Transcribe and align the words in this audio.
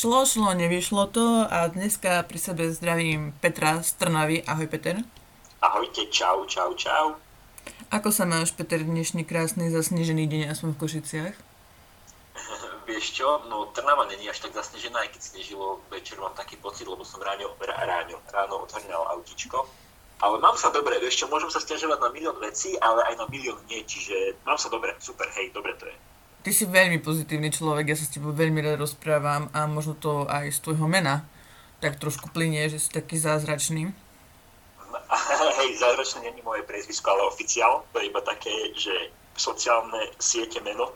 Šlo, 0.00 0.24
šlo, 0.24 0.56
nevyšlo 0.56 1.12
to 1.12 1.44
a 1.44 1.68
dneska 1.68 2.24
pri 2.24 2.40
sebe 2.40 2.72
zdravím 2.72 3.36
Petra 3.36 3.84
z 3.84 4.00
Trnavy. 4.00 4.40
Ahoj 4.48 4.64
Peter. 4.64 4.96
Ahojte, 5.60 6.08
čau, 6.08 6.48
čau, 6.48 6.72
čau. 6.72 7.20
Ako 7.92 8.08
sa 8.08 8.24
máš, 8.24 8.56
Peter, 8.56 8.80
dnešný 8.80 9.28
krásny 9.28 9.68
zasnežený 9.68 10.24
deň 10.24 10.56
aspoň 10.56 10.72
v 10.72 10.80
Košiciach? 10.80 11.36
Vieš 12.88 13.12
čo, 13.12 13.44
no 13.52 13.68
Trnava 13.76 14.08
není 14.08 14.24
až 14.24 14.40
tak 14.40 14.56
zasnežená, 14.56 15.04
aj 15.04 15.20
keď 15.20 15.36
snežilo 15.36 15.84
večer, 15.92 16.16
mám 16.16 16.32
taký 16.32 16.56
pocit, 16.56 16.88
lebo 16.88 17.04
som 17.04 17.20
ráno, 17.20 17.52
ráno, 17.60 18.24
ráno 18.32 18.54
otvoril 18.64 19.04
autičko. 19.04 19.68
Ale 20.24 20.40
mám 20.40 20.56
sa 20.56 20.72
dobre, 20.72 20.96
vieš 20.96 21.20
čo, 21.20 21.26
môžem 21.28 21.52
sa 21.52 21.60
stiažovať 21.60 22.00
na 22.00 22.08
milión 22.08 22.40
vecí, 22.40 22.72
ale 22.80 23.04
aj 23.04 23.20
na 23.20 23.28
milión 23.28 23.60
nie, 23.68 23.84
čiže 23.84 24.40
mám 24.48 24.56
sa 24.56 24.72
dobre, 24.72 24.96
super, 24.96 25.28
hej, 25.36 25.52
dobre 25.52 25.76
to 25.76 25.84
je. 25.84 25.96
Ty 26.40 26.50
si 26.56 26.64
veľmi 26.64 27.04
pozitívny 27.04 27.52
človek, 27.52 27.92
ja 27.92 27.96
sa 28.00 28.08
s 28.08 28.16
tebou 28.16 28.32
veľmi 28.32 28.64
rád 28.64 28.80
rozprávam 28.80 29.52
a 29.52 29.68
možno 29.68 29.92
to 29.92 30.24
aj 30.24 30.48
z 30.48 30.58
tvojho 30.64 30.88
mena 30.88 31.28
tak 31.80 31.96
trošku 31.96 32.28
plinie, 32.32 32.68
že 32.68 32.76
si 32.76 32.92
taký 32.92 33.16
zázračný. 33.16 33.88
Hej, 35.60 35.70
zázračné 35.80 36.28
není 36.28 36.44
moje 36.44 36.62
priezvisko, 36.62 37.10
ale 37.10 37.28
oficiál, 37.28 37.84
to 37.92 38.00
je 38.00 38.08
iba 38.08 38.20
také, 38.20 38.52
že 38.76 38.92
sociálne 39.36 40.12
siete 40.20 40.60
meno. 40.60 40.92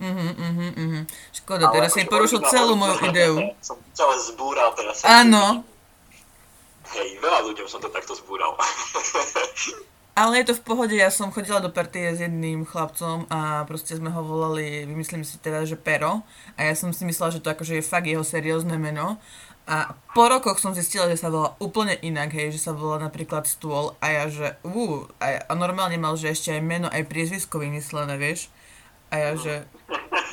Mhm, 0.00 0.28
mhm, 0.32 0.68
mhm. 0.74 1.00
Škoda, 1.34 1.68
ale 1.68 1.74
teraz 1.76 1.92
si 1.92 2.08
porušil 2.08 2.40
celú 2.48 2.72
moju 2.78 2.96
ideu. 3.10 3.36
Som 3.66 3.76
celé 3.92 4.16
zbúral 4.32 4.72
teraz. 4.72 5.04
Áno. 5.04 5.66
Hej, 6.90 7.22
veľa 7.22 7.46
ľuďom 7.46 7.70
som 7.70 7.78
to 7.78 7.86
takto 7.86 8.18
zbúral. 8.18 8.58
Ale 10.18 10.42
je 10.42 10.52
to 10.52 10.54
v 10.58 10.66
pohode, 10.66 10.94
ja 10.96 11.08
som 11.08 11.30
chodila 11.30 11.62
do 11.62 11.70
partie 11.70 12.10
s 12.12 12.20
jedným 12.20 12.66
chlapcom 12.66 13.30
a 13.30 13.62
proste 13.64 13.94
sme 13.94 14.10
ho 14.10 14.20
volali, 14.20 14.84
vymyslím 14.84 15.22
si 15.22 15.38
teda, 15.38 15.62
že 15.64 15.78
Pero. 15.78 16.26
A 16.58 16.66
ja 16.66 16.74
som 16.74 16.90
si 16.90 17.06
myslela, 17.06 17.30
že 17.30 17.40
to 17.40 17.48
akože 17.48 17.78
je 17.78 17.84
fakt 17.84 18.10
jeho 18.10 18.26
seriózne 18.26 18.74
meno. 18.76 19.22
A 19.70 19.94
po 20.18 20.26
rokoch 20.26 20.58
som 20.58 20.74
zistila, 20.74 21.06
že 21.06 21.14
sa 21.14 21.30
volá 21.30 21.54
úplne 21.62 21.94
inak, 22.02 22.34
hej, 22.34 22.50
že 22.50 22.58
sa 22.58 22.74
volá 22.74 22.98
napríklad 22.98 23.46
Stôl 23.46 23.94
a 24.02 24.06
ja, 24.10 24.24
že 24.26 24.58
uh, 24.66 25.06
a, 25.22 25.46
a 25.46 25.52
normálne 25.54 25.94
mal, 25.94 26.18
že 26.18 26.34
ešte 26.34 26.58
aj 26.58 26.62
meno, 26.64 26.90
aj 26.90 27.06
priezvisko 27.06 27.62
vymyslené, 27.62 28.18
vieš. 28.18 28.50
A 29.14 29.14
ja, 29.14 29.30
že, 29.38 29.62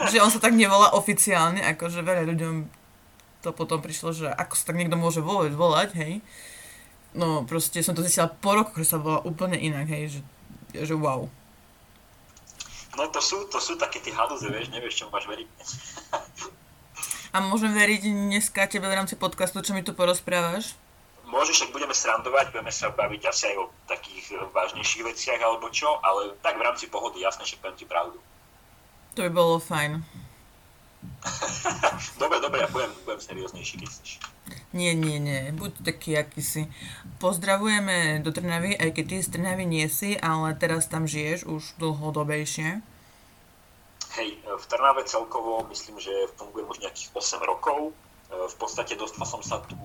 že 0.10 0.18
on 0.26 0.34
sa 0.34 0.42
tak 0.42 0.58
nevolá 0.58 0.90
oficiálne, 0.98 1.62
akože 1.62 2.02
veľa 2.02 2.26
ľuďom 2.34 2.56
to 3.46 3.54
potom 3.54 3.78
prišlo, 3.78 4.10
že 4.12 4.28
ako 4.28 4.54
sa 4.58 4.74
tak 4.74 4.82
niekto 4.82 4.98
môže 4.98 5.22
volať, 5.22 5.54
volať, 5.54 5.90
hej. 6.02 6.14
No 7.18 7.42
proste 7.50 7.82
som 7.82 7.98
to 7.98 8.06
zistila 8.06 8.30
po 8.30 8.54
rokoch, 8.54 8.78
že 8.78 8.94
sa 8.94 9.02
volá 9.02 9.26
úplne 9.26 9.58
inak, 9.58 9.90
hej, 9.90 10.22
že, 10.22 10.22
že 10.86 10.94
wow. 10.94 11.26
No 12.94 13.04
to 13.10 13.18
sú, 13.18 13.50
to 13.50 13.58
sú 13.58 13.74
také 13.74 13.98
tie 14.02 14.14
haluze, 14.14 14.46
vieš, 14.46 14.70
nevieš, 14.70 15.02
čo 15.02 15.10
máš 15.10 15.26
veriť. 15.26 15.50
A 17.34 17.42
môžem 17.42 17.74
veriť 17.74 18.06
dneska 18.06 18.70
tebe 18.70 18.86
v 18.86 18.98
rámci 18.98 19.18
podcastu, 19.18 19.62
čo 19.66 19.74
mi 19.74 19.82
tu 19.82 19.98
porozprávaš? 19.98 20.78
Môžeš, 21.28 21.68
ak 21.68 21.76
budeme 21.76 21.92
srandovať, 21.92 22.56
budeme 22.56 22.72
sa 22.72 22.94
baviť 22.94 23.22
asi 23.28 23.52
aj 23.52 23.56
o 23.60 23.66
takých 23.90 24.38
vážnejších 24.54 25.04
veciach 25.04 25.42
alebo 25.44 25.68
čo, 25.74 26.00
ale 26.00 26.38
tak 26.40 26.56
v 26.56 26.66
rámci 26.66 26.88
pohody 26.88 27.20
jasne, 27.20 27.44
že 27.44 27.60
poviem 27.60 27.76
ti 27.76 27.84
pravdu. 27.84 28.18
To 29.18 29.26
by 29.26 29.32
bolo 29.34 29.60
fajn. 29.60 30.06
dobre, 32.22 32.38
dobre, 32.42 32.60
ja 32.66 32.70
budem, 32.70 32.92
budem 33.06 33.22
serióznejší, 33.22 33.76
keď 33.82 33.90
chceš. 33.90 34.12
Nie, 34.76 34.94
nie, 34.94 35.20
nie, 35.20 35.52
buď 35.56 35.84
taký, 35.84 36.20
aký 36.20 36.42
si. 36.44 36.64
Pozdravujeme 37.24 38.20
do 38.24 38.32
Trnavy, 38.36 38.76
aj 38.76 38.94
keď 38.96 39.06
ty 39.08 39.16
z 39.24 39.30
Trnavy 39.34 39.66
nie 39.66 39.88
si, 39.88 40.20
ale 40.20 40.56
teraz 40.56 40.92
tam 40.92 41.08
žiješ 41.08 41.48
už 41.48 41.64
dlhodobejšie. 41.80 42.84
Hej, 44.18 44.30
v 44.44 44.66
Trnave 44.66 45.06
celkovo 45.06 45.62
myslím, 45.70 46.02
že 46.02 46.12
fungujem 46.36 46.68
už 46.68 46.82
nejakých 46.82 47.10
8 47.14 47.44
rokov. 47.44 47.94
V 48.28 48.56
podstate 48.60 49.00
dostal 49.00 49.24
som 49.24 49.40
sa 49.40 49.64
tu 49.64 49.78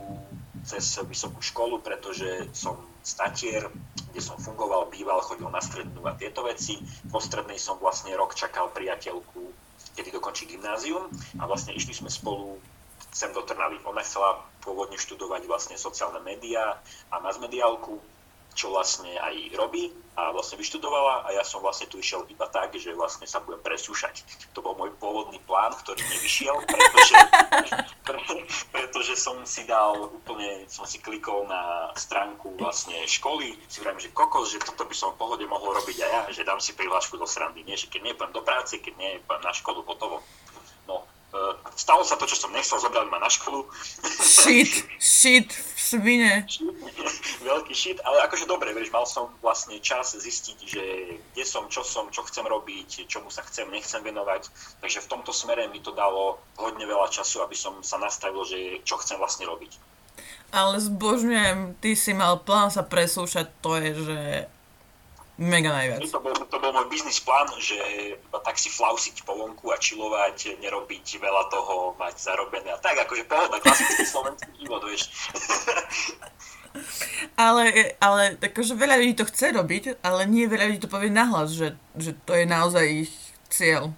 cez 0.62 0.98
vysokú 1.04 1.42
školu, 1.42 1.82
pretože 1.82 2.48
som 2.54 2.78
statier, 3.02 3.66
kde 4.10 4.20
som 4.22 4.38
fungoval, 4.38 4.90
býval, 4.90 5.18
chodil 5.22 5.50
na 5.50 5.58
strednú 5.58 6.06
a 6.06 6.14
tieto 6.14 6.46
veci. 6.46 6.78
Po 7.10 7.18
strednej 7.18 7.58
som 7.58 7.78
vlastne 7.82 8.14
rok 8.14 8.34
čakal 8.38 8.70
priateľku, 8.70 9.42
kedy 9.96 10.10
dokončí 10.14 10.48
gymnázium 10.48 11.08
a 11.38 11.46
vlastne 11.46 11.76
išli 11.76 11.92
sme 11.92 12.08
spolu 12.08 12.56
sem 13.12 13.28
do 13.36 13.44
Trnavy. 13.44 13.76
Ona 13.84 14.00
chcela 14.00 14.40
pôvodne 14.64 14.96
študovať 14.96 15.44
vlastne 15.44 15.76
sociálne 15.76 16.24
médiá 16.24 16.80
a 17.12 17.16
masmediálku, 17.20 18.00
čo 18.52 18.70
vlastne 18.70 19.10
aj 19.18 19.56
robí 19.56 19.92
a 20.12 20.28
vlastne 20.28 20.60
vyštudovala 20.60 21.24
a 21.24 21.28
ja 21.32 21.40
som 21.40 21.64
vlastne 21.64 21.88
tu 21.88 21.96
išiel 21.96 22.28
iba 22.28 22.44
tak, 22.52 22.76
že 22.76 22.92
vlastne 22.92 23.24
sa 23.24 23.40
budem 23.40 23.64
presúšať. 23.64 24.20
To 24.52 24.60
bol 24.60 24.76
môj 24.76 24.92
pôvodný 25.00 25.40
plán, 25.48 25.72
ktorý 25.72 26.04
nevyšiel, 26.04 26.52
pretože, 26.68 27.16
pre, 28.06 28.18
pretože 28.68 29.16
som 29.16 29.40
si 29.48 29.64
dal 29.64 30.12
úplne, 30.12 30.68
som 30.68 30.84
si 30.84 31.00
klikol 31.00 31.48
na 31.48 31.88
stránku 31.96 32.52
vlastne 32.60 32.92
školy, 33.08 33.56
si 33.72 33.80
vravím, 33.80 34.04
že 34.04 34.12
kokos, 34.12 34.52
že 34.52 34.60
toto 34.60 34.84
by 34.84 34.92
som 34.92 35.16
v 35.16 35.20
pohode 35.24 35.44
mohol 35.48 35.72
robiť 35.80 35.96
aj 36.04 36.10
ja, 36.12 36.22
že 36.28 36.44
dám 36.44 36.60
si 36.60 36.76
prihlášku 36.76 37.16
do 37.16 37.24
srandy, 37.24 37.64
nie, 37.64 37.80
že 37.80 37.88
keď 37.88 38.00
nie 38.04 38.14
do 38.14 38.42
práce, 38.44 38.76
keď 38.84 38.92
nie 39.00 39.10
na 39.24 39.52
školu, 39.56 39.80
hotovo. 39.88 40.20
No, 40.84 41.08
stalo 41.76 42.04
sa 42.04 42.20
to, 42.20 42.28
čo 42.28 42.36
som 42.36 42.52
nechcel, 42.52 42.76
zobrali 42.76 43.08
ma 43.08 43.16
na 43.16 43.30
školu. 43.32 43.64
Shit, 44.20 44.84
shit, 45.00 45.48
svine. 45.76 46.44
Veľký 47.40 47.74
shit, 47.74 47.98
ale 48.04 48.24
akože 48.28 48.44
dobre, 48.44 48.76
vieš, 48.76 48.92
mal 48.92 49.08
som 49.08 49.32
vlastne 49.40 49.80
čas 49.80 50.12
zistiť, 50.12 50.58
že 50.60 50.84
kde 51.32 51.44
som, 51.44 51.66
čo 51.72 51.80
som, 51.82 52.12
čo 52.12 52.22
chcem 52.28 52.44
robiť, 52.44 53.08
čomu 53.08 53.32
sa 53.32 53.40
chcem, 53.48 53.68
nechcem 53.72 54.04
venovať. 54.04 54.52
Takže 54.84 55.04
v 55.04 55.10
tomto 55.10 55.32
smere 55.32 55.66
mi 55.72 55.80
to 55.80 55.96
dalo 55.96 56.36
hodne 56.60 56.84
veľa 56.84 57.08
času, 57.08 57.40
aby 57.40 57.56
som 57.56 57.80
sa 57.80 57.96
nastavil, 57.96 58.44
že 58.44 58.84
čo 58.84 59.00
chcem 59.00 59.16
vlastne 59.16 59.48
robiť. 59.48 59.72
Ale 60.52 60.76
zbožňujem, 60.76 61.80
ty 61.80 61.96
si 61.96 62.12
mal 62.12 62.44
plán 62.44 62.68
sa 62.68 62.84
presúšať, 62.84 63.48
to 63.64 63.80
je, 63.80 63.90
že 63.96 64.20
Mega 65.40 65.72
najviac. 65.72 66.04
To 66.12 66.20
bol, 66.20 66.36
to 66.36 66.58
bol 66.60 66.76
môj 66.76 66.92
biznis 66.92 67.16
plán, 67.24 67.48
že 67.56 67.80
iba 68.20 68.38
tak 68.44 68.60
si 68.60 68.68
flausiť 68.68 69.24
po 69.24 69.32
vonku 69.32 69.72
a 69.72 69.80
čilovať, 69.80 70.60
nerobiť 70.60 71.06
veľa 71.16 71.48
toho, 71.48 71.96
mať 71.96 72.20
zarobené 72.20 72.68
a 72.68 72.76
tak, 72.76 73.00
akože 73.00 73.24
pohoda, 73.24 73.56
klasický 73.64 74.04
slovenský 74.04 74.52
život, 74.60 74.84
vieš. 74.84 75.08
ale, 77.48 77.96
ale 77.96 78.36
akože 78.36 78.76
veľa 78.76 79.00
ľudí 79.00 79.16
to 79.16 79.24
chce 79.24 79.56
robiť, 79.56 80.04
ale 80.04 80.28
nie 80.28 80.44
veľa 80.44 80.68
ľudí 80.68 80.84
to 80.84 80.92
povie 80.92 81.08
nahlas, 81.08 81.56
že, 81.56 81.80
že 81.96 82.12
to 82.28 82.36
je 82.36 82.44
naozaj 82.44 83.08
ich 83.08 83.12
cieľ. 83.48 83.88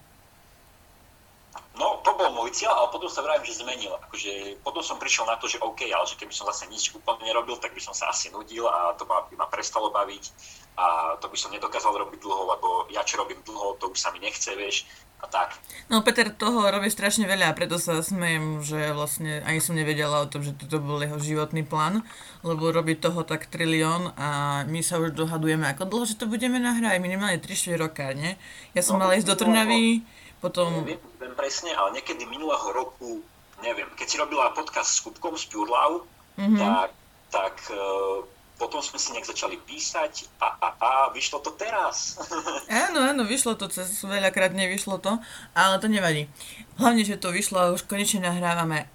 No, 1.75 1.99
to 2.07 2.15
bol 2.15 2.31
môj 2.31 2.55
cieľ, 2.55 2.79
ale 2.79 2.95
potom 2.95 3.11
sa 3.11 3.27
vravím, 3.27 3.43
že 3.43 3.59
zmenil. 3.59 3.91
Akože, 4.07 4.63
potom 4.63 4.79
som 4.79 5.03
prišiel 5.03 5.27
na 5.27 5.35
to, 5.35 5.51
že 5.51 5.59
OK, 5.59 5.91
ale 5.91 6.07
že 6.07 6.15
keby 6.15 6.31
som 6.31 6.47
vlastne 6.47 6.71
nič 6.71 6.95
úplne 6.95 7.27
nerobil, 7.27 7.59
tak 7.59 7.75
by 7.75 7.83
som 7.83 7.91
sa 7.91 8.15
asi 8.15 8.31
nudil 8.31 8.71
a 8.71 8.95
to 8.95 9.03
by 9.03 9.35
ma 9.35 9.51
prestalo 9.51 9.91
baviť 9.91 10.31
a 10.75 11.15
to 11.23 11.31
by 11.31 11.37
som 11.39 11.55
nedokázal 11.55 11.95
robiť 11.95 12.19
dlho, 12.19 12.43
lebo 12.51 12.69
ja 12.91 13.07
čo 13.07 13.23
robím 13.23 13.39
dlho, 13.47 13.79
to 13.79 13.95
už 13.95 13.99
sa 13.99 14.11
mi 14.11 14.19
nechce, 14.19 14.51
vieš, 14.59 14.91
a 15.23 15.27
tak. 15.31 15.57
No 15.89 16.05
Peter 16.05 16.29
toho 16.29 16.69
robí 16.69 16.93
strašne 16.93 17.25
veľa 17.25 17.53
a 17.53 17.57
preto 17.57 17.81
sa 17.81 18.05
smejem, 18.05 18.61
že 18.61 18.93
vlastne 18.93 19.41
ani 19.49 19.61
som 19.63 19.73
nevedela 19.73 20.21
o 20.21 20.29
tom, 20.29 20.45
že 20.45 20.53
toto 20.53 20.81
bol 20.81 21.01
jeho 21.01 21.17
životný 21.17 21.65
plán, 21.65 22.05
lebo 22.45 22.69
robí 22.69 22.99
toho 22.99 23.25
tak 23.25 23.49
trilión 23.49 24.13
a 24.21 24.63
my 24.69 24.81
sa 24.85 25.01
už 25.01 25.17
dohadujeme, 25.17 25.65
ako 25.71 25.89
dlho, 25.89 26.05
že 26.05 26.21
to 26.21 26.29
budeme 26.29 26.61
nahrať, 26.61 27.01
minimálne 27.01 27.41
3-4 27.41 27.81
roka, 27.81 28.05
nie? 28.13 28.37
Ja 28.77 28.85
som 28.85 29.01
no, 29.01 29.07
mala 29.07 29.17
ísť 29.17 29.33
do 29.33 29.37
Trnavy, 29.39 30.05
potom... 30.45 30.85
Neviem, 30.85 31.01
neviem 31.01 31.35
presne, 31.39 31.73
ale 31.73 32.01
niekedy 32.01 32.29
minulého 32.29 32.69
roku, 32.75 33.25
neviem, 33.65 33.89
keď 33.97 34.07
si 34.11 34.17
robila 34.21 34.53
podcast 34.53 34.93
s 34.93 35.01
Kupkom 35.01 35.41
z 35.41 35.49
Pure 35.49 35.73
Love, 35.73 36.05
mm-hmm. 36.37 36.59
tak, 36.61 36.91
tak 37.33 37.55
uh, 37.73 38.21
potom 38.65 38.81
sme 38.81 38.97
si 38.97 39.13
nejak 39.13 39.29
začali 39.29 39.61
písať 39.61 40.41
a, 40.41 40.49
a, 40.57 40.69
a 40.81 40.91
vyšlo 41.13 41.45
to 41.45 41.53
teraz. 41.53 42.17
áno, 42.89 43.05
áno, 43.05 43.29
vyšlo 43.29 43.61
to, 43.61 43.69
cez 43.69 43.93
veľakrát 44.01 44.57
nevyšlo 44.57 45.05
to, 45.05 45.21
ale 45.53 45.77
to 45.77 45.93
nevadí. 45.93 46.33
Hlavne, 46.81 47.05
že 47.05 47.21
to 47.21 47.29
vyšlo 47.29 47.61
a 47.61 47.73
už 47.77 47.85
konečne 47.85 48.25
nahrávame. 48.25 48.89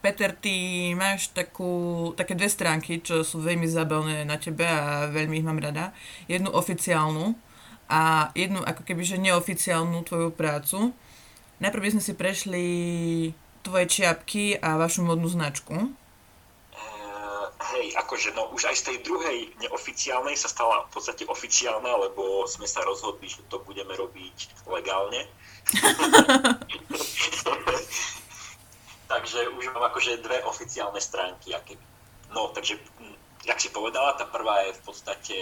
Peter, 0.00 0.32
ty 0.32 0.88
máš 0.96 1.28
takú, 1.36 2.16
také 2.16 2.32
dve 2.32 2.48
stránky, 2.48 3.04
čo 3.04 3.20
sú 3.20 3.44
veľmi 3.44 3.68
zabavné 3.68 4.24
na 4.24 4.40
tebe 4.40 4.64
a 4.64 5.12
veľmi 5.12 5.36
ich 5.36 5.44
mám 5.44 5.60
rada. 5.60 5.92
Jednu 6.24 6.48
oficiálnu 6.48 7.36
a 7.92 8.32
jednu 8.32 8.64
ako 8.64 8.88
keby, 8.88 9.04
že 9.04 9.20
neoficiálnu 9.20 10.00
tvoju 10.08 10.32
prácu. 10.32 10.96
Najprv 11.60 11.82
by 11.84 11.90
sme 11.92 12.02
si 12.02 12.12
prešli 12.16 12.64
tvoje 13.60 13.84
čiapky 13.84 14.56
a 14.56 14.80
vašu 14.80 15.04
modnú 15.04 15.28
značku 15.28 15.99
hej, 17.60 17.92
akože 17.96 18.32
no 18.32 18.48
už 18.56 18.64
aj 18.72 18.76
z 18.80 18.86
tej 18.92 18.96
druhej 19.04 19.52
neoficiálnej 19.60 20.36
sa 20.36 20.48
stala 20.48 20.88
v 20.88 20.92
podstate 20.96 21.28
oficiálna, 21.28 21.92
lebo 22.08 22.48
sme 22.48 22.64
sa 22.64 22.80
rozhodli, 22.80 23.28
že 23.28 23.44
to 23.52 23.60
budeme 23.60 23.92
robiť 23.92 24.48
legálne. 24.68 25.28
takže 29.12 29.40
už 29.60 29.64
mám 29.76 29.84
akože 29.92 30.24
dve 30.24 30.40
oficiálne 30.48 31.00
stránky. 31.00 31.52
Aké. 31.52 31.76
No, 32.32 32.48
takže, 32.54 32.78
jak 33.44 33.60
si 33.60 33.68
povedala, 33.68 34.16
tá 34.16 34.24
prvá 34.24 34.70
je 34.70 34.78
v 34.78 34.82
podstate 34.86 35.36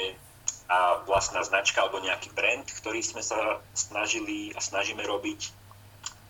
a 0.69 1.00
vlastná 1.09 1.41
značka 1.41 1.81
alebo 1.81 1.97
nejaký 2.05 2.29
brand, 2.37 2.69
ktorý 2.69 3.00
sme 3.00 3.25
sa 3.25 3.64
snažili 3.73 4.53
a 4.53 4.61
snažíme 4.61 5.00
robiť. 5.00 5.49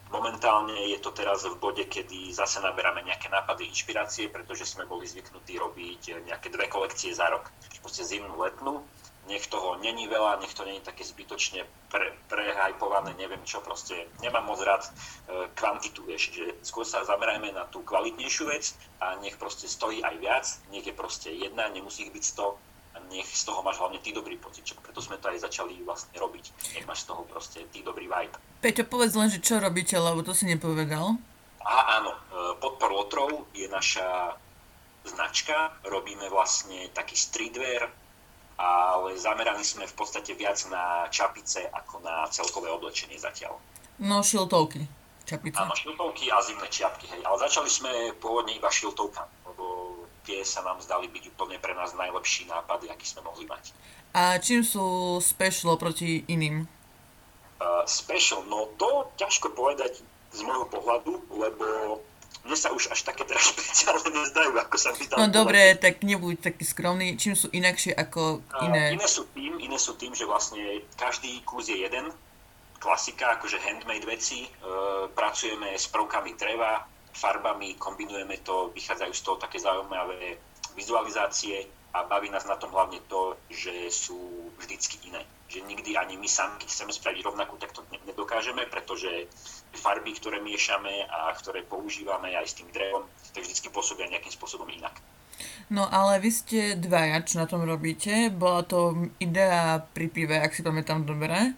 Momentálne 0.08 0.88
je 0.88 0.98
to 1.04 1.12
teraz 1.12 1.44
v 1.44 1.60
bode, 1.60 1.84
kedy 1.84 2.32
zase 2.32 2.64
naberáme 2.64 3.04
nejaké 3.04 3.28
nápady, 3.28 3.68
inšpirácie, 3.68 4.32
pretože 4.32 4.64
sme 4.64 4.88
boli 4.88 5.04
zvyknutí 5.04 5.60
robiť 5.60 6.24
nejaké 6.24 6.48
dve 6.48 6.64
kolekcie 6.64 7.12
za 7.12 7.28
rok. 7.28 7.52
Proste 7.84 8.08
zimnú, 8.08 8.32
letnú. 8.40 8.80
Nech 9.28 9.44
toho 9.52 9.76
není 9.76 10.08
veľa, 10.08 10.40
nech 10.40 10.56
to 10.56 10.64
není 10.64 10.80
také 10.80 11.04
zbytočne 11.04 11.68
pre, 11.92 12.16
prehajpované, 12.32 13.12
neviem 13.20 13.44
čo, 13.44 13.60
proste 13.60 14.08
nemám 14.24 14.48
moc 14.48 14.56
rád 14.64 14.88
e, 14.88 14.90
kvantitu, 15.52 16.00
vieš, 16.08 16.32
že 16.32 16.56
skôr 16.64 16.88
sa 16.88 17.04
zamerajme 17.04 17.52
na 17.52 17.68
tú 17.68 17.84
kvalitnejšiu 17.84 18.48
vec 18.48 18.72
a 19.04 19.20
nech 19.20 19.36
proste 19.36 19.68
stojí 19.68 20.00
aj 20.00 20.16
viac, 20.16 20.46
nech 20.72 20.88
je 20.88 20.96
proste 20.96 21.28
jedna, 21.28 21.68
nemusí 21.68 22.08
ich 22.08 22.12
byť 22.16 22.24
100, 22.24 22.67
nech 23.08 23.28
z 23.28 23.42
toho 23.48 23.60
máš 23.64 23.80
hlavne 23.80 23.98
ty 24.00 24.12
dobrý 24.12 24.36
pocit, 24.36 24.64
preto 24.80 25.00
sme 25.00 25.16
to 25.18 25.32
aj 25.32 25.44
začali 25.48 25.80
vlastne 25.82 26.14
robiť, 26.16 26.44
nech 26.76 26.86
máš 26.88 27.04
z 27.04 27.12
toho 27.12 27.22
proste 27.24 27.64
ty 27.72 27.80
dobrý 27.80 28.06
vibe. 28.06 28.36
Peťo, 28.60 28.84
povedz 28.86 29.14
len, 29.16 29.28
že 29.32 29.40
čo 29.42 29.60
robíte, 29.60 29.96
lebo 29.96 30.20
to 30.20 30.36
si 30.36 30.44
nepovedal. 30.48 31.16
Aha, 31.64 31.82
áno, 32.00 32.12
e, 32.12 32.20
Podpor 32.60 32.90
Lotrov 32.92 33.50
je 33.52 33.68
naša 33.68 34.36
značka, 35.04 35.78
robíme 35.88 36.28
vlastne 36.28 36.88
taký 36.92 37.16
streetwear, 37.16 37.88
ale 38.58 39.14
zameraní 39.14 39.62
sme 39.62 39.86
v 39.86 39.94
podstate 39.94 40.34
viac 40.34 40.58
na 40.68 41.06
čapice 41.08 41.70
ako 41.70 42.02
na 42.02 42.26
celkové 42.28 42.68
oblečenie 42.68 43.14
zatiaľ. 43.14 43.54
No, 44.02 44.22
šiltovky, 44.22 44.82
čapice. 45.22 45.58
Áno, 45.58 45.74
šiltovky 45.74 46.30
a 46.30 46.42
zimné 46.42 46.66
čiapky, 46.66 47.06
hej. 47.10 47.22
Ale 47.22 47.36
začali 47.38 47.70
sme 47.70 47.90
pôvodne 48.18 48.58
iba 48.58 48.66
šiltovkami 48.66 49.37
tie 50.28 50.44
sa 50.44 50.60
nám 50.60 50.76
zdali 50.84 51.08
byť 51.08 51.32
úplne 51.32 51.56
pre 51.56 51.72
nás 51.72 51.96
najlepší 51.96 52.44
nápad, 52.52 52.84
aký 52.92 53.06
sme 53.08 53.24
mohli 53.24 53.48
mať. 53.48 53.72
A 54.12 54.36
čím 54.36 54.60
sú 54.60 55.16
special 55.24 55.80
proti 55.80 56.28
iným? 56.28 56.68
Uh, 57.58 57.82
special, 57.88 58.44
no 58.44 58.68
to 58.76 59.08
ťažko 59.16 59.56
povedať 59.56 60.04
z 60.36 60.40
môjho 60.44 60.68
pohľadu, 60.68 61.24
lebo 61.32 61.64
mne 62.44 62.56
sa 62.56 62.70
už 62.76 62.92
až 62.92 63.08
také 63.08 63.24
teraz 63.24 63.48
špeciálne 63.56 64.08
nezdajú, 64.12 64.52
ako 64.52 64.76
sa 64.76 64.92
mi 64.92 65.08
tam... 65.08 65.16
No 65.16 65.26
dobre, 65.32 65.72
tak 65.80 66.04
nebuď 66.04 66.52
taký 66.52 66.64
skromný. 66.68 67.16
Čím 67.16 67.34
sú 67.34 67.48
inakšie 67.48 67.96
ako 67.96 68.44
iné? 68.68 68.92
Uh, 68.92 68.96
iné, 69.00 69.08
sú 69.08 69.24
tým, 69.32 69.56
iné 69.58 69.78
sú 69.80 69.96
tým, 69.96 70.12
že 70.12 70.28
vlastne 70.28 70.84
každý 71.00 71.40
kus 71.48 71.72
je 71.72 71.80
jeden. 71.80 72.12
Klasika, 72.78 73.40
akože 73.40 73.58
handmade 73.58 74.06
veci. 74.06 74.46
Uh, 74.62 75.10
pracujeme 75.16 75.74
s 75.74 75.90
prvkami 75.90 76.38
dreva, 76.38 76.86
farbami, 77.18 77.74
kombinujeme 77.74 78.38
to, 78.46 78.70
vychádzajú 78.78 79.12
z 79.12 79.22
toho 79.26 79.36
také 79.42 79.58
zaujímavé 79.58 80.38
vizualizácie 80.78 81.66
a 81.90 82.06
baví 82.06 82.30
nás 82.30 82.46
na 82.46 82.54
tom 82.54 82.70
hlavne 82.70 83.02
to, 83.10 83.34
že 83.50 83.90
sú 83.90 84.18
vždycky 84.62 85.10
iné. 85.10 85.26
Že 85.48 85.64
nikdy 85.66 85.96
ani 85.98 86.14
my 86.20 86.28
sami, 86.28 86.60
keď 86.62 86.68
chceme 86.70 86.92
spraviť 86.94 87.24
rovnakú, 87.24 87.56
tak 87.58 87.74
to 87.74 87.82
nedokážeme, 88.06 88.68
pretože 88.70 89.26
farby, 89.74 90.14
ktoré 90.14 90.38
miešame 90.38 91.08
a 91.08 91.32
ktoré 91.34 91.64
používame 91.64 92.36
aj 92.36 92.46
s 92.46 92.56
tým 92.62 92.68
drevom, 92.70 93.08
tak 93.32 93.42
vždycky 93.42 93.72
pôsobia 93.72 94.06
nejakým 94.06 94.30
spôsobom 94.30 94.68
inak. 94.70 95.00
No 95.72 95.88
ale 95.88 96.20
vy 96.20 96.30
ste 96.32 96.60
dvaja, 96.76 97.24
čo 97.24 97.40
na 97.40 97.46
tom 97.48 97.64
robíte. 97.64 98.28
Bola 98.32 98.62
to 98.64 99.08
idea 99.20 99.80
pri 99.80 100.06
pive, 100.12 100.36
ak 100.38 100.52
si 100.52 100.64
pamätám 100.64 101.04
dobre. 101.04 101.56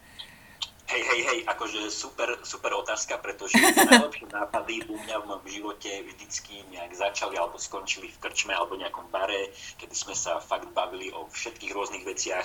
Hej, 0.91 1.07
hej, 1.07 1.23
hej, 1.23 1.41
akože 1.47 1.87
super, 1.87 2.35
super 2.43 2.75
otázka, 2.75 3.23
pretože 3.23 3.55
najlepšie 3.63 4.27
nápady 4.27 4.83
u 4.91 4.99
mňa 4.99 5.23
v 5.23 5.27
mojom 5.31 5.47
živote 5.47 5.87
vždycky 6.03 6.67
nejak 6.75 6.91
začali 6.99 7.39
alebo 7.39 7.63
skončili 7.63 8.11
v 8.11 8.19
krčme 8.19 8.51
alebo 8.51 8.75
nejakom 8.75 9.07
bare, 9.15 9.55
kedy 9.79 9.95
sme 9.95 10.19
sa 10.19 10.43
fakt 10.43 10.67
bavili 10.75 11.15
o 11.15 11.31
všetkých 11.31 11.71
rôznych 11.71 12.03
veciach 12.03 12.43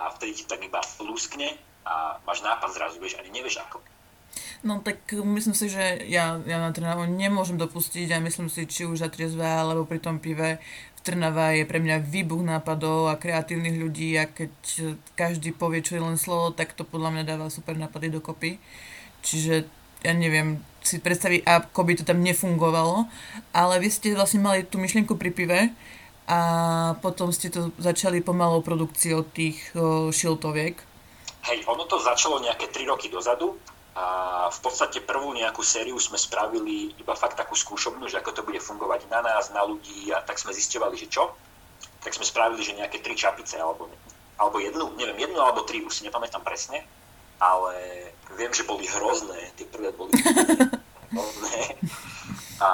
a 0.00 0.08
vtedy 0.16 0.32
ti 0.32 0.44
tak 0.48 0.64
iba 0.64 0.80
luskne 1.04 1.60
a 1.84 2.16
máš 2.24 2.40
nápad 2.40 2.72
zrazu, 2.72 2.96
vieš, 3.04 3.20
ani 3.20 3.28
nevieš 3.28 3.60
ako. 3.68 3.84
No 4.64 4.80
tak 4.80 5.12
myslím 5.12 5.52
si, 5.52 5.68
že 5.68 6.08
ja, 6.08 6.40
ja 6.40 6.56
na 6.56 6.72
Trnavu 6.72 7.04
nemôžem 7.04 7.60
dopustiť 7.60 8.08
a 8.16 8.24
myslím 8.24 8.48
si, 8.48 8.64
či 8.64 8.88
už 8.88 9.04
za 9.04 9.12
triezve 9.12 9.44
alebo 9.44 9.84
pri 9.84 10.00
tom 10.00 10.24
pive 10.24 10.56
Trnava 11.04 11.52
je 11.52 11.68
pre 11.68 11.84
mňa 11.84 12.00
výbuch 12.00 12.40
nápadov 12.40 13.12
a 13.12 13.20
kreatívnych 13.20 13.76
ľudí 13.76 14.16
a 14.16 14.24
keď 14.24 14.52
každý 15.12 15.52
povie, 15.52 15.84
čo 15.84 16.00
je 16.00 16.02
len 16.02 16.16
slovo, 16.16 16.56
tak 16.56 16.72
to 16.72 16.80
podľa 16.80 17.12
mňa 17.12 17.24
dáva 17.28 17.52
super 17.52 17.76
nápady 17.76 18.08
dokopy. 18.08 18.56
Čiže 19.20 19.68
ja 20.00 20.12
neviem 20.16 20.64
si 20.84 21.00
predstaviť, 21.00 21.44
ako 21.44 21.80
by 21.84 21.92
to 21.96 22.04
tam 22.04 22.20
nefungovalo, 22.20 23.08
ale 23.56 23.74
vy 23.80 23.88
ste 23.88 24.16
vlastne 24.16 24.40
mali 24.40 24.64
tú 24.64 24.76
myšlienku 24.80 25.16
pri 25.16 25.32
pive 25.32 25.60
a 26.24 26.40
potom 27.00 27.32
ste 27.32 27.52
to 27.52 27.72
začali 27.76 28.24
pomalou 28.24 28.64
produkciou 28.64 29.24
tých 29.28 29.60
o, 29.76 30.08
šiltoviek. 30.08 30.76
Hej, 31.44 31.68
ono 31.68 31.84
to 31.84 32.00
začalo 32.00 32.40
nejaké 32.40 32.72
3 32.72 32.88
roky 32.88 33.12
dozadu 33.12 33.56
a 33.94 34.06
v 34.50 34.58
podstate 34.58 34.98
prvú 34.98 35.30
nejakú 35.38 35.62
sériu 35.62 35.94
sme 36.02 36.18
spravili 36.18 36.90
iba 36.98 37.14
fakt 37.14 37.38
takú 37.38 37.54
skúšobnú, 37.54 38.10
že 38.10 38.18
ako 38.18 38.30
to 38.34 38.42
bude 38.42 38.58
fungovať 38.58 39.06
na 39.06 39.22
nás, 39.22 39.54
na 39.54 39.62
ľudí 39.62 40.10
a 40.10 40.18
tak 40.18 40.34
sme 40.34 40.50
zistovali, 40.50 40.98
že 40.98 41.06
čo. 41.06 41.30
Tak 42.02 42.10
sme 42.10 42.26
spravili, 42.26 42.58
že 42.66 42.74
nejaké 42.74 42.98
tri 42.98 43.14
čapice 43.14 43.54
alebo, 43.54 43.86
alebo 44.34 44.58
jednu, 44.58 44.98
neviem, 44.98 45.30
jednu 45.30 45.38
alebo 45.38 45.62
tri, 45.62 45.78
už 45.78 45.94
si 45.94 46.02
nepamätám 46.10 46.42
presne, 46.42 46.82
ale 47.38 47.74
viem, 48.34 48.50
že 48.50 48.66
boli 48.66 48.82
hrozné, 48.90 49.54
tie 49.54 49.66
prvé 49.70 49.94
boli 49.94 50.10
hrozné. 51.14 51.78
A 52.58 52.68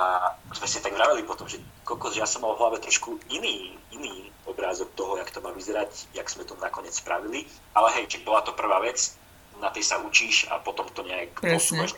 sme 0.56 0.66
si 0.72 0.80
tak 0.80 0.96
vraveli 0.96 1.20
potom, 1.28 1.44
že 1.44 1.60
kokos, 1.84 2.16
ja 2.16 2.24
som 2.24 2.48
mal 2.48 2.56
v 2.56 2.64
hlave 2.64 2.78
trošku 2.80 3.20
iný, 3.28 3.76
iný 3.92 4.32
obrázok 4.48 4.88
toho, 4.96 5.20
jak 5.20 5.28
to 5.28 5.44
má 5.44 5.52
vyzerať, 5.52 6.16
jak 6.16 6.28
sme 6.32 6.48
to 6.48 6.56
nakoniec 6.64 6.96
spravili. 6.96 7.44
Ale 7.76 7.92
hej, 7.96 8.08
či 8.08 8.24
bola 8.24 8.40
to 8.40 8.56
prvá 8.56 8.80
vec, 8.80 9.19
na 9.60 9.70
tej 9.70 9.84
sa 9.84 10.00
učíš 10.00 10.48
a 10.48 10.58
potom 10.58 10.88
to 10.90 11.04
nejak 11.04 11.36
posúvaš. 11.38 11.94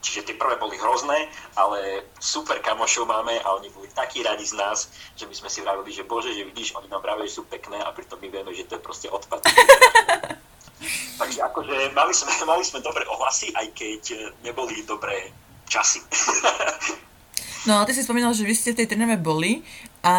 Čiže 0.00 0.32
tie 0.32 0.36
prvé 0.40 0.56
boli 0.56 0.80
hrozné, 0.80 1.28
ale 1.60 2.08
super 2.16 2.56
kamošov 2.64 3.04
máme 3.04 3.36
a 3.44 3.60
oni 3.60 3.68
boli 3.68 3.84
takí 3.92 4.24
radi 4.24 4.48
z 4.48 4.56
nás, 4.56 4.88
že 5.12 5.28
my 5.28 5.34
sme 5.36 5.52
si 5.52 5.60
vravili, 5.60 5.92
že 5.92 6.08
bože, 6.08 6.32
že 6.32 6.48
vidíš, 6.48 6.72
oni 6.72 6.88
nám 6.88 7.04
vravili, 7.04 7.28
že 7.28 7.36
sú 7.36 7.44
pekné 7.44 7.76
a 7.84 7.92
pritom 7.92 8.16
my 8.16 8.32
vieme, 8.32 8.48
že 8.56 8.64
to 8.64 8.80
je 8.80 8.82
proste 8.82 9.12
odpad. 9.12 9.44
Takže 11.20 11.40
akože 11.52 11.92
mali 11.92 12.12
sme, 12.16 12.32
mali 12.56 12.64
sme 12.64 12.80
dobré 12.80 13.04
ohlasy, 13.12 13.52
aj 13.52 13.76
keď 13.76 14.02
neboli 14.40 14.80
dobré 14.88 15.28
časy. 15.68 16.00
no 17.68 17.78
a 17.78 17.84
ty 17.84 17.92
si 17.92 18.00
spomínal, 18.00 18.32
že 18.32 18.48
vy 18.48 18.56
ste 18.56 18.72
v 18.72 18.80
tej 18.80 18.96
Trnave 18.96 19.20
boli 19.20 19.60
a 20.00 20.16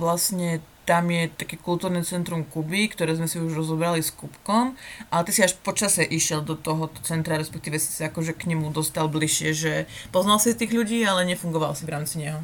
vlastne 0.00 0.64
tam 0.86 1.10
je 1.10 1.26
také 1.34 1.58
kultúrne 1.58 2.06
centrum 2.06 2.46
Kuby, 2.46 2.86
ktoré 2.94 3.18
sme 3.18 3.26
si 3.26 3.42
už 3.42 3.58
rozobrali 3.58 3.98
s 3.98 4.14
Kubkom, 4.14 4.78
ale 5.10 5.22
ty 5.26 5.34
si 5.34 5.42
až 5.42 5.58
počase 5.58 6.06
išiel 6.06 6.46
do 6.46 6.54
tohoto 6.54 7.02
centra, 7.02 7.34
respektíve 7.36 7.76
si 7.82 7.90
sa 7.90 8.06
akože 8.08 8.38
k 8.38 8.54
nemu 8.54 8.70
dostal 8.70 9.10
bližšie, 9.10 9.50
že 9.50 9.72
poznal 10.14 10.38
si 10.38 10.54
tých 10.54 10.70
ľudí, 10.70 11.02
ale 11.02 11.26
nefungoval 11.26 11.74
si 11.74 11.82
v 11.82 11.92
rámci 11.92 12.22
neho. 12.22 12.40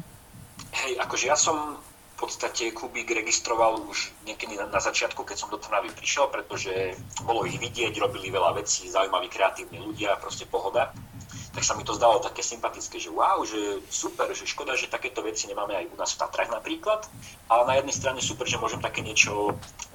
Hej, 0.75 0.99
akože 0.99 1.25
ja 1.31 1.39
som 1.39 1.79
v 1.79 2.15
podstate 2.19 2.75
Kubík 2.75 3.09
registroval 3.15 3.83
už 3.87 4.11
niekedy 4.27 4.59
na, 4.59 4.67
na 4.67 4.79
začiatku, 4.83 5.23
keď 5.23 5.37
som 5.39 5.49
do 5.51 5.59
Trnavy 5.59 5.91
prišiel, 5.95 6.27
pretože 6.27 6.99
bolo 7.23 7.47
ich 7.47 7.57
vidieť, 7.57 7.95
robili 7.99 8.27
veľa 8.27 8.59
vecí, 8.59 8.91
zaujímaví, 8.91 9.31
kreatívni 9.31 9.79
ľudia, 9.79 10.19
proste 10.19 10.47
pohoda 10.47 10.91
tak 11.53 11.61
sa 11.61 11.77
mi 11.77 11.85
to 11.85 11.93
zdalo 11.93 12.17
také 12.17 12.41
sympatické, 12.41 12.97
že 12.97 13.13
wow, 13.13 13.45
že 13.45 13.85
super, 13.85 14.25
že 14.33 14.49
škoda, 14.49 14.73
že 14.73 14.89
takéto 14.89 15.21
veci 15.21 15.45
nemáme 15.45 15.77
aj 15.77 15.85
u 15.93 15.95
nás 15.95 16.17
v 16.17 16.19
Tatrach 16.25 16.49
napríklad, 16.49 17.05
ale 17.45 17.63
na 17.69 17.73
jednej 17.77 17.93
strane 17.93 18.19
super, 18.25 18.49
že 18.49 18.57
môžem 18.57 18.81
také 18.81 19.05
niečo 19.05 19.53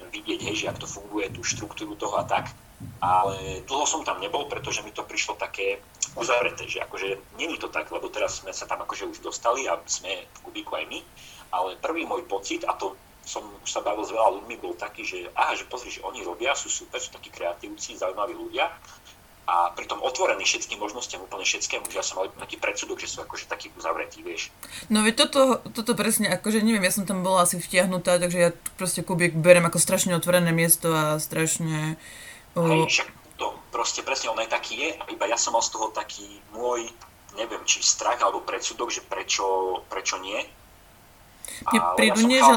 vidieť, 0.09 0.39
hej, 0.39 0.55
že 0.55 0.69
ak 0.71 0.79
to 0.79 0.87
funguje, 0.87 1.27
tú 1.35 1.43
štruktúru 1.43 1.99
toho 1.99 2.15
a 2.15 2.23
tak, 2.23 2.55
ale 3.03 3.59
dlho 3.67 3.83
som 3.83 4.07
tam 4.07 4.23
nebol, 4.23 4.47
pretože 4.47 4.79
mi 4.87 4.95
to 4.95 5.03
prišlo 5.03 5.35
také 5.35 5.83
uzavreté, 6.15 6.63
že 6.63 6.79
akože 6.79 7.35
není 7.35 7.59
to 7.59 7.67
tak, 7.67 7.91
lebo 7.91 8.07
teraz 8.07 8.39
sme 8.39 8.55
sa 8.55 8.63
tam 8.63 8.79
akože 8.87 9.11
už 9.11 9.19
dostali 9.19 9.67
a 9.67 9.75
sme 9.83 10.25
v 10.25 10.39
Kubíku 10.47 10.79
aj 10.79 10.87
my, 10.87 10.99
ale 11.51 11.75
prvý 11.83 12.07
môj 12.07 12.23
pocit, 12.23 12.63
a 12.63 12.71
to 12.79 12.95
som 13.27 13.45
už 13.61 13.69
sa 13.69 13.85
bavil 13.85 14.01
s 14.01 14.15
veľa 14.15 14.41
ľuďmi, 14.41 14.55
bol 14.57 14.73
taký, 14.73 15.05
že 15.05 15.29
aha, 15.37 15.53
že 15.53 15.67
pozri, 15.69 15.93
že 15.93 16.01
oni 16.01 16.25
robia, 16.25 16.55
sú 16.57 16.71
super, 16.71 16.97
sú 16.97 17.13
takí 17.13 17.29
kreatívci, 17.29 17.99
zaujímaví 17.99 18.33
ľudia, 18.33 18.73
a 19.49 19.73
pritom 19.73 19.97
otvorený 20.05 20.45
všetkým 20.45 20.77
možnostiam, 20.77 21.25
úplne 21.25 21.41
všetkému, 21.41 21.89
že 21.89 21.97
ja 21.97 22.05
som 22.05 22.21
mal 22.21 22.29
taký 22.37 22.61
predsudok, 22.61 23.01
že 23.01 23.09
sú 23.09 23.25
akože 23.25 23.49
takí 23.49 23.73
uzavretí, 23.73 24.21
vieš. 24.21 24.53
No 24.93 25.01
veď 25.01 25.25
toto, 25.25 25.65
toto 25.73 25.97
presne, 25.97 26.29
akože 26.29 26.61
neviem, 26.61 26.85
ja 26.85 26.93
som 26.93 27.09
tam 27.09 27.25
bola 27.25 27.49
asi 27.49 27.57
vtiahnutá, 27.57 28.21
takže 28.21 28.37
ja 28.37 28.49
proste 28.77 29.01
Kubík 29.01 29.33
berem 29.33 29.65
ako 29.65 29.81
strašne 29.81 30.13
otvorené 30.13 30.53
miesto 30.53 30.93
a 30.93 31.17
strašne... 31.17 31.97
O... 32.53 32.61
Hej, 32.61 33.01
však 33.01 33.07
to 33.41 33.57
proste 33.73 34.05
presne 34.05 34.29
on 34.29 34.37
aj 34.37 34.53
taký 34.53 34.85
je 34.85 34.89
a 35.01 35.03
iba 35.09 35.25
ja 35.25 35.37
som 35.39 35.57
mal 35.57 35.65
z 35.65 35.73
toho 35.73 35.89
taký 35.89 36.29
môj, 36.53 36.85
neviem, 37.33 37.61
či 37.65 37.81
strach 37.81 38.21
alebo 38.21 38.45
predsudok, 38.45 38.93
že 38.93 39.01
prečo, 39.01 39.81
prečo 39.89 40.21
nie. 40.21 40.45
Mne 41.73 41.79
prídu, 41.97 42.21
ja 42.21 42.29
nie, 42.29 42.39
že... 42.45 42.53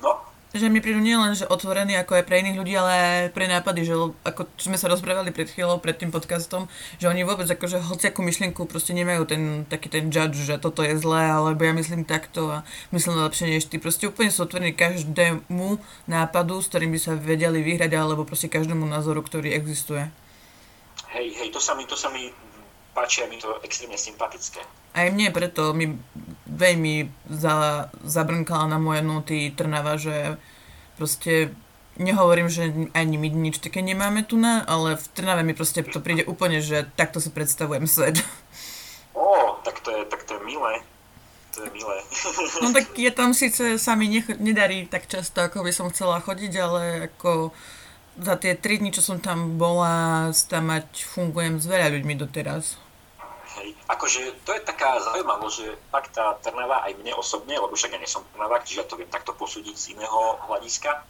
No? 0.00 0.24
Že 0.56 0.72
mi 0.72 0.80
prídu 0.80 1.04
nielen, 1.04 1.36
že 1.36 1.44
otvorení 1.44 1.92
ako 2.00 2.20
aj 2.20 2.24
pre 2.24 2.40
iných 2.40 2.56
ľudí, 2.56 2.72
ale 2.72 2.92
aj 2.92 3.36
pre 3.36 3.44
nápady, 3.44 3.84
že 3.84 3.94
ako 4.24 4.48
sme 4.56 4.80
sa 4.80 4.88
rozprávali 4.88 5.28
pred 5.28 5.52
chvíľou, 5.52 5.76
pred 5.76 6.00
tým 6.00 6.08
podcastom, 6.08 6.72
že 6.96 7.04
oni 7.04 7.20
vôbec 7.28 7.44
akože 7.44 7.84
hociakú 7.84 8.24
myšlienku 8.24 8.64
proste 8.64 8.96
nemajú 8.96 9.28
ten 9.28 9.42
taký 9.68 9.92
ten 9.92 10.08
judge, 10.08 10.40
že 10.40 10.56
toto 10.56 10.80
je 10.80 10.96
zlé, 10.96 11.28
alebo 11.28 11.60
ja 11.68 11.76
myslím 11.76 12.08
takto 12.08 12.48
a 12.48 12.64
myslím 12.96 13.20
lepšie 13.20 13.52
než 13.52 13.68
ty. 13.68 13.76
Proste 13.76 14.08
úplne 14.08 14.32
sú 14.32 14.48
otvorení 14.48 14.72
každému 14.72 15.76
nápadu, 16.08 16.64
s 16.64 16.72
ktorým 16.72 16.96
by 16.96 17.00
sa 17.00 17.12
vedeli 17.12 17.60
vyhrať, 17.60 17.92
alebo 17.92 18.24
proste 18.24 18.48
každému 18.48 18.88
názoru, 18.88 19.20
ktorý 19.20 19.52
existuje. 19.52 20.08
Hej, 21.12 21.28
hej, 21.44 21.48
to 21.52 21.60
sa 21.60 21.76
mi, 21.76 21.84
to 21.84 21.96
sa 21.96 22.08
mi 22.08 22.32
páči 22.96 23.22
a 23.22 23.30
mi 23.30 23.36
to 23.36 23.52
extrémne 23.60 24.00
sympatické. 24.00 24.64
Aj 24.98 25.14
mne, 25.14 25.30
preto 25.30 25.70
mi 25.70 25.94
veľmi 26.50 27.06
za, 27.30 27.86
zabrnkala 28.02 28.66
na 28.66 28.82
moje 28.82 29.06
noty 29.06 29.54
Trnava, 29.54 29.94
že 29.94 30.34
proste 30.98 31.54
nehovorím, 31.98 32.50
že 32.50 32.70
ani 32.94 33.14
my 33.18 33.28
nič 33.30 33.62
také 33.62 33.82
nemáme 33.82 34.26
tu 34.26 34.34
na, 34.34 34.66
ale 34.66 34.98
v 34.98 35.06
Trnave 35.14 35.42
mi 35.46 35.54
proste 35.54 35.86
to 35.86 36.02
príde 36.02 36.26
úplne, 36.26 36.58
že 36.58 36.86
takto 36.98 37.22
si 37.22 37.30
predstavujem 37.30 37.86
svet. 37.86 38.22
Ó, 39.14 39.58
tak 39.62 39.82
to 39.82 39.90
je, 39.90 40.02
tak 40.06 40.26
to 40.26 40.38
je 40.38 40.42
milé. 40.46 40.82
To 41.54 41.66
je 41.66 41.70
milé. 41.74 41.96
No 42.62 42.70
tak 42.70 42.94
je 42.94 43.10
tam 43.10 43.34
síce 43.34 43.78
sa 43.82 43.98
mi 43.98 44.06
nech- 44.06 44.38
nedarí 44.38 44.86
tak 44.86 45.10
často, 45.10 45.42
ako 45.42 45.66
by 45.66 45.72
som 45.74 45.90
chcela 45.90 46.22
chodiť, 46.22 46.52
ale 46.58 46.82
ako 47.10 47.50
za 48.18 48.34
tie 48.34 48.54
3 48.54 48.82
dní, 48.82 48.90
čo 48.90 49.02
som 49.02 49.22
tam 49.22 49.58
bola, 49.58 50.30
tam 50.50 50.70
mať 50.70 51.06
fungujem 51.06 51.58
s 51.62 51.66
veľa 51.66 51.94
ľuďmi 51.98 52.14
doteraz. 52.18 52.78
Hej, 53.68 53.76
akože 53.84 54.48
to 54.48 54.56
je 54.56 54.64
taká 54.64 54.96
zaujímavosť, 54.96 55.56
že 55.60 55.68
fakt 55.92 56.16
tá 56.16 56.40
Trnava 56.40 56.88
aj 56.88 56.96
mne 57.04 57.12
osobne, 57.20 57.52
lebo 57.52 57.76
však 57.76 57.92
ja 57.92 58.00
nie 58.00 58.08
som 58.08 58.24
Trnava, 58.32 58.64
čiže 58.64 58.80
ja 58.80 58.88
to 58.88 58.96
viem 58.96 59.12
takto 59.12 59.36
posúdiť 59.36 59.76
z 59.76 59.92
iného 59.92 60.40
hľadiska, 60.48 61.04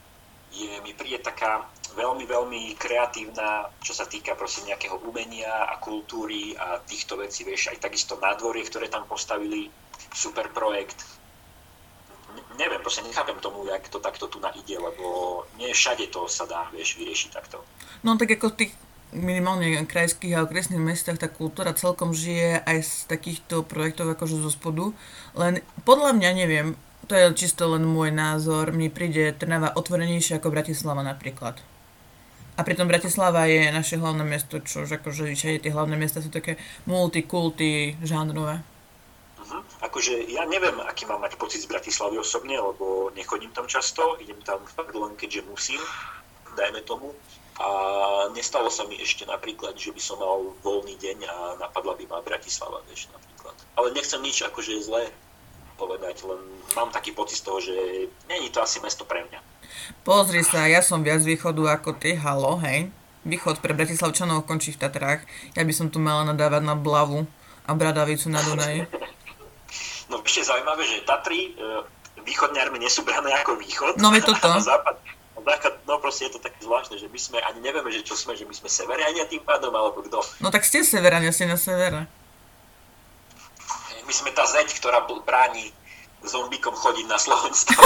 je, 0.50 0.82
mi 0.82 0.90
príde 0.90 1.22
taká 1.22 1.70
veľmi, 1.94 2.26
veľmi 2.26 2.74
kreatívna, 2.74 3.70
čo 3.78 3.94
sa 3.94 4.10
týka 4.10 4.34
proste 4.34 4.66
nejakého 4.66 4.98
umenia 5.06 5.70
a 5.70 5.78
kultúry 5.78 6.58
a 6.58 6.82
týchto 6.82 7.14
vecí, 7.14 7.46
vieš, 7.46 7.70
aj 7.70 7.78
takisto 7.78 8.18
nádvorie, 8.18 8.66
ktoré 8.66 8.90
tam 8.90 9.06
postavili, 9.06 9.70
super 10.10 10.50
projekt, 10.50 10.98
neviem, 12.58 12.82
proste 12.82 13.06
nechápem 13.06 13.38
tomu, 13.38 13.70
jak 13.70 13.86
to 13.86 14.02
takto 14.02 14.26
tu 14.26 14.42
na 14.42 14.50
ide, 14.58 14.82
lebo 14.82 15.46
nie 15.62 15.70
všade 15.70 16.10
to 16.10 16.26
sa 16.26 16.42
dá, 16.42 16.66
vieš, 16.74 16.98
vyriešiť 16.98 17.30
takto. 17.30 17.62
No 18.02 18.18
tak 18.18 18.34
ako 18.34 18.50
tých 18.50 18.74
minimálne 19.12 19.80
krajských 19.88 20.36
a 20.36 20.44
okresných 20.44 20.82
mestách 20.82 21.20
tá 21.20 21.28
kultúra 21.32 21.72
celkom 21.72 22.12
žije 22.12 22.60
aj 22.64 22.78
z 22.84 22.92
takýchto 23.08 23.64
projektov 23.64 24.12
akože 24.12 24.36
zo 24.40 24.50
spodu. 24.52 24.92
Len 25.32 25.64
podľa 25.88 26.12
mňa 26.16 26.30
neviem, 26.36 26.68
to 27.08 27.16
je 27.16 27.32
čisto 27.32 27.72
len 27.72 27.88
môj 27.88 28.12
názor, 28.12 28.68
mi 28.76 28.92
príde 28.92 29.32
Trnava 29.32 29.72
otvorenejšia 29.72 30.40
ako 30.40 30.52
Bratislava 30.52 31.00
napríklad. 31.00 31.56
A 32.58 32.66
pritom 32.66 32.90
Bratislava 32.90 33.46
je 33.46 33.70
naše 33.70 33.96
hlavné 33.96 34.26
mesto, 34.26 34.58
čo 34.58 34.82
akože 34.82 35.30
tie 35.32 35.70
hlavné 35.70 35.94
mesta 35.94 36.18
sú 36.18 36.28
také 36.28 36.58
multikulty, 36.90 37.94
žánrové. 38.02 38.60
Uh-huh. 39.38 39.62
Akože 39.78 40.26
ja 40.26 40.42
neviem, 40.42 40.74
aký 40.82 41.06
mám 41.06 41.22
mať 41.22 41.38
pocit 41.38 41.62
z 41.62 41.70
Bratislavy 41.70 42.18
osobne, 42.18 42.58
lebo 42.58 43.14
nechodím 43.14 43.54
tam 43.54 43.70
často, 43.70 44.18
idem 44.18 44.42
tam 44.42 44.58
fakt 44.66 44.90
len 44.90 45.14
keďže 45.14 45.46
musím, 45.46 45.80
dajme 46.58 46.82
tomu. 46.82 47.14
A 47.58 47.68
nestalo 48.38 48.70
sa 48.70 48.86
mi 48.86 48.94
ešte 49.02 49.26
napríklad, 49.26 49.74
že 49.74 49.90
by 49.90 49.98
som 49.98 50.22
mal 50.22 50.54
voľný 50.62 50.94
deň 50.94 51.18
a 51.26 51.36
napadla 51.58 51.98
by 51.98 52.04
ma 52.06 52.18
Bratislava, 52.22 52.78
vieš, 52.86 53.10
napríklad. 53.10 53.54
Ale 53.74 53.90
nechcem 53.90 54.22
nič 54.22 54.46
akože 54.46 54.78
zlé 54.78 55.10
povedať, 55.74 56.26
len 56.26 56.38
mám 56.78 56.90
taký 56.94 57.14
pocit 57.14 57.42
z 57.42 57.46
toho, 57.46 57.58
že 57.58 57.74
není 58.30 58.50
to 58.50 58.62
asi 58.62 58.78
mesto 58.78 59.02
pre 59.02 59.26
mňa. 59.26 59.42
Pozri 60.06 60.42
sa, 60.46 60.70
ja 60.70 60.82
som 60.82 61.02
viac 61.02 61.22
východu 61.22 61.78
ako 61.78 61.98
ty, 61.98 62.18
halo, 62.18 62.58
hej. 62.62 62.90
Východ 63.26 63.58
pre 63.58 63.74
Bratislavčanov 63.74 64.46
končí 64.46 64.74
v 64.74 64.82
Tatrách. 64.82 65.26
Ja 65.58 65.62
by 65.66 65.74
som 65.74 65.90
tu 65.90 65.98
mala 65.98 66.26
nadávať 66.30 66.62
na 66.62 66.78
Blavu 66.78 67.26
a 67.66 67.70
Bradavicu 67.74 68.30
na 68.30 68.42
Dunaji. 68.42 68.86
No 70.08 70.24
ešte 70.24 70.40
zaujímavé, 70.40 70.88
že 70.88 71.04
Tatry, 71.04 71.52
e, 71.52 71.84
východné 72.24 72.56
army 72.64 72.80
nie 72.80 72.88
sú 72.88 73.04
brané 73.04 73.28
ako 73.44 73.60
východ. 73.60 74.00
No 74.00 74.08
je 74.16 74.24
toto. 74.24 74.48
A 74.56 74.56
západ, 74.56 74.96
západ, 75.48 75.88
no 75.88 75.96
proste 75.96 76.28
je 76.28 76.36
to 76.36 76.40
také 76.44 76.60
zvláštne, 76.60 77.00
že 77.00 77.08
my 77.08 77.16
sme, 77.16 77.40
ani 77.40 77.64
nevieme, 77.64 77.88
že 77.88 78.04
čo 78.04 78.12
sme, 78.12 78.36
že 78.36 78.44
my 78.44 78.52
sme 78.52 78.68
severiania 78.68 79.24
tým 79.24 79.40
pádom, 79.40 79.72
alebo 79.72 80.04
kto. 80.04 80.20
No 80.44 80.52
tak 80.52 80.68
ste 80.68 80.84
severania, 80.84 81.32
ste 81.32 81.48
na 81.48 81.56
severe. 81.56 82.04
My 84.04 84.12
sme 84.12 84.32
tá 84.32 84.44
zeď, 84.48 84.72
ktorá 84.76 85.04
bráni 85.04 85.72
zombíkom 86.24 86.72
chodiť 86.72 87.06
na 87.08 87.18
Slovensko. 87.20 87.76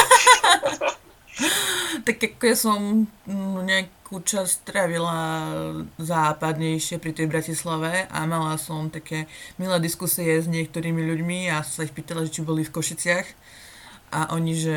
tak 2.06 2.16
ako 2.22 2.42
ja 2.46 2.56
som 2.56 2.78
nejakú 3.66 4.22
časť 4.22 4.62
trávila 4.62 5.18
západnejšie 5.98 7.02
pri 7.02 7.12
tej 7.12 7.26
Bratislave 7.26 8.06
a 8.08 8.18
mala 8.24 8.54
som 8.56 8.92
také 8.92 9.26
milé 9.58 9.76
diskusie 9.82 10.38
s 10.38 10.46
niektorými 10.46 11.02
ľuďmi 11.02 11.50
a 11.50 11.66
sa 11.66 11.82
ich 11.82 11.94
pýtala, 11.94 12.28
či 12.28 12.46
boli 12.46 12.62
v 12.62 12.74
Košiciach 12.74 13.26
a 14.12 14.36
oni, 14.36 14.52
že 14.54 14.76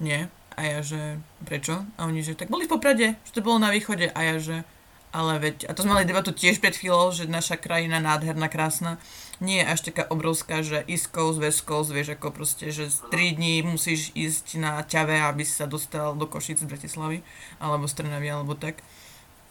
nie. 0.00 0.30
A 0.60 0.68
ja, 0.68 0.84
že 0.84 1.16
prečo? 1.48 1.88
A 1.96 2.04
oni, 2.04 2.20
že 2.20 2.36
tak 2.36 2.52
boli 2.52 2.68
v 2.68 2.76
Poprade, 2.76 3.16
že 3.24 3.32
to 3.32 3.40
bolo 3.40 3.56
na 3.56 3.72
východe 3.72 4.12
a 4.12 4.20
ja, 4.20 4.36
že 4.36 4.68
ale 5.10 5.42
veď, 5.42 5.66
a 5.66 5.74
to 5.74 5.82
sme 5.82 5.98
mali 5.98 6.06
debatu 6.06 6.30
tiež 6.30 6.62
pred 6.62 6.76
chvíľou, 6.76 7.10
že 7.10 7.26
naša 7.26 7.58
krajina 7.58 7.98
nádherná, 7.98 8.46
krásna, 8.46 9.00
nie 9.42 9.58
je 9.58 9.66
až 9.66 9.80
taká 9.90 10.06
obrovská, 10.06 10.62
že 10.62 10.86
East 10.86 11.10
Coast, 11.10 11.42
West 11.42 11.66
Coast, 11.66 11.90
vieš, 11.90 12.14
ako 12.14 12.30
proste, 12.30 12.70
že 12.70 12.86
3 12.92 13.40
dní 13.40 13.66
musíš 13.66 14.14
ísť 14.14 14.62
na 14.62 14.84
ťave, 14.86 15.18
aby 15.18 15.42
si 15.42 15.58
sa 15.58 15.66
dostal 15.66 16.14
do 16.14 16.30
Košic 16.30 16.62
Bratislavy, 16.62 17.26
alebo 17.58 17.90
z 17.90 17.94
Trnavy, 17.98 18.28
alebo 18.30 18.54
tak. 18.54 18.86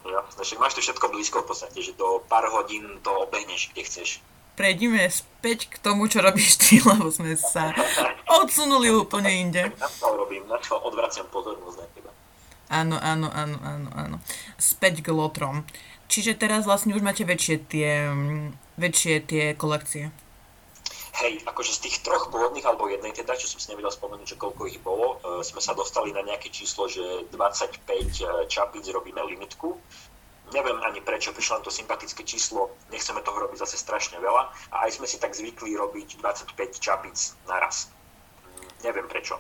Jo, 0.07 0.23
však 0.31 0.63
máš 0.63 0.79
to 0.79 0.85
všetko 0.85 1.11
blízko 1.11 1.37
v 1.43 1.49
podstate, 1.51 1.79
že 1.83 1.91
do 1.99 2.23
pár 2.31 2.47
hodín 2.47 2.85
to 3.03 3.11
obehneš, 3.11 3.75
kde 3.75 3.83
chceš. 3.83 4.09
Prejdime 4.59 5.07
späť 5.07 5.71
k 5.71 5.79
tomu, 5.79 6.11
čo 6.11 6.19
robíš 6.19 6.59
ty, 6.59 6.83
lebo 6.89 7.07
sme 7.07 7.39
sa 7.39 7.71
odsunuli 8.27 8.91
úplne 8.91 9.31
inde. 9.31 9.71
Na 9.79 9.87
čo 9.87 10.11
robím, 10.11 10.43
na 10.51 10.59
čo 10.59 10.75
odvraciam 10.83 11.23
pozornosť 11.31 11.77
na 11.79 11.87
teba. 11.95 12.11
Áno, 12.67 12.99
áno, 12.99 13.31
áno, 13.31 13.57
áno, 13.63 13.89
áno. 13.95 14.17
Späť 14.59 14.99
k 14.99 15.15
lotrom. 15.15 15.63
Čiže 16.11 16.35
teraz 16.35 16.67
vlastne 16.67 16.91
už 16.91 16.99
máte 16.99 17.23
väčšie 17.23 17.55
tie, 17.71 18.11
väčšie 18.75 19.23
tie 19.23 19.43
kolekcie. 19.55 20.11
Hej, 21.23 21.43
akože 21.47 21.71
z 21.79 21.79
tých 21.87 21.97
troch 22.03 22.27
pôvodných, 22.27 22.67
alebo 22.67 22.91
jednej 22.91 23.15
teda, 23.15 23.39
čo 23.39 23.47
som 23.47 23.63
si 23.63 23.71
nevedel 23.71 23.91
spomenúť, 23.91 24.35
že 24.35 24.39
koľko 24.39 24.71
ich 24.71 24.79
bolo, 24.79 25.19
e, 25.19 25.43
sme 25.43 25.59
sa 25.59 25.75
dostali 25.75 26.15
na 26.15 26.23
nejaké 26.23 26.47
číslo, 26.47 26.87
že 26.87 27.27
25 27.31 27.83
e, 27.87 28.47
čapíc 28.47 28.83
robíme 28.91 29.19
limitku. 29.23 29.75
Neviem 30.49 30.81
ani 30.81 30.99
prečo, 31.05 31.29
prišlo 31.29 31.61
nám 31.61 31.65
to 31.65 31.73
sympatické 31.73 32.25
číslo, 32.25 32.73
nechceme 32.89 33.21
toho 33.21 33.37
robiť 33.45 33.61
zase 33.61 33.77
strašne 33.77 34.17
veľa 34.17 34.49
a 34.73 34.75
aj 34.89 34.97
sme 34.97 35.05
si 35.05 35.21
tak 35.21 35.37
zvykli 35.37 35.77
robiť 35.77 36.17
25 36.17 36.57
čapíc 36.81 37.37
naraz. 37.45 37.93
Neviem 38.81 39.05
prečo. 39.05 39.37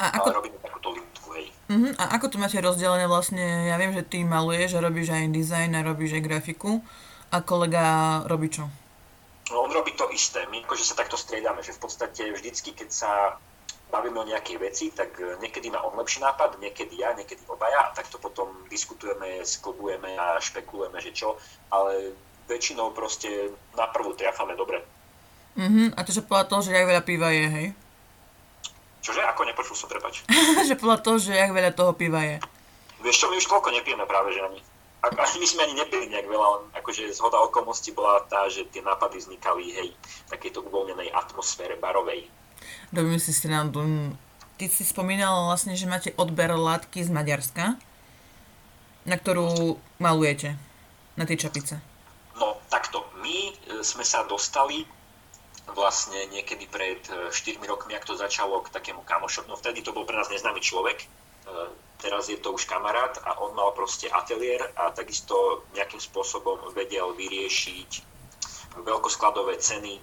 A 0.00 0.16
ako... 0.16 0.32
Ale 0.32 0.38
robíme 0.40 0.58
takúto 0.62 0.96
limitku, 0.96 1.28
hej. 1.36 1.46
Uh-huh. 1.68 1.92
A 2.00 2.16
ako 2.16 2.32
to 2.32 2.36
máte 2.40 2.56
rozdelené 2.56 3.04
vlastne? 3.04 3.68
Ja 3.68 3.76
viem, 3.76 3.92
že 3.92 4.06
ty 4.06 4.24
maluješ 4.24 4.80
a 4.80 4.84
robíš 4.84 5.12
aj 5.12 5.28
dizajn 5.28 5.70
a 5.76 5.84
robíš 5.84 6.16
aj 6.16 6.24
grafiku. 6.24 6.80
A 7.30 7.44
kolega 7.44 8.20
robí 8.24 8.48
čo? 8.48 8.66
No, 9.52 9.66
on 9.66 9.70
robí 9.74 9.92
to 9.98 10.08
isté. 10.14 10.46
My 10.48 10.62
akože 10.64 10.88
sa 10.88 10.94
takto 10.96 11.20
striedame, 11.20 11.60
že 11.60 11.76
v 11.76 11.82
podstate 11.84 12.32
vždycky, 12.32 12.72
keď 12.72 12.88
sa 12.88 13.12
bavíme 13.90 14.22
o 14.22 14.30
nejakej 14.30 14.56
veci, 14.62 14.94
tak 14.94 15.18
niekedy 15.42 15.68
má 15.68 15.82
on 15.82 15.98
lepší 15.98 16.22
nápad, 16.22 16.62
niekedy 16.62 17.02
ja, 17.02 17.10
niekedy 17.12 17.42
obaja, 17.50 17.90
a 17.90 17.94
takto 17.94 18.22
potom 18.22 18.48
diskutujeme, 18.70 19.42
sklbujeme 19.42 20.14
a 20.14 20.38
špekulujeme, 20.38 21.02
že 21.02 21.10
čo, 21.10 21.36
ale 21.74 22.14
väčšinou 22.46 22.94
proste 22.94 23.50
na 23.74 23.90
prvú 23.90 24.14
triafame 24.14 24.54
dobre. 24.54 24.82
Uh-huh. 25.58 25.90
A 25.98 26.06
to, 26.06 26.14
že 26.14 26.22
podľa 26.22 26.46
toho, 26.46 26.60
že 26.62 26.74
jak 26.74 26.86
veľa 26.86 27.02
piva 27.02 27.28
je, 27.34 27.46
hej? 27.46 27.66
Čože? 29.02 29.22
Ako 29.26 29.42
nepočul 29.46 29.74
som, 29.74 29.90
prepač. 29.90 30.22
že 30.68 30.78
podľa 30.78 30.98
toho, 31.02 31.16
že 31.18 31.34
jak 31.34 31.50
veľa 31.50 31.72
toho 31.74 31.92
piva 31.94 32.22
je. 32.22 32.36
Vieš 33.00 33.16
čo, 33.22 33.26
my 33.32 33.36
už 33.40 33.48
toľko 33.48 33.74
nepijeme 33.74 34.04
práve, 34.04 34.36
že 34.36 34.44
ani. 34.44 34.60
A, 35.00 35.08
my 35.16 35.46
sme 35.48 35.64
ani 35.64 35.80
nepili 35.80 36.12
nejak 36.12 36.28
veľa, 36.28 36.76
akože 36.76 37.08
zhoda 37.16 37.40
okolností 37.40 37.96
bola 37.96 38.20
tá, 38.28 38.44
že 38.52 38.68
tie 38.68 38.84
nápady 38.84 39.16
vznikali, 39.16 39.72
hej, 39.72 39.88
v 39.96 40.28
takejto 40.28 40.60
uvoľnenej 40.68 41.08
atmosfére 41.16 41.80
barovej. 41.80 42.28
Robím 42.90 43.20
si 43.22 43.30
srandu. 43.30 43.82
Ty 44.60 44.68
si 44.68 44.84
spomínal 44.84 45.48
vlastne, 45.48 45.72
že 45.78 45.88
máte 45.88 46.10
odber 46.20 46.52
látky 46.52 47.00
z 47.00 47.10
Maďarska, 47.10 47.80
na 49.08 49.16
ktorú 49.16 49.80
malujete, 49.96 50.58
na 51.16 51.24
tie 51.24 51.40
čapice. 51.40 51.80
No, 52.36 52.60
takto. 52.68 53.08
My 53.20 53.52
e, 53.52 53.80
sme 53.80 54.04
sa 54.04 54.24
dostali 54.28 54.84
vlastne 55.72 56.28
niekedy 56.28 56.66
pred 56.68 57.00
4 57.08 57.32
e, 57.32 57.56
rokmi, 57.64 57.96
ak 57.96 58.04
to 58.04 58.18
začalo 58.18 58.60
k 58.60 58.72
takému 58.74 59.04
kamošovi, 59.06 59.48
no 59.48 59.56
vtedy 59.56 59.80
to 59.80 59.96
bol 59.96 60.04
pre 60.04 60.18
nás 60.18 60.28
neznámy 60.28 60.60
človek, 60.60 61.04
e, 61.04 61.06
teraz 62.00 62.28
je 62.28 62.36
to 62.40 62.52
už 62.52 62.68
kamarát 62.68 63.16
a 63.24 63.40
on 63.40 63.56
mal 63.56 63.72
proste 63.72 64.08
ateliér 64.08 64.72
a 64.76 64.92
takisto 64.92 65.64
nejakým 65.76 66.00
spôsobom 66.00 66.72
vedel 66.72 67.12
vyriešiť 67.16 67.90
veľkoskladové 68.80 69.60
ceny 69.60 70.00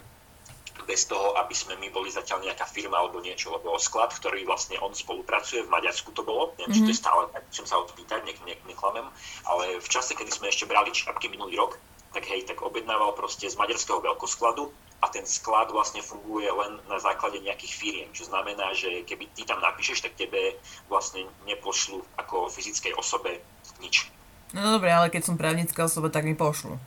bez 0.88 1.06
toho, 1.06 1.36
aby 1.36 1.52
sme 1.52 1.76
my 1.76 1.92
boli 1.92 2.08
zatiaľ 2.08 2.48
nejaká 2.48 2.64
firma 2.64 2.98
alebo 2.98 3.20
niečo, 3.20 3.52
lebo 3.52 3.76
sklad, 3.76 4.16
ktorý 4.16 4.48
vlastne 4.48 4.80
on 4.80 4.96
spolupracuje, 4.96 5.68
v 5.68 5.70
Maďarsku 5.70 6.16
to 6.16 6.24
bolo, 6.24 6.56
neviem, 6.56 6.72
mm-hmm. 6.72 6.76
či 6.80 6.88
to 6.88 6.92
je 6.92 6.98
mhm. 6.98 7.04
stále, 7.04 7.22
chcem 7.52 7.66
sa 7.68 7.76
odpýtať, 7.84 8.24
nech, 8.24 8.40
nech 8.48 8.62
neklamem, 8.64 9.06
ale 9.44 9.84
v 9.84 9.88
čase, 9.92 10.16
kedy 10.16 10.32
sme 10.32 10.48
ešte 10.48 10.64
brali 10.64 10.96
čapky 10.96 11.28
minulý 11.28 11.60
rok, 11.60 11.76
tak 12.16 12.24
hej, 12.32 12.48
tak 12.48 12.64
objednával 12.64 13.14
proste 13.14 13.52
z 13.52 13.60
maďarského 13.60 14.00
veľkoskladu 14.00 14.72
a 15.04 15.12
ten 15.14 15.28
sklad 15.28 15.70
vlastne 15.70 16.02
funguje 16.02 16.50
len 16.50 16.82
na 16.90 16.98
základe 16.98 17.38
nejakých 17.38 17.74
firiem, 17.78 18.10
čo 18.16 18.26
znamená, 18.26 18.74
že 18.74 19.06
keby 19.06 19.30
ty 19.38 19.46
tam 19.46 19.62
napíšeš, 19.62 20.02
tak 20.02 20.18
tebe 20.18 20.58
vlastne 20.90 21.30
nepošlu 21.46 22.02
ako 22.18 22.50
fyzickej 22.50 22.98
osobe 22.98 23.38
nič. 23.78 24.10
No 24.56 24.80
dobre, 24.80 24.90
ale 24.90 25.12
keď 25.14 25.30
som 25.30 25.36
právnická 25.38 25.86
osoba, 25.86 26.10
tak 26.10 26.26
mi 26.26 26.34
pošlu. 26.34 26.80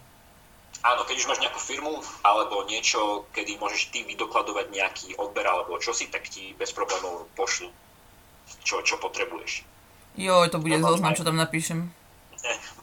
Áno, 0.80 1.04
keď 1.04 1.16
už 1.20 1.28
máš 1.28 1.40
nejakú 1.44 1.60
firmu 1.60 2.00
alebo 2.24 2.64
niečo, 2.64 3.28
kedy 3.36 3.60
môžeš 3.60 3.92
ty 3.92 4.00
vydokladovať 4.08 4.66
nejaký 4.72 5.08
odber 5.20 5.44
alebo 5.44 5.76
čosi, 5.76 6.08
tak 6.08 6.24
ti 6.32 6.56
bez 6.56 6.72
problémov 6.72 7.28
pošlu, 7.36 7.68
čo, 8.64 8.80
čo 8.80 8.96
potrebuješ. 8.96 9.68
Jo, 10.16 10.48
to 10.48 10.56
bude 10.56 10.80
zoznam, 10.80 11.12
čo 11.12 11.24
tam 11.24 11.36
napíšem. 11.36 11.92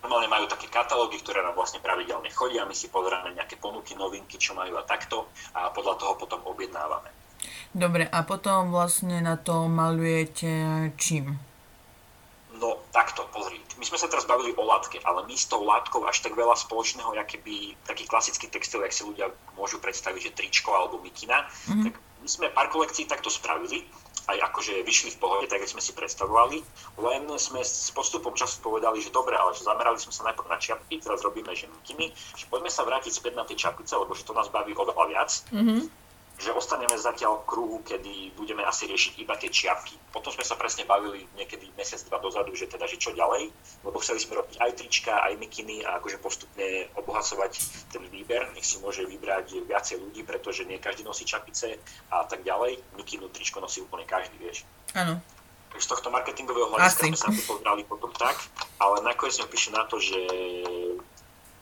Normálne 0.05 0.29
majú 0.29 0.45
také 0.45 0.69
katalógy, 0.69 1.17
ktoré 1.25 1.41
nám 1.41 1.57
vlastne 1.57 1.81
pravidelne 1.81 2.29
chodia, 2.29 2.69
my 2.69 2.77
si 2.77 2.93
pozeráme 2.93 3.33
nejaké 3.33 3.57
ponuky, 3.57 3.97
novinky, 3.97 4.37
čo 4.37 4.53
majú 4.53 4.77
a 4.77 4.85
takto 4.85 5.25
a 5.57 5.73
podľa 5.73 5.97
toho 5.97 6.13
potom 6.21 6.39
objednávame. 6.45 7.09
Dobre, 7.73 8.05
a 8.05 8.21
potom 8.21 8.69
vlastne 8.69 9.21
na 9.25 9.37
to 9.37 9.65
malujete 9.65 10.49
čím? 11.01 11.41
No 12.57 12.81
takto, 12.89 13.29
pozri. 13.29 13.61
My 13.77 13.85
sme 13.85 14.01
sa 14.01 14.09
teraz 14.09 14.25
bavili 14.25 14.49
o 14.57 14.63
látke, 14.65 14.97
ale 15.05 15.25
my 15.29 15.35
s 15.37 15.45
tou 15.45 15.61
látkou 15.61 16.01
až 16.09 16.25
tak 16.25 16.33
veľa 16.33 16.57
spoločného, 16.57 17.13
aké 17.13 17.37
by 17.45 17.77
taký 17.85 18.09
klasický 18.09 18.49
textil, 18.49 18.81
jak 18.81 18.93
si 18.93 19.05
ľudia 19.05 19.29
môžu 19.53 19.77
predstaviť, 19.77 20.31
že 20.31 20.35
tričko 20.35 20.73
alebo 20.73 20.97
mikina, 20.97 21.45
mm-hmm. 21.45 21.83
tak 21.85 21.93
my 21.97 22.27
sme 22.27 22.47
pár 22.49 22.73
kolekcií 22.73 23.05
takto 23.05 23.29
spravili, 23.29 23.85
aj 24.27 24.37
akože 24.51 24.83
vyšli 24.83 25.15
v 25.15 25.21
pohode, 25.21 25.45
tak 25.47 25.63
ako 25.63 25.77
sme 25.77 25.81
si 25.85 25.93
predstavovali, 25.93 26.57
len 26.99 27.23
sme 27.39 27.61
s 27.63 27.93
postupom 27.95 28.35
času 28.35 28.59
povedali, 28.59 28.99
že 28.99 29.13
dobre, 29.13 29.37
ale 29.37 29.55
že 29.55 29.63
zamerali 29.63 30.01
sme 30.01 30.11
sa 30.11 30.27
najprv 30.27 30.49
na 30.51 30.59
čiapky, 30.59 30.99
teraz 30.99 31.23
robíme 31.23 31.53
že 31.53 31.69
mikiny, 31.69 32.11
že 32.35 32.49
poďme 32.51 32.73
sa 32.73 32.83
vrátiť 32.83 33.13
späť 33.13 33.33
na 33.37 33.47
tie 33.47 33.55
čapice, 33.55 33.93
lebo 33.95 34.11
že 34.17 34.27
to 34.27 34.35
nás 34.35 34.51
baví 34.51 34.73
oveľa 34.73 35.05
viac. 35.07 35.31
Mm-hmm 35.53 36.06
že 36.37 36.53
ostaneme 36.53 36.93
zatiaľ 36.93 37.41
v 37.41 37.47
kruhu, 37.49 37.77
kedy 37.81 38.37
budeme 38.37 38.61
asi 38.61 38.85
riešiť 38.85 39.17
iba 39.17 39.33
tie 39.41 39.49
čiapky. 39.49 39.97
Potom 40.13 40.29
sme 40.29 40.45
sa 40.45 40.53
presne 40.53 40.85
bavili 40.85 41.25
niekedy 41.33 41.73
mesiac, 41.73 41.97
dva 42.05 42.21
dozadu, 42.21 42.53
že 42.53 42.69
teda, 42.69 42.85
že 42.85 43.01
čo 43.01 43.09
ďalej, 43.17 43.49
lebo 43.81 43.97
chceli 44.05 44.21
sme 44.21 44.37
robiť 44.37 44.61
aj 44.61 44.71
trička, 44.77 45.17
aj 45.17 45.33
mikiny 45.33 45.81
a 45.81 45.97
akože 45.97 46.21
postupne 46.21 46.93
obohacovať 46.93 47.57
ten 47.89 48.05
výber. 48.13 48.53
Nech 48.53 48.69
si 48.69 48.77
môže 48.77 49.01
vybrať 49.09 49.65
viacej 49.65 49.97
ľudí, 49.97 50.21
pretože 50.21 50.61
nie 50.69 50.77
každý 50.77 51.01
nosí 51.01 51.25
čapice 51.25 51.81
a 52.13 52.21
tak 52.29 52.45
ďalej. 52.45 52.85
Mikinu, 52.93 53.33
tričko 53.33 53.57
nosí 53.57 53.81
úplne 53.81 54.05
každý, 54.05 54.37
vieš. 54.37 54.61
Áno. 54.93 55.17
Z 55.73 55.89
tohto 55.89 56.13
marketingového 56.13 56.73
hľadiska 56.73 57.05
sme 57.05 57.17
sa 57.17 57.29
pozerali 57.33 57.81
potom 57.85 58.13
tak, 58.13 58.37
ale 58.77 59.01
nakoniec 59.01 59.37
sme 59.41 59.49
prišli 59.49 59.71
na 59.73 59.85
to, 59.89 59.97
že 60.01 60.17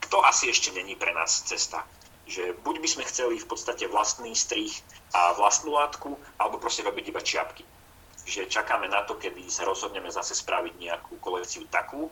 to 0.08 0.20
asi 0.24 0.52
ešte 0.52 0.72
není 0.72 0.96
pre 0.96 1.12
nás 1.16 1.44
cesta 1.48 1.84
že 2.26 2.58
buď 2.66 2.76
by 2.82 2.88
sme 2.90 3.04
chceli 3.06 3.36
v 3.38 3.48
podstate 3.48 3.86
vlastný 3.90 4.34
strih 4.34 4.74
a 5.14 5.38
vlastnú 5.38 5.74
látku, 5.74 6.18
alebo 6.42 6.58
proste 6.58 6.82
robiť 6.82 7.14
iba 7.14 7.22
čiapky. 7.22 7.64
Že 8.26 8.50
čakáme 8.50 8.90
na 8.90 9.06
to, 9.06 9.16
kedy 9.22 9.46
sa 9.48 9.70
rozhodneme 9.70 10.10
zase 10.10 10.34
spraviť 10.34 10.74
nejakú 10.82 11.22
kolekciu 11.22 11.70
takú, 11.70 12.10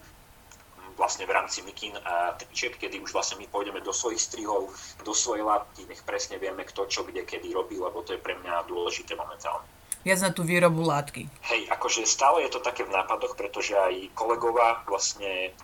vlastne 0.93 1.25
v 1.25 1.33
rámci 1.33 1.65
mikin 1.65 1.97
a 2.05 2.37
tričiek, 2.37 2.77
kedy 2.77 3.01
už 3.01 3.17
vlastne 3.17 3.41
my 3.41 3.49
pôjdeme 3.49 3.81
do 3.81 3.89
svojich 3.89 4.21
strihov, 4.21 4.69
do 5.01 5.13
svojej 5.13 5.41
látky, 5.41 5.89
nech 5.89 6.05
presne 6.05 6.37
vieme, 6.37 6.61
kto 6.61 6.85
čo 6.85 7.01
kde 7.01 7.25
kedy 7.25 7.49
robí, 7.49 7.81
lebo 7.81 8.05
to 8.05 8.13
je 8.13 8.21
pre 8.21 8.37
mňa 8.37 8.69
dôležité 8.69 9.17
momentálne. 9.17 9.65
Viac 10.03 10.19
na 10.19 10.35
tú 10.35 10.43
výrobu 10.43 10.83
látky. 10.83 11.31
Hej, 11.47 11.71
akože 11.71 12.03
stále 12.03 12.43
je 12.43 12.51
to 12.51 12.59
také 12.59 12.83
v 12.83 12.91
nápadoch, 12.91 13.39
pretože 13.39 13.71
aj 13.71 14.11
kolegová 14.13 14.83
vlastne 14.83 15.55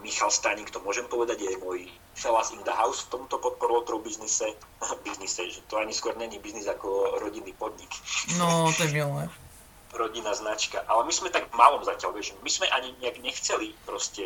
Michal 0.00 0.32
Staník, 0.32 0.72
to 0.72 0.80
môžem 0.80 1.04
povedať, 1.10 1.44
je 1.44 1.60
môj 1.60 1.90
fellas 2.16 2.48
in 2.54 2.62
the 2.64 2.72
house 2.72 3.04
v 3.04 3.20
tomto 3.20 3.36
podporovateľov 3.36 4.08
biznise, 4.08 4.56
biznise, 5.06 5.52
že 5.52 5.60
to 5.68 5.76
ani 5.76 5.92
skôr 5.92 6.16
není 6.16 6.40
biznis 6.40 6.64
ako 6.64 7.20
rodinný 7.20 7.52
podnik. 7.58 7.90
No, 8.40 8.66
to 8.76 8.88
je 8.88 8.96
milé. 8.96 9.28
Rodinná 9.92 10.32
značka. 10.32 10.84
Ale 10.88 11.04
my 11.04 11.12
sme 11.12 11.28
tak 11.28 11.52
malom 11.52 11.84
zatiaľ, 11.84 12.16
vieš, 12.16 12.36
my 12.40 12.50
sme 12.50 12.68
ani 12.72 12.92
nejak 13.00 13.20
nechceli 13.20 13.72
proste 13.84 14.24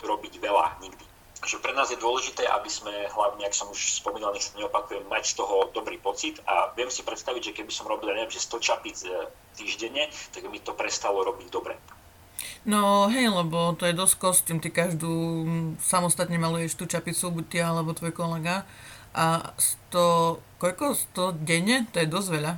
robiť 0.00 0.40
veľa 0.40 0.80
nikdy. 0.80 1.04
Že 1.42 1.58
pre 1.58 1.74
nás 1.74 1.90
je 1.90 1.98
dôležité, 1.98 2.46
aby 2.46 2.70
sme 2.70 2.92
hlavne, 3.10 3.42
ak 3.42 3.56
som 3.56 3.66
už 3.66 3.98
spomínal, 3.98 4.30
nech 4.30 4.46
sa 4.46 4.54
neopakujem, 4.54 5.02
mať 5.10 5.34
z 5.34 5.42
toho 5.42 5.74
dobrý 5.74 5.98
pocit 5.98 6.38
a 6.46 6.70
viem 6.78 6.86
si 6.86 7.02
predstaviť, 7.02 7.50
že 7.50 7.56
keby 7.58 7.72
som 7.74 7.90
robil, 7.90 8.14
neviem, 8.14 8.30
že 8.30 8.38
100 8.38 8.62
čapíc 8.62 9.02
e, 9.02 9.10
týždenne, 9.58 10.06
tak 10.30 10.46
mi 10.46 10.62
to 10.62 10.70
prestalo 10.78 11.26
robiť 11.26 11.48
dobre. 11.50 11.74
No 12.62 13.10
hej, 13.10 13.26
lebo 13.26 13.74
to 13.74 13.90
je 13.90 13.94
dosť 13.94 14.14
kostým, 14.22 14.58
ty 14.62 14.70
každú 14.70 15.10
samostatne 15.82 16.38
maluješ 16.38 16.78
tú 16.78 16.86
čapicu, 16.86 17.34
buď 17.34 17.44
ty 17.50 17.58
alebo 17.58 17.90
tvoj 17.90 18.14
kolega 18.14 18.62
a 19.10 19.50
100, 19.90 20.62
koľko? 20.62 20.94
100 20.94 21.42
denne? 21.42 21.90
To 21.90 21.98
je 21.98 22.06
dosť 22.06 22.28
veľa. 22.38 22.52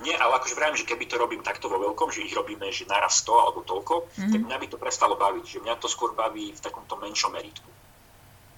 Nie, 0.00 0.16
ale 0.16 0.40
akože 0.40 0.56
vravím, 0.56 0.80
že 0.80 0.88
keby 0.88 1.04
to 1.06 1.20
robím 1.20 1.42
takto 1.44 1.68
vo 1.68 1.76
veľkom, 1.76 2.08
že 2.08 2.24
ich 2.24 2.32
robíme, 2.32 2.72
že 2.72 2.88
naraz 2.88 3.20
100 3.22 3.36
alebo 3.36 3.60
toľko, 3.62 4.08
mm-hmm. 4.08 4.32
tak 4.32 4.40
mňa 4.48 4.56
by 4.58 4.66
to 4.66 4.76
prestalo 4.80 5.14
baviť, 5.14 5.44
že 5.44 5.58
mňa 5.60 5.74
to 5.76 5.86
skôr 5.86 6.16
baví 6.16 6.50
v 6.50 6.60
takomto 6.60 6.96
menšom 6.96 7.30
meritku. 7.36 7.68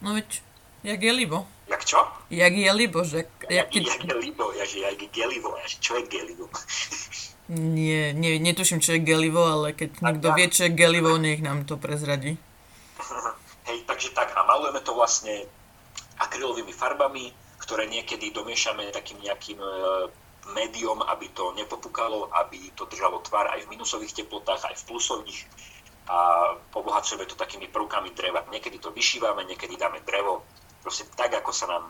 No 0.00 0.14
veď, 0.14 0.40
jak 0.87 1.02
je 1.02 1.12
libo. 1.12 1.44
Jak 1.66 1.82
čo? 1.85 2.00
Jak 2.30 2.54
je 2.54 2.72
libo, 2.72 3.02
že... 3.04 3.26
Jak, 3.50 3.74
jak, 3.74 3.87
jak 3.87 4.02
je 4.06 4.14
libo, 4.14 4.54
ja, 4.54 4.64
že 4.64 4.87
jak 4.87 4.98
je 5.02 5.08
gelivo, 5.11 5.50
ja, 5.58 5.66
že 5.66 5.78
čo 5.82 5.98
je 5.98 6.04
gelivo? 6.06 6.46
Nie, 7.53 8.17
nie, 8.17 8.41
netuším, 8.41 8.81
čo 8.81 8.97
je 8.97 9.05
gelivo, 9.05 9.45
ale 9.45 9.77
keď 9.77 10.01
niekto 10.01 10.29
vie, 10.33 10.47
čo 10.49 10.62
je 10.65 10.73
gelivo, 10.73 11.21
nech 11.21 11.45
nám 11.45 11.69
to 11.69 11.77
prezradí. 11.77 12.41
Hej, 13.69 13.85
takže 13.85 14.17
tak, 14.17 14.33
a 14.33 14.41
malujeme 14.49 14.81
to 14.81 14.97
vlastne 14.97 15.45
akrylovými 16.17 16.73
farbami, 16.73 17.29
ktoré 17.61 17.85
niekedy 17.93 18.33
domiešame 18.33 18.88
takým 18.88 19.21
nejakým 19.21 19.61
e, 19.61 19.69
médium, 20.57 21.05
aby 21.05 21.29
to 21.37 21.53
nepopukalo, 21.53 22.33
aby 22.41 22.73
to 22.73 22.88
držalo 22.88 23.21
tvar 23.21 23.53
aj 23.53 23.69
v 23.69 23.71
minusových 23.77 24.25
teplotách, 24.25 24.73
aj 24.73 24.81
v 24.81 24.87
plusových 24.88 25.45
a 26.09 26.19
obohacujeme 26.75 27.29
to 27.29 27.38
takými 27.38 27.71
prvkami 27.71 28.11
dreva. 28.17 28.43
Niekedy 28.51 28.83
to 28.83 28.91
vyšívame, 28.91 29.47
niekedy 29.47 29.79
dáme 29.79 30.03
drevo, 30.03 30.43
proste 30.83 31.07
tak, 31.15 31.31
ako 31.37 31.53
sa 31.55 31.71
nám 31.71 31.85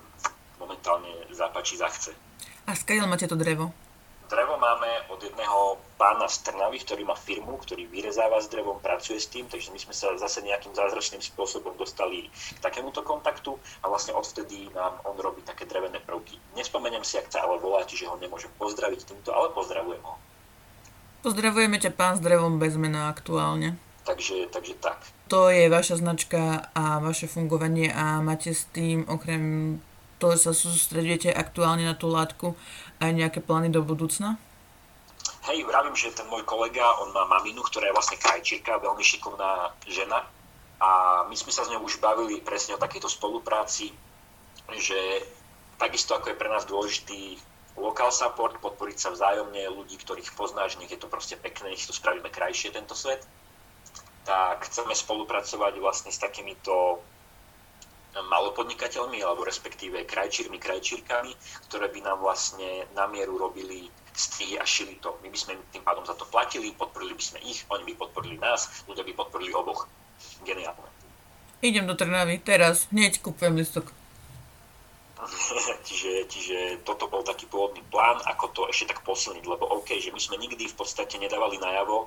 momentálne 0.61 1.09
zapáči, 1.33 1.81
zachce. 1.81 2.13
A 2.69 2.77
skáďal 2.77 3.09
máte 3.09 3.25
to 3.25 3.39
drevo? 3.39 3.73
Máme 4.63 4.91
od 5.11 5.19
jedného 5.19 5.83
pána 5.99 6.31
z 6.31 6.47
Trnavy, 6.47 6.79
ktorý 6.87 7.03
má 7.03 7.19
firmu, 7.19 7.59
ktorý 7.59 7.91
vyrezáva 7.91 8.39
s 8.39 8.47
drevom, 8.47 8.79
pracuje 8.79 9.19
s 9.19 9.27
tým, 9.27 9.51
takže 9.51 9.75
my 9.75 9.79
sme 9.83 9.91
sa 9.91 10.15
zase 10.15 10.47
nejakým 10.47 10.71
zázračným 10.71 11.19
spôsobom 11.19 11.75
dostali 11.75 12.31
k 12.31 12.59
takémuto 12.63 13.03
kontaktu 13.03 13.59
a 13.83 13.91
vlastne 13.91 14.15
odvtedy 14.15 14.71
nám 14.71 15.03
on 15.03 15.19
robí 15.19 15.43
také 15.43 15.67
drevené 15.67 15.99
prvky. 15.99 16.39
Nespomeniem 16.55 17.03
si, 17.03 17.19
ak 17.19 17.27
sa 17.27 17.43
ale 17.43 17.59
volá, 17.59 17.83
čiže 17.83 18.07
ho 18.07 18.15
nemôžem 18.23 18.55
pozdraviť 18.55 19.03
týmto, 19.03 19.35
ale 19.35 19.51
pozdravujem 19.51 20.03
ho. 20.07 20.15
Pozdravujeme 21.27 21.79
ťa 21.83 21.91
pán 21.95 22.15
s 22.19 22.23
drevom 22.23 22.63
bez 22.63 22.79
mena 22.79 23.11
aktuálne. 23.11 23.79
Takže, 24.03 24.51
takže 24.51 24.75
tak. 24.83 24.99
To 25.31 25.51
je 25.51 25.71
vaša 25.71 26.03
značka 26.03 26.71
a 26.75 26.99
vaše 26.99 27.31
fungovanie 27.31 27.91
a 27.95 28.19
máte 28.19 28.51
s 28.51 28.67
tým 28.75 29.07
okrem 29.07 29.79
toho, 30.19 30.35
že 30.39 30.51
sa 30.51 30.53
sústredujete 30.55 31.31
aktuálne 31.35 31.87
na 31.87 31.95
tú 31.95 32.11
látku, 32.11 32.55
aj 33.03 33.11
nejaké 33.11 33.39
plány 33.43 33.71
do 33.71 33.83
budúcna? 33.83 34.39
Hej, 35.43 35.67
vravím, 35.67 35.99
že 35.99 36.15
ten 36.15 36.27
môj 36.31 36.47
kolega, 36.47 37.03
on 37.03 37.11
má 37.11 37.27
maminu, 37.27 37.67
ktorá 37.67 37.91
je 37.91 37.97
vlastne 37.99 38.15
krajčírka, 38.15 38.79
veľmi 38.79 39.03
šikovná 39.03 39.75
žena. 39.91 40.23
A 40.79 41.23
my 41.27 41.35
sme 41.35 41.51
sa 41.51 41.67
s 41.67 41.71
ňou 41.75 41.83
už 41.83 41.99
bavili 41.99 42.39
presne 42.39 42.79
o 42.79 42.83
takejto 42.83 43.11
spolupráci, 43.11 43.91
že 44.79 44.99
takisto 45.83 46.15
ako 46.15 46.31
je 46.31 46.39
pre 46.39 46.47
nás 46.47 46.63
dôležitý 46.63 47.43
local 47.75 48.15
support, 48.15 48.55
podporiť 48.63 48.99
sa 48.99 49.11
vzájomne 49.11 49.67
ľudí, 49.73 49.99
ktorých 49.99 50.31
poznáš, 50.39 50.79
nech 50.79 50.95
je 50.95 51.01
to 51.01 51.11
proste 51.11 51.35
pekné, 51.43 51.75
nech 51.75 51.83
to 51.83 51.97
spravíme 51.97 52.31
krajšie 52.31 52.71
tento 52.71 52.95
svet, 52.95 53.27
tak 54.23 54.71
chceme 54.71 54.95
spolupracovať 54.95 55.75
vlastne 55.83 56.15
s 56.15 56.23
takýmito 56.23 57.03
malopodnikateľmi 58.13 59.25
alebo 59.25 59.49
respektíve 59.49 60.05
krajčírmi, 60.05 60.61
krajčírkami, 60.61 61.33
ktoré 61.69 61.89
by 61.89 62.01
nám 62.05 62.21
vlastne 62.21 62.85
na 62.93 63.09
mieru 63.09 63.41
robili 63.41 63.89
strihy 64.13 64.61
a 64.61 64.65
šili 64.69 65.01
to. 65.01 65.17
My 65.25 65.33
by 65.33 65.39
sme 65.41 65.53
tým 65.73 65.81
pádom 65.81 66.05
za 66.05 66.13
to 66.13 66.29
platili, 66.29 66.77
podporili 66.77 67.17
by 67.17 67.25
sme 67.25 67.39
ich, 67.41 67.65
oni 67.73 67.89
by 67.89 67.95
podporili 67.97 68.37
nás, 68.37 68.85
ľudia 68.85 69.05
by 69.09 69.13
podporili 69.17 69.57
oboch. 69.57 69.89
Geniálne. 70.45 70.89
Idem 71.63 71.87
do 71.87 71.95
Trnavy, 71.95 72.43
teraz, 72.43 72.91
hneď 72.91 73.23
kúpujem 73.23 73.55
listok. 73.57 74.02
čiže, 75.87 76.27
čiže 76.27 76.59
toto 76.83 77.07
bol 77.07 77.23
taký 77.23 77.47
pôvodný 77.47 77.83
plán, 77.89 78.19
ako 78.27 78.45
to 78.51 78.63
ešte 78.69 78.95
tak 78.95 79.07
posilniť, 79.07 79.45
lebo 79.47 79.65
OK, 79.79 79.99
že 80.03 80.11
my 80.11 80.21
sme 80.21 80.37
nikdy 80.39 80.67
v 80.67 80.77
podstate 80.77 81.19
nedávali 81.19 81.63
najavo 81.63 82.07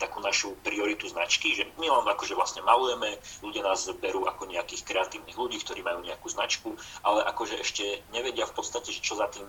takú 0.00 0.18
našu 0.24 0.56
prioritu 0.64 1.08
značky, 1.08 1.52
že 1.52 1.68
my 1.76 1.86
len 1.88 2.06
akože 2.08 2.32
vlastne 2.32 2.64
malujeme, 2.64 3.20
ľudia 3.44 3.62
nás 3.64 3.88
berú 4.00 4.24
ako 4.24 4.48
nejakých 4.48 4.84
kreatívnych 4.88 5.36
ľudí, 5.36 5.60
ktorí 5.60 5.84
majú 5.84 6.00
nejakú 6.00 6.28
značku, 6.32 6.72
ale 7.04 7.24
akože 7.28 7.60
ešte 7.60 7.84
nevedia 8.14 8.48
v 8.48 8.56
podstate, 8.56 8.88
že 8.88 9.04
čo 9.04 9.18
za 9.18 9.28
tým 9.28 9.48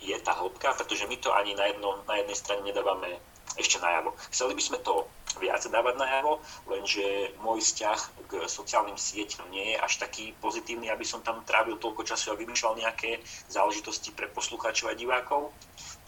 je 0.00 0.16
tá 0.24 0.32
hĺbka, 0.32 0.74
pretože 0.80 1.04
my 1.04 1.16
to 1.20 1.28
ani 1.36 1.52
na, 1.52 1.68
jedno, 1.68 2.00
na 2.08 2.16
jednej 2.24 2.36
strane 2.36 2.64
nedávame 2.64 3.20
ešte 3.60 3.82
najavo. 3.82 4.16
Chceli 4.32 4.56
by 4.56 4.62
sme 4.62 4.78
to 4.80 5.04
viac 5.38 5.62
dávať 5.62 5.94
najavo, 6.00 6.42
lenže 6.66 7.36
môj 7.44 7.62
vzťah 7.62 8.00
k 8.26 8.32
sociálnym 8.50 8.98
sieťam 8.98 9.46
nie 9.54 9.74
je 9.74 9.76
až 9.78 10.02
taký 10.02 10.34
pozitívny, 10.42 10.90
aby 10.90 11.06
som 11.06 11.22
tam 11.22 11.44
trávil 11.46 11.78
toľko 11.78 12.02
času 12.02 12.34
a 12.34 12.40
vymýšľal 12.40 12.80
nejaké 12.80 13.22
záležitosti 13.46 14.10
pre 14.10 14.26
poslucháčov 14.26 14.90
a 14.90 14.98
divákov. 14.98 15.54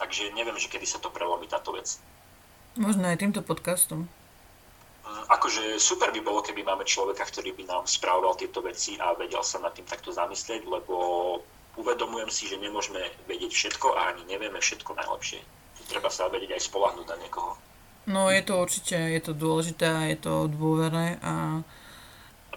Takže 0.02 0.34
neviem, 0.34 0.58
že 0.58 0.66
kedy 0.66 0.86
sa 0.88 0.98
to 0.98 1.12
prelomí 1.12 1.46
táto 1.46 1.70
vec. 1.76 2.00
Možno 2.74 3.04
aj 3.06 3.20
týmto 3.20 3.44
podcastom. 3.44 4.08
Mm, 5.02 5.24
akože 5.28 5.76
super 5.76 6.08
by 6.08 6.20
bolo, 6.24 6.40
keby 6.40 6.64
máme 6.64 6.88
človeka, 6.88 7.28
ktorý 7.28 7.52
by 7.52 7.68
nám 7.68 7.84
spravoval 7.84 8.34
tieto 8.34 8.64
veci 8.64 8.96
a 8.96 9.12
vedel 9.12 9.44
sa 9.44 9.60
nad 9.60 9.76
tým 9.76 9.84
takto 9.84 10.08
zamyslieť, 10.08 10.64
lebo 10.64 10.96
uvedomujem 11.76 12.30
si, 12.32 12.48
že 12.48 12.60
nemôžeme 12.60 13.00
vedieť 13.28 13.52
všetko 13.52 13.92
a 13.92 14.14
ani 14.14 14.24
nevieme 14.24 14.56
všetko 14.56 14.96
najlepšie. 14.96 15.40
Treba 15.90 16.08
sa 16.08 16.30
vedieť 16.32 16.56
aj 16.56 16.62
spolahnúť 16.72 17.06
na 17.10 17.16
niekoho. 17.20 17.52
No 18.06 18.30
je 18.30 18.42
to 18.42 18.58
určite, 18.58 18.98
je 18.98 19.20
to 19.22 19.32
dôležité 19.32 19.86
a 19.86 20.02
je 20.10 20.18
to 20.18 20.50
dôverné 20.50 21.22
a 21.22 21.62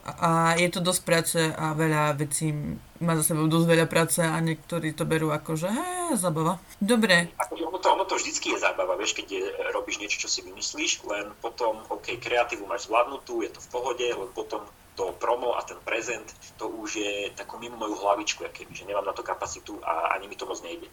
a 0.05 0.53
je 0.53 0.69
to 0.69 0.85
dosť 0.85 1.01
práce 1.01 1.41
a 1.41 1.73
veľa 1.73 2.13
vecí 2.13 2.53
má 3.01 3.17
za 3.17 3.33
sebou 3.33 3.49
dosť 3.49 3.65
veľa 3.65 3.87
práce 3.89 4.21
a 4.21 4.37
niektorí 4.37 4.93
to 4.93 5.01
berú 5.01 5.33
ako, 5.33 5.57
že 5.57 5.65
hej, 5.65 6.13
zabava. 6.21 6.61
Dobre. 6.77 7.33
Akože 7.41 7.65
ono 7.65 7.81
to, 7.81 7.89
ono 7.89 8.05
to 8.05 8.13
vždycky 8.13 8.53
je 8.53 8.61
zábava, 8.61 8.93
vieš, 9.01 9.17
keď 9.17 9.27
je, 9.33 9.43
robíš 9.73 9.97
niečo, 9.97 10.21
čo 10.21 10.29
si 10.29 10.45
vymyslíš, 10.45 11.01
len 11.09 11.33
potom, 11.41 11.81
OK, 11.89 12.21
kreatívu 12.21 12.69
máš 12.69 12.85
zvládnutú, 12.85 13.41
je 13.41 13.49
to 13.49 13.59
v 13.65 13.71
pohode, 13.73 14.05
len 14.05 14.29
potom 14.37 14.61
to 14.93 15.09
promo 15.17 15.57
a 15.57 15.65
ten 15.65 15.81
prezent, 15.81 16.29
to 16.61 16.69
už 16.69 17.01
je 17.01 17.13
takú 17.33 17.57
mimo 17.57 17.73
moju 17.75 17.97
hlavičku, 17.97 18.45
keby, 18.45 18.71
že 18.77 18.85
nemám 18.85 19.09
na 19.09 19.13
to 19.17 19.25
kapacitu 19.25 19.81
a 19.81 20.13
ani 20.13 20.29
mi 20.29 20.37
to 20.37 20.45
moc 20.45 20.61
nejde. 20.61 20.87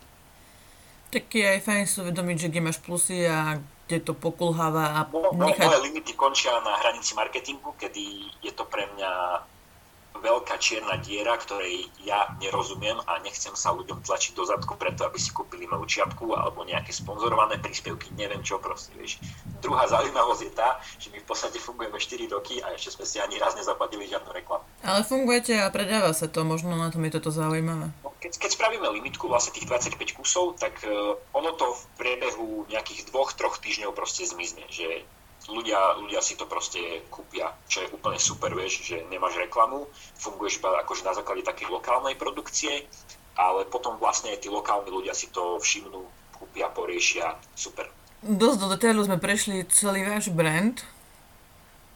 Tak 1.12 1.28
je 1.28 1.44
aj 1.44 1.60
fajn 1.60 1.84
si 1.84 2.00
uvedomiť, 2.00 2.36
že 2.40 2.48
kde 2.48 2.64
máš 2.64 2.80
plusy 2.80 3.28
a 3.28 3.60
to 3.86 4.14
pokulháva 4.16 4.96
a 4.96 5.00
no, 5.10 5.34
no, 5.34 5.46
nechať... 5.48 5.66
Moje 5.68 5.84
limity 5.90 6.12
končia 6.16 6.56
na 6.64 6.78
hranici 6.80 7.12
marketingu, 7.12 7.74
kedy 7.76 8.30
je 8.40 8.52
to 8.54 8.64
pre 8.64 8.88
mňa 8.96 9.10
veľká 10.18 10.60
čierna 10.60 11.00
diera, 11.00 11.34
ktorej 11.40 11.88
ja 12.04 12.28
nerozumiem 12.38 13.00
a 13.08 13.18
nechcem 13.24 13.52
sa 13.56 13.72
ľuďom 13.72 14.04
tlačiť 14.04 14.36
do 14.36 14.44
zadku 14.44 14.76
preto, 14.76 15.08
aby 15.08 15.16
si 15.16 15.32
kúpili 15.32 15.64
moju 15.64 15.88
čiapku 15.88 16.36
alebo 16.36 16.62
nejaké 16.62 16.92
sponzorované 16.92 17.58
príspevky, 17.58 18.12
neviem 18.14 18.44
čo 18.44 18.60
proste, 18.60 18.92
vieš. 18.94 19.18
Druhá 19.64 19.88
zaujímavosť 19.88 20.42
je 20.44 20.52
tá, 20.52 20.78
že 21.00 21.08
my 21.10 21.18
v 21.22 21.26
podstate 21.26 21.58
fungujeme 21.58 21.96
4 21.96 22.34
roky 22.34 22.60
a 22.60 22.74
ešte 22.76 23.00
sme 23.00 23.04
si 23.08 23.16
ani 23.18 23.40
raz 23.40 23.56
nezaplatili 23.56 24.06
žiadnu 24.06 24.30
reklamu. 24.30 24.64
Ale 24.84 25.00
fungujete 25.06 25.58
a 25.58 25.72
predáva 25.72 26.12
sa 26.12 26.28
to, 26.28 26.44
možno 26.44 26.74
na 26.76 26.92
tom 26.92 27.02
je 27.06 27.12
toto 27.16 27.30
zaujímavé. 27.32 27.90
No, 28.04 28.10
keď, 28.20 28.38
keď 28.38 28.50
spravíme 28.54 28.86
limitku, 28.92 29.26
vlastne 29.26 29.56
tých 29.56 29.66
25 29.66 30.18
kusov, 30.18 30.58
tak 30.58 30.78
uh, 30.86 31.18
ono 31.34 31.54
to 31.58 31.72
v 31.72 31.82
priebehu 31.98 32.66
nejakých 32.70 33.10
dvoch, 33.10 33.34
troch 33.34 33.58
týždňov 33.58 33.94
proste 33.94 34.26
zmizne, 34.28 34.66
že 34.70 35.06
ľudia, 35.50 35.98
ľudia 35.98 36.20
si 36.22 36.38
to 36.38 36.46
proste 36.46 36.78
kúpia, 37.10 37.50
čo 37.66 37.82
je 37.82 37.90
úplne 37.90 38.18
super, 38.20 38.54
vieš, 38.54 38.86
že 38.86 39.02
nemáš 39.10 39.34
reklamu, 39.40 39.88
funguješ 40.20 40.62
iba 40.62 40.78
akože 40.86 41.02
na 41.02 41.16
základe 41.16 41.42
takej 41.42 41.72
lokálnej 41.72 42.14
produkcie, 42.14 42.86
ale 43.34 43.66
potom 43.66 43.98
vlastne 43.98 44.30
aj 44.30 44.44
tí 44.44 44.48
lokálni 44.52 44.92
ľudia 44.92 45.16
si 45.16 45.32
to 45.32 45.58
všimnú, 45.58 46.04
kúpia, 46.36 46.70
poriešia, 46.70 47.34
super. 47.56 47.90
Dosť 48.22 48.58
do 48.62 48.66
detailu 48.70 49.02
sme 49.02 49.18
prešli 49.18 49.66
celý 49.66 50.06
váš 50.06 50.30
brand 50.30 50.78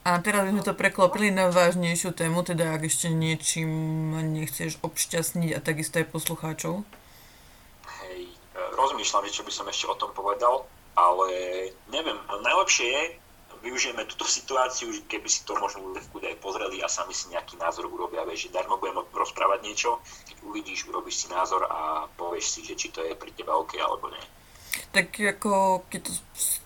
a 0.02 0.18
teraz 0.22 0.46
by 0.46 0.50
sme 0.54 0.62
to 0.66 0.74
preklopili 0.74 1.30
na 1.30 1.50
vážnejšiu 1.50 2.14
tému, 2.14 2.42
teda 2.42 2.74
ak 2.74 2.86
ešte 2.86 3.10
niečím 3.10 3.70
nechceš 4.34 4.82
obšťastniť 4.82 5.50
a 5.54 5.62
takisto 5.62 6.02
aj 6.02 6.10
poslucháčov. 6.10 6.82
Hej, 8.02 8.22
e, 8.30 8.58
rozmýšľam, 8.74 9.26
čo 9.30 9.42
by 9.46 9.52
som 9.54 9.66
ešte 9.70 9.86
o 9.90 9.98
tom 9.98 10.10
povedal, 10.14 10.66
ale 10.94 11.30
neviem, 11.90 12.18
najlepšie 12.22 12.86
je, 12.86 13.02
využijeme 13.62 14.04
túto 14.08 14.24
situáciu, 14.24 14.90
keby 15.06 15.28
si 15.28 15.44
to 15.44 15.56
možno 15.56 15.84
ľudia 15.90 16.02
v 16.04 16.10
kúde 16.12 16.26
aj 16.28 16.38
pozreli 16.40 16.80
a 16.82 16.88
sami 16.88 17.12
si 17.12 17.28
nejaký 17.32 17.56
názor 17.56 17.88
urobia, 17.88 18.26
vieš, 18.26 18.48
že 18.48 18.54
darmo 18.56 18.80
budem 18.80 19.00
rozprávať 19.12 19.60
niečo, 19.64 20.00
keď 20.28 20.36
uvidíš, 20.44 20.88
urobíš 20.88 21.24
si 21.24 21.26
názor 21.32 21.64
a 21.68 22.10
povieš 22.16 22.46
si, 22.46 22.60
že 22.64 22.74
či 22.74 22.88
to 22.92 23.04
je 23.04 23.16
pri 23.16 23.32
teba 23.32 23.56
OK 23.56 23.76
alebo 23.78 24.08
nie. 24.12 24.24
Tak 24.92 25.16
ako, 25.16 25.84
keď 25.88 26.00
to 26.04 26.12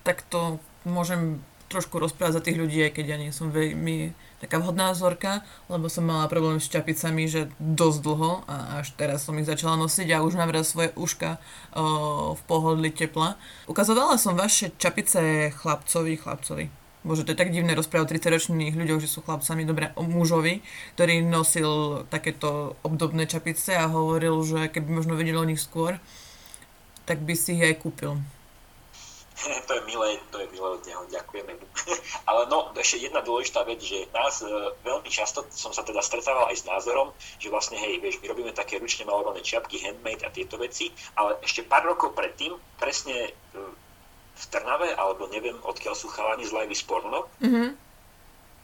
takto 0.03 0.39
môžem 0.87 1.43
trošku 1.71 2.03
rozprávať 2.03 2.43
za 2.43 2.43
tých 2.43 2.59
ľudí, 2.59 2.83
aj 2.83 2.99
keď 2.99 3.07
ja 3.15 3.17
nie 3.17 3.31
som 3.31 3.55
veľmi 3.55 4.11
taká 4.43 4.59
vhodná 4.59 4.91
vzorka, 4.91 5.47
lebo 5.71 5.87
som 5.87 6.09
mala 6.09 6.27
problém 6.27 6.59
s 6.59 6.67
čapicami, 6.67 7.29
že 7.31 7.53
dosť 7.61 7.99
dlho 8.03 8.33
a 8.49 8.83
až 8.83 8.97
teraz 8.99 9.23
som 9.23 9.37
ich 9.39 9.47
začala 9.47 9.79
nosiť 9.79 10.09
a 10.11 10.25
už 10.25 10.35
mám 10.35 10.51
svoje 10.67 10.91
uška 10.99 11.39
o, 11.77 12.35
v 12.35 12.43
pohodli 12.49 12.91
tepla. 12.91 13.37
Ukazovala 13.71 14.19
som 14.19 14.35
vaše 14.35 14.75
čapice 14.81 15.53
chlapcovi, 15.55 16.19
chlapcovi, 16.19 16.80
Bože, 17.01 17.25
to 17.25 17.33
je 17.33 17.41
tak 17.41 17.49
divné 17.49 17.73
rozprávať 17.73 18.05
o 18.05 18.13
30-ročných 18.13 18.77
ľuďoch, 18.77 19.01
že 19.01 19.09
sú 19.09 19.25
chlapcami, 19.25 19.65
dobre, 19.65 19.89
o 19.97 20.05
mužovi, 20.05 20.61
ktorý 21.01 21.25
nosil 21.25 22.05
takéto 22.13 22.77
obdobné 22.85 23.25
čapice 23.25 23.73
a 23.73 23.89
hovoril, 23.89 24.37
že 24.45 24.69
keby 24.69 25.01
možno 25.01 25.17
vedel 25.17 25.41
o 25.41 25.49
nich 25.49 25.65
skôr, 25.65 25.97
tak 27.09 27.25
by 27.25 27.33
si 27.33 27.57
ich 27.57 27.65
aj 27.65 27.81
kúpil. 27.81 28.21
To 29.41 29.73
je 29.73 29.83
milé, 29.89 30.21
to 30.29 30.37
je 30.37 30.47
milé 30.53 30.69
od 30.69 30.85
neho, 30.85 31.01
ďakujeme. 31.09 31.57
Ale 32.29 32.43
no, 32.53 32.77
ešte 32.77 33.01
jedna 33.01 33.25
dôležitá 33.25 33.65
vec, 33.65 33.81
že 33.81 34.05
nás 34.13 34.45
e, 34.45 34.53
veľmi 34.85 35.09
často 35.09 35.49
som 35.49 35.73
sa 35.73 35.81
teda 35.81 36.05
stretával 36.05 36.53
aj 36.53 36.61
s 36.61 36.69
názorom, 36.69 37.17
že 37.41 37.49
vlastne 37.49 37.81
hej, 37.81 38.05
vieš, 38.05 38.21
my 38.21 38.29
robíme 38.29 38.53
také 38.53 38.77
ručne 38.77 39.09
malované 39.09 39.41
čiapky, 39.41 39.81
handmade 39.81 40.29
a 40.29 40.35
tieto 40.35 40.61
veci, 40.61 40.93
ale 41.17 41.41
ešte 41.41 41.65
pár 41.65 41.89
rokov 41.89 42.13
predtým, 42.13 42.53
presne 42.77 43.33
e, 43.57 43.61
v 44.41 44.47
Trnave, 44.49 44.89
alebo 44.97 45.29
neviem, 45.29 45.57
odkiaľ 45.61 45.93
sú 45.93 46.09
chalani 46.09 46.49
z 46.49 46.57
Livy 46.57 46.73
Sporno, 46.73 47.29
mm-hmm. 47.45 47.69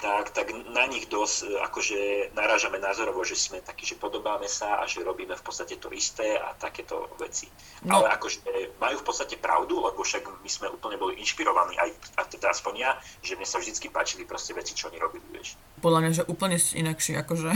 tak, 0.00 0.32
tak 0.32 0.48
na 0.72 0.88
nich 0.88 1.04
dosť 1.12 1.36
e, 1.44 1.60
akože 1.60 1.98
narážame 2.32 2.80
názorovo, 2.80 3.20
že 3.28 3.36
sme 3.36 3.60
takí, 3.60 3.84
že 3.84 4.00
podobáme 4.00 4.48
sa 4.48 4.80
a 4.80 4.88
že 4.88 5.04
robíme 5.04 5.36
v 5.36 5.44
podstate 5.44 5.76
to 5.76 5.92
isté 5.92 6.40
a 6.40 6.56
takéto 6.56 7.12
veci. 7.20 7.52
No. 7.84 8.00
Ale 8.00 8.16
akože 8.16 8.40
majú 8.80 8.96
v 9.04 9.06
podstate 9.06 9.36
pravdu, 9.36 9.84
lebo 9.84 10.00
však 10.00 10.24
my 10.24 10.48
sme 10.48 10.72
úplne 10.72 10.96
boli 10.96 11.20
inšpirovaní, 11.20 11.76
aj, 11.76 11.92
a 12.16 12.24
teda 12.24 12.56
aspoň 12.56 12.74
ja, 12.80 12.90
že 13.20 13.36
mne 13.36 13.44
sa 13.44 13.60
vždycky 13.60 13.92
páčili 13.92 14.24
proste 14.24 14.56
veci, 14.56 14.72
čo 14.72 14.88
oni 14.88 14.96
robili, 14.96 15.28
vieš. 15.28 15.60
Podľa 15.84 16.00
mňa, 16.00 16.10
že 16.16 16.24
úplne 16.24 16.56
inakší, 16.56 17.20
akože... 17.20 17.52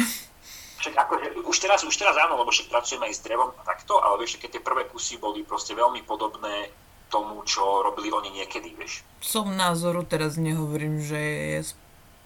Však 0.80 0.96
akože, 0.96 1.44
už 1.44 1.56
teraz, 1.60 1.84
už 1.84 1.92
teraz 1.92 2.16
áno, 2.16 2.40
lebo 2.40 2.48
však 2.48 2.72
pracujeme 2.72 3.04
aj 3.04 3.12
s 3.12 3.20
drevom 3.20 3.52
a 3.52 3.62
takto, 3.68 4.00
ale 4.00 4.24
vieš, 4.24 4.40
keď 4.40 4.56
tie 4.56 4.62
prvé 4.64 4.88
kusy 4.88 5.20
boli 5.20 5.44
proste 5.44 5.76
veľmi 5.76 6.08
podobné 6.08 6.72
tomu, 7.10 7.42
čo 7.42 7.82
robili 7.82 8.14
oni 8.14 8.30
niekedy, 8.40 8.72
vieš. 8.78 9.02
Som 9.18 9.58
názoru, 9.58 10.06
teraz 10.06 10.38
nehovorím, 10.38 11.02
že 11.02 11.18
je 11.18 11.60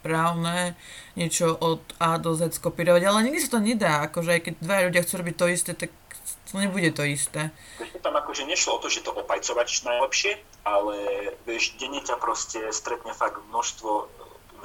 správne 0.05 0.77
niečo 1.17 1.57
od 1.57 1.81
A 1.97 2.21
do 2.21 2.37
Z 2.37 2.61
skopírovať, 2.61 3.03
ale 3.09 3.25
nikdy 3.25 3.41
sa 3.41 3.57
to 3.57 3.61
nedá, 3.65 4.05
akože 4.05 4.31
aj 4.37 4.41
keď 4.45 4.55
dva 4.61 4.85
ľudia 4.85 5.01
chcú 5.01 5.15
robiť 5.25 5.37
to 5.41 5.47
isté, 5.49 5.73
tak 5.73 5.91
to 6.53 6.61
nebude 6.61 6.93
to 6.93 7.03
isté. 7.09 7.49
Tam 8.05 8.13
akože 8.13 8.45
nešlo 8.45 8.77
o 8.77 8.83
to, 8.85 8.93
že 8.93 9.01
to 9.01 9.17
opajcovať 9.17 9.69
najlepšie, 9.89 10.33
ale 10.69 10.97
vieš, 11.49 11.81
denne 11.81 12.05
ťa 12.05 12.21
proste 12.21 12.61
stretne 12.71 13.17
fakt 13.17 13.41
množstvo 13.49 14.07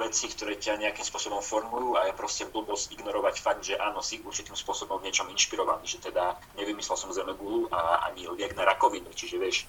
veci, 0.00 0.32
ktoré 0.32 0.56
ťa 0.56 0.80
nejakým 0.80 1.04
spôsobom 1.04 1.44
formujú 1.44 1.96
a 2.00 2.08
je 2.08 2.16
proste 2.16 2.48
blbosť 2.48 2.96
ignorovať 2.96 3.36
fakt, 3.40 3.62
že 3.64 3.76
áno, 3.76 4.00
si 4.00 4.20
určitým 4.24 4.56
spôsobom 4.56 4.96
v 4.96 5.08
niečom 5.08 5.28
inšpirovaný, 5.28 5.84
že 5.84 6.00
teda 6.00 6.40
nevymyslel 6.56 6.96
som 6.96 7.12
zemegulu 7.12 7.68
a 7.68 8.08
ani 8.08 8.24
liek 8.32 8.56
na 8.56 8.64
rakovinu, 8.64 9.12
čiže 9.12 9.36
vieš, 9.36 9.68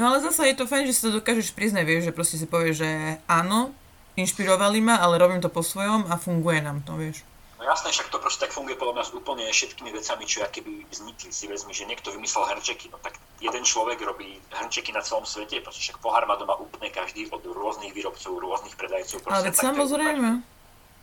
No 0.00 0.08
ale 0.08 0.24
zase 0.24 0.48
je 0.48 0.56
to 0.56 0.64
fajn, 0.64 0.88
že 0.88 0.94
si 0.96 1.02
to 1.04 1.20
dokážeš 1.20 1.52
priznať, 1.52 1.84
vieš, 1.84 2.02
že 2.08 2.16
proste 2.16 2.36
si 2.40 2.46
povieš, 2.48 2.74
že 2.80 2.90
áno, 3.28 3.72
inšpirovali 4.16 4.80
ma, 4.80 5.00
ale 5.00 5.20
robím 5.20 5.40
to 5.40 5.52
po 5.52 5.60
svojom 5.60 6.08
a 6.08 6.16
funguje 6.16 6.64
nám 6.64 6.84
to, 6.84 6.96
vieš. 6.96 7.24
No 7.62 7.70
jasné, 7.70 7.94
však 7.94 8.10
to 8.10 8.18
proste 8.18 8.42
tak 8.42 8.50
funguje 8.50 8.74
podľa 8.74 8.98
mňa 8.98 9.04
s 9.06 9.12
úplne 9.14 9.44
všetkými 9.46 9.94
vecami, 9.94 10.24
čo 10.26 10.42
keby 10.42 10.82
vznikli. 10.90 11.30
Si 11.30 11.46
vezmi, 11.46 11.70
že 11.70 11.86
niekto 11.86 12.10
vymyslel 12.10 12.50
hrnčeky, 12.50 12.90
no 12.90 12.98
tak 12.98 13.22
jeden 13.38 13.62
človek 13.62 14.02
robí 14.02 14.42
hrnčeky 14.50 14.90
na 14.90 14.98
celom 14.98 15.22
svete, 15.22 15.62
proste 15.62 15.78
však 15.78 16.02
pohár 16.02 16.26
má 16.26 16.34
doma 16.34 16.58
úplne 16.58 16.90
každý 16.90 17.30
od 17.30 17.38
rôznych 17.46 17.94
výrobcov, 17.94 18.34
rôznych 18.34 18.74
predajcov. 18.74 19.22
Ale 19.30 19.54
samozrejme. 19.54 20.42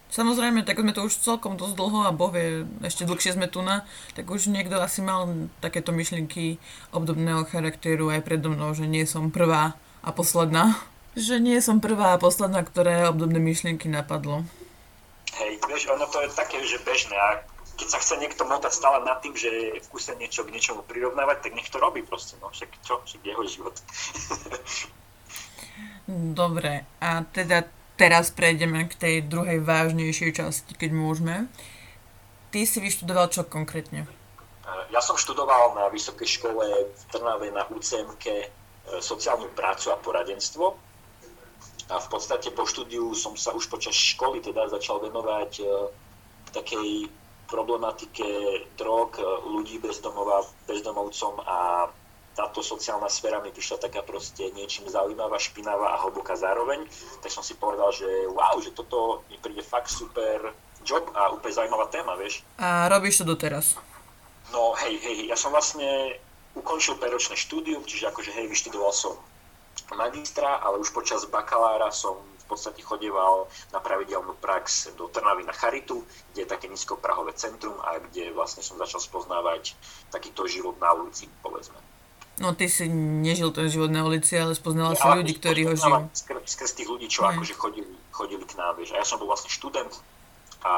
Samozrejme, 0.09 0.65
tak 0.65 0.81
sme 0.81 0.89
to 0.89 1.05
už 1.05 1.21
celkom 1.21 1.53
dosť 1.53 1.77
dlho 1.77 2.09
a 2.09 2.15
Boh 2.15 2.33
vie, 2.33 2.65
ešte 2.81 3.05
dlhšie 3.05 3.37
sme 3.37 3.45
tu 3.45 3.61
na, 3.61 3.85
tak 4.17 4.25
už 4.25 4.49
niekto 4.49 4.81
asi 4.81 5.05
mal 5.05 5.29
takéto 5.61 5.93
myšlienky 5.93 6.57
obdobného 6.89 7.45
charakteru 7.45 8.09
aj 8.09 8.25
predo 8.25 8.49
mnou, 8.49 8.73
že 8.73 8.89
nie 8.89 9.05
som 9.05 9.29
prvá 9.29 9.77
a 10.01 10.09
posledná. 10.09 10.73
Že 11.17 11.41
nie 11.41 11.57
som 11.57 11.81
prvá 11.81 12.15
a 12.15 12.21
posledná, 12.21 12.61
ktoré 12.61 13.09
obdobné 13.09 13.41
myšlienky 13.41 13.89
napadlo. 13.89 14.45
Hej, 15.35 15.57
vieš, 15.67 15.89
ono 15.89 16.05
to 16.05 16.21
je 16.21 16.29
také, 16.31 16.61
že 16.63 16.79
bežné 16.85 17.17
a 17.17 17.41
keď 17.75 17.87
sa 17.89 17.99
chce 17.99 18.21
niekto 18.21 18.45
motať 18.45 18.71
stále 18.71 19.01
nad 19.03 19.17
tým, 19.19 19.33
že 19.33 19.49
v 19.79 19.87
kuse 19.89 20.13
niečo 20.21 20.45
k 20.45 20.53
niečomu 20.53 20.85
prirovnávať, 20.85 21.49
tak 21.49 21.57
nech 21.57 21.67
to 21.67 21.81
robí 21.81 22.05
proste, 22.05 22.37
no 22.39 22.53
však 22.53 22.69
čo, 22.85 23.01
však 23.03 23.21
jeho 23.25 23.43
život. 23.49 23.75
Dobre, 26.39 26.85
a 27.01 27.25
teda 27.25 27.65
teraz 27.99 28.31
prejdeme 28.31 28.87
k 28.87 28.95
tej 28.95 29.15
druhej 29.27 29.59
vážnejšej 29.59 30.39
časti, 30.39 30.71
keď 30.79 30.95
môžeme. 30.95 31.51
Ty 32.55 32.63
si 32.63 32.79
vyštudoval 32.79 33.27
čo 33.27 33.43
konkrétne? 33.43 34.07
Ja 34.89 35.03
som 35.03 35.19
študoval 35.19 35.75
na 35.75 35.91
vysokej 35.91 36.39
škole 36.39 36.65
v 36.87 37.01
Trnave 37.11 37.51
na 37.51 37.67
UCMK 37.67 38.25
e, 38.25 38.47
sociálnu 39.03 39.51
prácu 39.53 39.91
a 39.91 39.99
poradenstvo. 39.99 40.79
A 41.89 41.95
v 41.97 42.07
podstate 42.09 42.49
po 42.55 42.63
štúdiu 42.65 43.13
som 43.13 43.35
sa 43.35 43.51
už 43.53 43.67
počas 43.67 43.93
školy 43.93 44.39
teda 44.41 44.71
začal 44.71 45.03
venovať 45.03 45.51
e, 45.59 45.65
takej 46.55 47.11
problematike 47.49 48.25
drog, 48.77 49.17
ľudí 49.45 49.81
bezdomova, 49.81 50.45
bezdomovcom 50.69 51.41
a 51.45 51.89
táto 52.39 52.63
sociálna 52.63 53.11
sféra 53.11 53.43
mi 53.43 53.51
prišla 53.51 53.83
taká 53.83 53.99
proste 53.99 54.47
niečím 54.55 54.87
zaujímavá, 54.87 55.35
špinavá 55.35 55.91
a 55.91 56.01
hlboká 56.07 56.39
zároveň, 56.39 56.87
tak 57.19 57.35
som 57.35 57.43
si 57.43 57.51
povedal, 57.59 57.91
že 57.91 58.07
wow, 58.31 58.55
že 58.63 58.71
toto 58.71 59.27
mi 59.27 59.35
príde 59.43 59.59
fakt 59.59 59.91
super 59.91 60.55
job 60.87 61.03
a 61.11 61.35
úplne 61.35 61.51
zaujímavá 61.51 61.91
téma, 61.91 62.15
vieš. 62.15 62.39
A 62.55 62.87
robíš 62.87 63.19
to 63.19 63.27
doteraz? 63.27 63.75
No 64.55 64.71
hej, 64.79 65.03
hej, 65.03 65.27
ja 65.27 65.35
som 65.35 65.51
vlastne 65.51 66.15
ukončil 66.55 66.95
5 66.95 67.19
štúdium, 67.35 67.83
čiže 67.83 68.07
akože 68.07 68.31
hej, 68.31 68.47
vyštudoval 68.47 68.95
som 68.95 69.19
magistra, 69.99 70.63
ale 70.63 70.79
už 70.79 70.95
počas 70.95 71.27
bakalára 71.27 71.91
som 71.91 72.23
v 72.23 72.45
podstate 72.47 72.79
chodieval 72.81 73.51
na 73.75 73.83
pravidelnú 73.83 74.33
prax 74.39 74.95
do 74.95 75.11
Trnavy 75.11 75.43
na 75.43 75.53
Charitu, 75.53 76.07
kde 76.31 76.47
je 76.47 76.49
také 76.49 76.71
nízkoprahové 76.71 77.35
centrum 77.35 77.75
a 77.83 77.99
kde 77.99 78.31
vlastne 78.31 78.63
som 78.63 78.79
začal 78.79 79.03
spoznávať 79.03 79.75
takýto 80.07 80.47
život 80.47 80.79
na 80.81 80.95
ulici, 80.97 81.29
povedzme. 81.45 81.77
No 82.39 82.55
ty 82.55 82.71
si 82.71 82.87
nežil 82.91 83.51
ten 83.51 83.67
život 83.67 83.91
na 83.91 84.07
ulici, 84.07 84.39
ale 84.39 84.55
spoznal 84.55 84.95
si 84.95 85.03
ľudí, 85.03 85.35
ktorí 85.35 85.67
ho 85.67 85.75
žijú. 85.75 86.07
Skrz, 86.15 86.39
skrz 86.55 86.71
tých 86.79 86.87
ľudí, 86.87 87.11
čo 87.11 87.27
akože 87.27 87.51
chodili, 87.59 87.91
chodili 88.15 88.43
k 88.47 88.55
nám, 88.55 88.79
vieš. 88.79 88.95
A 88.95 89.03
ja 89.03 89.05
som 89.05 89.19
bol 89.19 89.27
vlastne 89.27 89.51
študent 89.51 89.91
a 90.63 90.73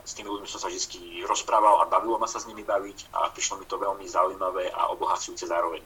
s 0.00 0.16
tými 0.16 0.32
ľuďmi 0.32 0.48
som 0.48 0.60
sa 0.60 0.68
vždy 0.72 1.24
rozprával 1.28 1.84
a 1.84 1.88
bavilo 1.88 2.16
ma 2.16 2.24
sa 2.24 2.40
s 2.40 2.48
nimi 2.48 2.64
baviť 2.64 3.12
a 3.12 3.28
prišlo 3.32 3.60
mi 3.60 3.68
to 3.68 3.76
veľmi 3.76 4.04
zaujímavé 4.08 4.72
a 4.72 4.88
obohacujúce 4.96 5.44
zároveň. 5.44 5.84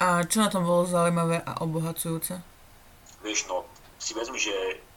A 0.00 0.24
čo 0.24 0.40
na 0.40 0.48
tom 0.48 0.64
bolo 0.64 0.88
zaujímavé 0.88 1.40
a 1.44 1.60
obohacujúce? 1.60 2.40
Vieš, 3.20 3.48
no, 3.52 3.68
si 4.00 4.16
vezmi, 4.16 4.40
že 4.40 4.52
mm, 4.52 4.89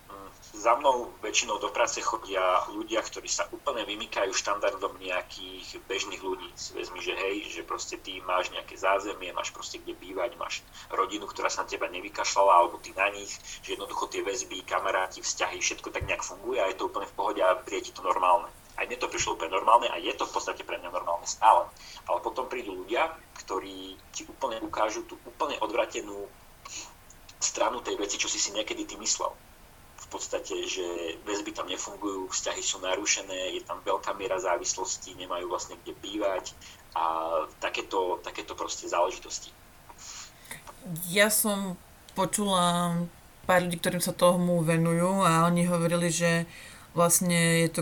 za 0.53 0.77
mnou 0.77 1.09
väčšinou 1.25 1.57
do 1.57 1.73
práce 1.73 1.97
chodia 1.97 2.61
ľudia, 2.69 3.01
ktorí 3.01 3.25
sa 3.25 3.49
úplne 3.49 3.81
vymykajú 3.89 4.29
štandardom 4.37 5.01
nejakých 5.01 5.81
bežných 5.89 6.21
ľudí. 6.21 6.45
Vezmi, 6.77 7.01
že 7.01 7.17
hej, 7.17 7.49
že 7.49 7.61
proste 7.65 7.97
ty 7.97 8.21
máš 8.21 8.53
nejaké 8.53 8.77
zázemie, 8.77 9.33
máš 9.33 9.49
proste 9.49 9.81
kde 9.81 9.97
bývať, 9.97 10.37
máš 10.37 10.61
rodinu, 10.93 11.25
ktorá 11.25 11.49
sa 11.49 11.65
na 11.65 11.73
teba 11.73 11.89
nevykašľala, 11.89 12.53
alebo 12.53 12.77
ty 12.77 12.93
na 12.93 13.09
nich, 13.09 13.33
že 13.65 13.73
jednoducho 13.73 14.05
tie 14.13 14.21
väzby, 14.21 14.61
kamaráti, 14.61 15.25
vzťahy, 15.25 15.57
všetko 15.57 15.89
tak 15.89 16.05
nejak 16.05 16.21
funguje 16.21 16.61
a 16.61 16.69
je 16.69 16.77
to 16.77 16.85
úplne 16.85 17.09
v 17.09 17.17
pohode 17.17 17.41
a 17.41 17.57
príde 17.57 17.89
ti 17.89 17.91
to 17.97 18.05
normálne. 18.05 18.45
Aj 18.77 18.85
mne 18.85 18.97
to 18.97 19.09
prišlo 19.09 19.37
úplne 19.37 19.53
normálne 19.53 19.89
a 19.89 19.97
je 19.97 20.13
to 20.13 20.25
v 20.25 20.33
podstate 20.33 20.61
pre 20.65 20.77
mňa 20.81 20.89
normálne 20.93 21.25
stále. 21.29 21.65
Ale 22.05 22.21
potom 22.21 22.45
prídu 22.45 22.73
ľudia, 22.77 23.09
ktorí 23.41 23.97
ti 24.13 24.25
úplne 24.29 24.61
ukážu 24.61 25.05
tú 25.05 25.17
úplne 25.25 25.57
odvratenú 25.61 26.25
stranu 27.37 27.83
tej 27.83 27.99
veci, 27.99 28.15
čo 28.17 28.31
si 28.31 28.39
si 28.39 28.55
niekedy 28.55 28.87
ty 28.87 28.95
myslel. 28.97 29.33
Podstate, 30.13 30.53
že 30.69 30.85
väzby 31.25 31.57
tam 31.57 31.65
nefungujú, 31.65 32.29
vzťahy 32.29 32.61
sú 32.61 32.77
narušené, 32.85 33.57
je 33.57 33.65
tam 33.65 33.81
veľká 33.81 34.13
miera 34.13 34.37
závislosti, 34.37 35.17
nemajú 35.17 35.49
vlastne 35.49 35.73
kde 35.81 35.97
bývať 36.05 36.53
a 36.93 37.33
takéto, 37.57 38.21
takéto 38.21 38.53
proste 38.53 38.85
záležitosti. 38.85 39.49
Ja 41.09 41.33
som 41.33 41.81
počula 42.13 42.93
pár 43.49 43.65
ľudí, 43.65 43.81
ktorým 43.81 44.05
sa 44.05 44.13
tomu 44.13 44.61
venujú 44.61 45.25
a 45.25 45.49
oni 45.49 45.65
hovorili, 45.65 46.13
že 46.13 46.45
vlastne 46.93 47.65
je 47.65 47.81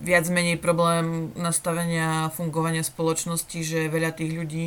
viac 0.00 0.24
menej 0.32 0.56
problém 0.56 1.28
nastavenia 1.36 2.32
fungovania 2.32 2.80
spoločnosti, 2.80 3.60
že 3.60 3.92
veľa 3.92 4.16
tých 4.16 4.32
ľudí 4.32 4.64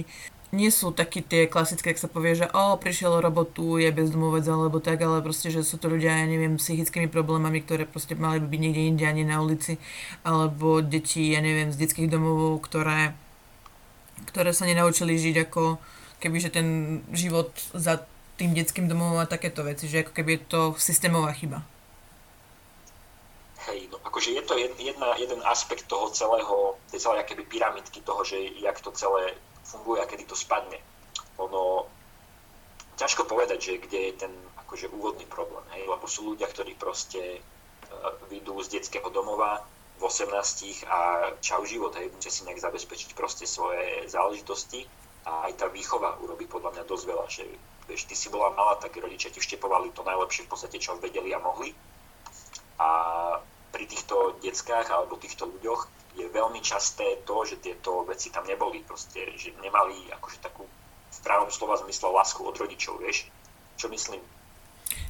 nie 0.49 0.73
sú 0.73 0.89
takí 0.89 1.21
tie 1.21 1.45
klasické, 1.45 1.93
ak 1.93 2.01
sa 2.01 2.09
povie, 2.09 2.33
že 2.33 2.49
o, 2.49 2.73
prišiel 2.81 3.21
robotu, 3.21 3.77
je 3.77 3.93
bezdomovec 3.93 4.45
alebo 4.49 4.81
tak, 4.81 4.97
ale 5.05 5.21
proste, 5.21 5.53
že 5.53 5.62
sú 5.62 5.77
to 5.77 5.85
ľudia, 5.85 6.09
ja 6.09 6.25
neviem, 6.25 6.57
psychickými 6.57 7.05
problémami, 7.05 7.62
ktoré 7.62 7.85
proste 7.85 8.17
mali 8.17 8.41
by 8.41 8.49
byť 8.49 8.62
niekde 8.62 8.83
inde, 8.89 9.05
ani 9.05 9.23
na 9.29 9.45
ulici, 9.45 9.77
alebo 10.25 10.81
deti, 10.81 11.38
ja 11.38 11.45
neviem, 11.45 11.69
z 11.69 11.77
detských 11.77 12.09
domov, 12.09 12.65
ktoré, 12.65 13.13
ktoré 14.33 14.49
sa 14.49 14.65
nenaučili 14.65 15.21
žiť 15.21 15.35
ako 15.45 15.77
keby, 16.17 16.38
že 16.41 16.49
ten 16.49 16.99
život 17.13 17.53
za 17.77 18.01
tým 18.41 18.57
detským 18.57 18.89
domovom 18.89 19.21
a 19.21 19.29
takéto 19.29 19.62
veci, 19.62 19.85
že 19.85 20.01
ako 20.01 20.12
keby 20.17 20.29
je 20.33 20.41
to 20.49 20.62
systémová 20.81 21.29
chyba. 21.38 21.62
Hej, 23.69 23.91
no 23.93 24.01
akože 24.01 24.33
je 24.33 24.43
to 24.47 24.57
jedna, 24.57 25.13
jeden 25.19 25.43
aspekt 25.45 25.85
toho 25.85 26.09
celého, 26.09 26.79
tej 26.89 27.05
celej 27.05 27.21
akéby 27.21 27.45
pyramidky 27.45 28.01
toho, 28.01 28.25
že 28.25 28.39
jak 28.57 28.81
to 28.81 28.89
celé 28.95 29.38
funguje 29.69 30.01
a 30.01 30.10
kedy 30.10 30.25
to 30.25 30.34
spadne. 30.34 30.82
Ono, 31.38 31.86
ťažko 32.97 33.29
povedať, 33.29 33.60
že 33.62 33.73
kde 33.86 33.99
je 34.10 34.13
ten 34.25 34.34
akože 34.65 34.89
úvodný 34.89 35.29
problém, 35.29 35.63
hej, 35.77 35.86
lebo 35.88 36.05
sú 36.10 36.34
ľudia, 36.34 36.49
ktorí 36.49 36.75
proste 36.75 37.39
uh, 37.39 38.13
vyjdú 38.27 38.58
z 38.65 38.82
detského 38.82 39.08
domova 39.13 39.63
v 39.99 40.01
18 40.08 40.88
a 40.88 41.32
čau 41.39 41.63
život, 41.63 41.93
hej, 41.95 42.12
musia 42.12 42.32
si 42.34 42.43
nejak 42.43 42.60
zabezpečiť 42.60 43.15
proste 43.15 43.45
svoje 43.47 44.08
záležitosti 44.10 44.88
a 45.27 45.51
aj 45.51 45.60
tá 45.60 45.67
výchova 45.67 46.17
urobí 46.23 46.47
podľa 46.47 46.79
mňa 46.79 46.84
dosť 46.88 47.05
veľa, 47.05 47.25
že 47.27 47.43
vieš, 47.89 48.05
ty 48.08 48.15
si 48.15 48.29
bola 48.29 48.53
malá, 48.53 48.77
tak 48.77 48.95
rodičia 48.95 49.34
ti 49.34 49.41
vštepovali 49.41 49.91
to 49.91 50.05
najlepšie 50.05 50.45
v 50.45 50.51
podstate, 50.51 50.77
čo 50.77 50.95
vedeli 51.01 51.34
a 51.34 51.41
mohli. 51.41 51.73
A 52.79 52.89
pri 53.73 53.86
týchto 53.89 54.39
deckách 54.39 54.88
alebo 54.93 55.19
týchto 55.19 55.49
ľuďoch 55.49 55.98
je 56.17 56.26
veľmi 56.30 56.60
časté 56.63 57.22
to, 57.26 57.45
že 57.45 57.62
tieto 57.62 58.06
veci 58.06 58.34
tam 58.34 58.48
neboli, 58.48 58.82
proste, 58.86 59.30
že 59.38 59.54
nemali 59.62 60.10
akože 60.15 60.39
takú 60.41 60.65
v 61.10 61.19
pravom 61.26 61.50
slova 61.52 61.78
zmysle 61.82 62.10
lásku 62.10 62.41
od 62.41 62.56
rodičov, 62.56 63.02
vieš? 63.02 63.28
Čo 63.76 63.89
myslím? 63.89 64.22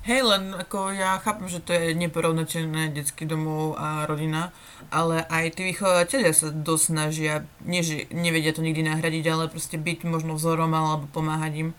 Hej, 0.07 0.23
len 0.23 0.55
ako 0.55 0.95
ja 0.95 1.19
chápem, 1.19 1.51
že 1.51 1.59
to 1.59 1.75
je 1.75 1.91
neporovnateľné 1.91 2.95
detský 2.95 3.27
domov 3.27 3.75
a 3.75 4.07
rodina, 4.07 4.55
ale 4.91 5.27
aj 5.27 5.59
tí 5.59 5.75
vychovateľia 5.75 6.31
sa 6.31 6.51
dosť 6.51 6.83
snažia, 6.83 7.33
nie 7.67 7.83
že 7.83 8.07
nevedia 8.11 8.55
to 8.55 8.63
nikdy 8.63 8.83
nahradiť, 8.83 9.25
ale 9.27 9.51
proste 9.51 9.75
byť 9.75 10.07
možno 10.07 10.39
vzorom 10.39 10.71
alebo 10.71 11.05
pomáhať 11.11 11.67
im. 11.67 11.69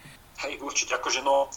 Hej, 0.41 0.61
určite, 0.61 1.01
akože 1.01 1.25
no, 1.25 1.49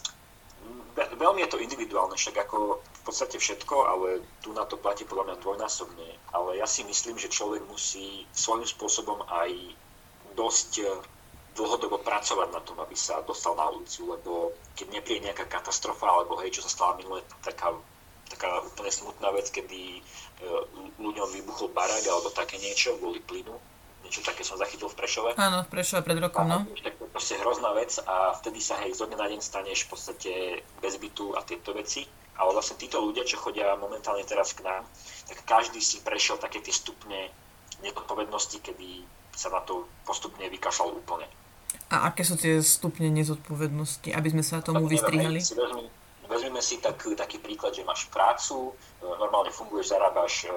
veľmi 0.96 1.44
je 1.44 1.50
to 1.52 1.60
individuálne, 1.60 2.16
však 2.16 2.36
ako 2.48 2.80
podstate 3.04 3.36
všetko, 3.36 3.76
ale 3.84 4.08
tu 4.40 4.56
na 4.56 4.64
to 4.64 4.80
platí 4.80 5.04
podľa 5.04 5.30
mňa 5.30 5.36
dvojnásobne. 5.44 6.08
Ale 6.32 6.56
ja 6.56 6.64
si 6.64 6.82
myslím, 6.88 7.20
že 7.20 7.28
človek 7.28 7.60
musí 7.68 8.24
svojím 8.32 8.64
spôsobom 8.64 9.20
aj 9.28 9.52
dosť 10.32 10.70
eh, 10.82 10.88
dlhodobo 11.54 12.02
pracovať 12.02 12.48
na 12.50 12.58
tom, 12.64 12.80
aby 12.82 12.96
sa 12.98 13.22
dostal 13.22 13.54
na 13.54 13.70
ulicu, 13.70 14.10
lebo 14.10 14.56
keď 14.74 14.86
nepríde 14.90 15.30
nejaká 15.30 15.46
katastrofa, 15.46 16.10
alebo 16.10 16.34
hej, 16.42 16.50
čo 16.50 16.66
sa 16.66 16.72
stala 16.72 16.98
minulé, 16.98 17.22
taká, 17.46 17.70
taká 18.26 18.58
úplne 18.66 18.90
smutná 18.90 19.30
vec, 19.30 19.52
kedy 19.52 20.00
eh, 20.00 20.62
ľuďom 20.98 21.28
vybuchol 21.30 21.70
barák 21.70 22.02
alebo 22.08 22.32
také 22.32 22.56
niečo 22.58 22.96
kvôli 22.98 23.20
plynu, 23.22 23.54
niečo 24.02 24.24
také 24.24 24.42
som 24.42 24.56
zachytil 24.56 24.88
v 24.88 24.96
Prešove. 24.96 25.30
Áno, 25.36 25.62
v 25.62 25.70
Prešove 25.70 26.02
pred 26.02 26.18
rokom, 26.18 26.48
no. 26.48 26.64
Tak 26.80 26.96
to 26.98 27.04
je 27.04 27.12
proste 27.12 27.36
hrozná 27.38 27.70
vec 27.76 27.94
a 28.02 28.32
vtedy 28.34 28.58
sa 28.64 28.80
hej, 28.80 28.96
zo 28.96 29.06
dňa 29.06 29.18
na 29.20 29.26
deň 29.28 29.40
staneš 29.44 29.86
v 29.86 29.88
podstate 29.92 30.32
bez 30.80 30.96
bytu 30.96 31.36
a 31.36 31.44
tieto 31.44 31.76
veci 31.76 32.23
ale 32.34 32.50
vlastne 32.50 32.76
títo 32.78 32.98
ľudia, 32.98 33.22
čo 33.22 33.38
chodia 33.38 33.78
momentálne 33.78 34.26
teraz 34.26 34.54
k 34.54 34.66
nám, 34.66 34.82
tak 35.30 35.38
každý 35.46 35.78
si 35.78 36.02
prešiel 36.02 36.38
také 36.38 36.58
tie 36.58 36.74
stupne 36.74 37.30
nezodpovednosti, 37.82 38.58
kedy 38.58 39.06
sa 39.34 39.50
na 39.50 39.62
to 39.62 39.86
postupne 40.06 40.42
vykašľal 40.42 40.94
úplne. 40.94 41.26
A 41.90 42.10
aké 42.10 42.26
sú 42.26 42.34
tie 42.38 42.58
stupne 42.62 43.10
nezodpovednosti, 43.10 44.10
aby 44.14 44.28
sme 44.30 44.42
sa 44.46 44.64
tomu 44.64 44.86
vystrihali? 44.86 45.42
Vezmeme 46.24 46.62
si 46.64 46.80
tak, 46.80 47.04
taký 47.04 47.36
príklad, 47.36 47.76
že 47.76 47.84
máš 47.84 48.08
prácu, 48.08 48.72
e, 48.72 49.04
normálne 49.04 49.52
funguješ, 49.52 49.92
zarábaš 49.92 50.48
e, 50.48 50.56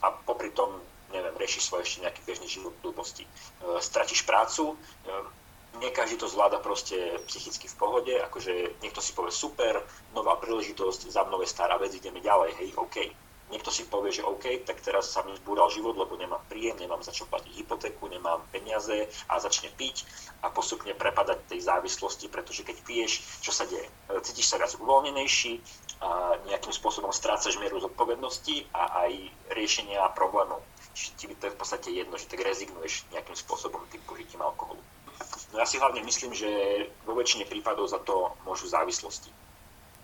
a 0.00 0.08
popri 0.24 0.48
tom, 0.56 0.80
neviem, 1.12 1.36
riešiš 1.36 1.68
svoj 1.68 1.84
ešte 1.84 2.00
nejaký 2.00 2.20
bežný 2.24 2.48
život 2.48 2.72
blbosti. 2.80 3.28
E, 3.28 3.30
stratíš 3.84 4.24
prácu, 4.24 4.72
nie 5.80 5.90
každý 5.92 6.16
to 6.16 6.28
zvláda 6.28 6.58
proste 6.58 6.96
psychicky 7.28 7.68
v 7.68 7.78
pohode, 7.78 8.14
akože 8.30 8.80
niekto 8.80 9.00
si 9.04 9.12
povie 9.12 9.32
super, 9.32 9.82
nová 10.16 10.36
príležitosť, 10.40 11.12
za 11.12 11.22
mnou 11.24 11.42
je 11.44 11.48
stará 11.50 11.76
vec, 11.76 11.92
ideme 11.94 12.20
ďalej, 12.20 12.50
hej, 12.60 12.70
OK. 12.76 12.96
Niekto 13.46 13.70
si 13.70 13.86
povie, 13.86 14.10
že 14.10 14.26
OK, 14.26 14.66
tak 14.66 14.82
teraz 14.82 15.14
sa 15.14 15.22
mi 15.22 15.30
zbúral 15.38 15.70
život, 15.70 15.94
lebo 15.94 16.18
nemám 16.18 16.42
príjem, 16.50 16.82
nemám 16.82 16.98
za 17.06 17.14
čo 17.14 17.30
platiť 17.30 17.62
hypotéku, 17.62 18.10
nemám 18.10 18.42
peniaze 18.50 19.06
a 19.30 19.38
začne 19.38 19.70
piť 19.70 20.02
a 20.42 20.50
postupne 20.50 20.90
prepadať 20.98 21.54
tej 21.54 21.62
závislosti, 21.62 22.26
pretože 22.26 22.66
keď 22.66 22.76
piješ, 22.82 23.22
čo 23.46 23.54
sa 23.54 23.62
deje? 23.70 23.86
Cítiš 24.26 24.50
sa 24.50 24.58
viac 24.58 24.74
uvoľnenejší, 24.74 25.62
a 25.96 26.36
nejakým 26.44 26.74
spôsobom 26.76 27.08
strácaš 27.08 27.56
mieru 27.56 27.80
zodpovednosti 27.80 28.68
a 28.76 29.08
aj 29.08 29.12
riešenia 29.56 30.04
problémov. 30.12 30.60
Čiže 30.92 31.10
ti 31.16 31.24
to 31.32 31.48
je 31.48 31.54
v 31.54 31.60
podstate 31.60 31.88
jedno, 31.88 32.20
že 32.20 32.28
tak 32.28 32.44
rezignuješ 32.44 33.08
nejakým 33.12 33.36
spôsobom 33.36 33.80
tým 33.88 34.02
požitím 34.04 34.44
alkoholu. 34.44 34.80
No 35.56 35.64
ja 35.64 35.72
si 35.72 35.80
hlavne 35.80 36.04
myslím, 36.04 36.36
že 36.36 36.52
vo 37.08 37.16
väčšine 37.16 37.48
prípadov 37.48 37.88
za 37.88 37.96
to 38.04 38.36
môžu 38.44 38.68
závislosti. 38.68 39.32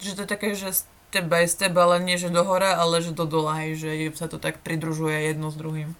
Že 0.00 0.16
to 0.16 0.20
je 0.24 0.32
také, 0.32 0.48
že 0.56 0.72
step 0.72 1.28
by 1.28 1.44
step, 1.44 1.76
ale 1.76 2.00
nie 2.00 2.16
že 2.16 2.32
do 2.32 2.40
hora, 2.40 2.80
ale 2.80 3.04
že 3.04 3.12
do 3.12 3.28
dola, 3.28 3.60
že 3.76 4.16
sa 4.16 4.32
to 4.32 4.40
tak 4.40 4.64
pridružuje 4.64 5.28
jedno 5.28 5.52
s 5.52 5.60
druhým. 5.60 5.92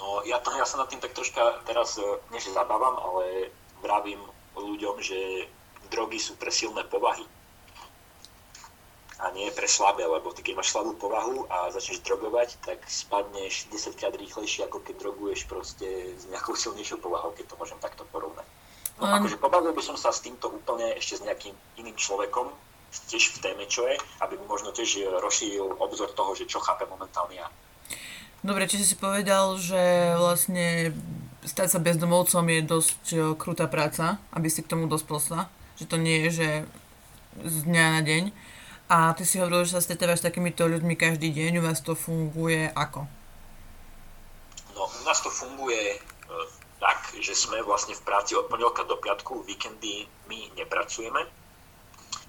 No 0.00 0.24
ja, 0.24 0.40
ja 0.40 0.64
sa 0.64 0.80
nad 0.80 0.88
tým 0.88 1.04
tak 1.04 1.12
troška 1.12 1.60
teraz, 1.68 2.00
e, 2.00 2.04
nie 2.32 2.40
že 2.40 2.56
zabávam, 2.56 2.96
ale 2.96 3.52
vravím 3.84 4.24
ľuďom, 4.56 4.96
že 5.04 5.44
drogy 5.92 6.16
sú 6.16 6.32
pre 6.40 6.48
silné 6.48 6.80
povahy 6.88 7.28
a 9.16 9.32
nie 9.32 9.48
pre 9.48 9.64
slabé, 9.64 10.04
lebo 10.04 10.28
ty 10.36 10.44
keď 10.44 10.60
máš 10.60 10.76
slabú 10.76 10.92
povahu 10.92 11.48
a 11.48 11.72
začneš 11.72 12.04
drogovať, 12.04 12.60
tak 12.60 12.84
spadneš 12.84 13.72
10 13.72 13.96
krát 13.96 14.12
rýchlejšie, 14.12 14.68
ako 14.68 14.84
keď 14.84 14.94
droguješ 15.00 15.48
proste 15.48 16.12
s 16.12 16.28
nejakou 16.28 16.52
silnejšou 16.52 17.00
povahou, 17.00 17.32
keď 17.32 17.48
to 17.48 17.56
môžem 17.56 17.80
takto 17.80 18.04
porovnať. 18.12 18.44
Um... 19.00 19.08
Akože 19.08 19.40
pobavil 19.40 19.72
by 19.72 19.82
som 19.84 19.96
sa 19.96 20.12
s 20.12 20.20
týmto 20.20 20.52
úplne 20.52 20.92
ešte 21.00 21.20
s 21.20 21.24
nejakým 21.24 21.56
iným 21.80 21.96
človekom, 21.96 22.52
tiež 23.08 23.36
v 23.36 23.38
téme, 23.44 23.64
čo 23.68 23.84
je, 23.88 23.96
aby 24.24 24.40
možno 24.48 24.72
tiež 24.72 25.08
rozšíril 25.20 25.80
obzor 25.80 26.12
toho, 26.12 26.32
že 26.32 26.48
čo 26.48 26.60
chápe 26.60 26.88
momentálne 26.88 27.36
ja. 27.36 27.48
Dobre, 28.40 28.68
či 28.68 28.80
si 28.84 28.96
povedal, 28.96 29.56
že 29.58 30.14
vlastne 30.16 30.92
stať 31.44 31.76
sa 31.76 31.78
bezdomovcom 31.82 32.46
je 32.46 32.60
dosť 32.62 33.02
krutá 33.36 33.66
práca, 33.66 34.20
aby 34.32 34.48
si 34.52 34.60
k 34.60 34.70
tomu 34.70 34.86
dospel 34.86 35.18
sa. 35.18 35.48
Že 35.76 35.84
to 35.88 35.96
nie 36.00 36.16
je, 36.26 36.30
že 36.30 36.48
z 37.42 37.56
dňa 37.68 37.84
na 37.96 38.02
deň. 38.04 38.22
A 38.86 39.10
ty 39.18 39.26
si 39.26 39.42
hovoril, 39.42 39.66
že 39.66 39.74
sa 39.74 39.82
stretávaš 39.82 40.22
s 40.22 40.26
takýmito 40.30 40.62
ľuďmi 40.62 40.94
každý 40.94 41.34
deň, 41.34 41.58
u 41.58 41.62
vás 41.66 41.82
to 41.82 41.98
funguje 41.98 42.70
ako? 42.70 43.02
No, 44.78 44.86
u 44.86 45.02
nás 45.02 45.18
to 45.18 45.26
funguje 45.26 45.98
e, 45.98 45.98
tak, 46.78 47.10
že 47.18 47.34
sme 47.34 47.66
vlastne 47.66 47.98
v 47.98 48.06
práci 48.06 48.38
od 48.38 48.46
pondelka 48.46 48.86
do 48.86 48.94
piatku, 48.94 49.42
víkendy 49.42 50.06
my 50.30 50.54
nepracujeme 50.54 51.18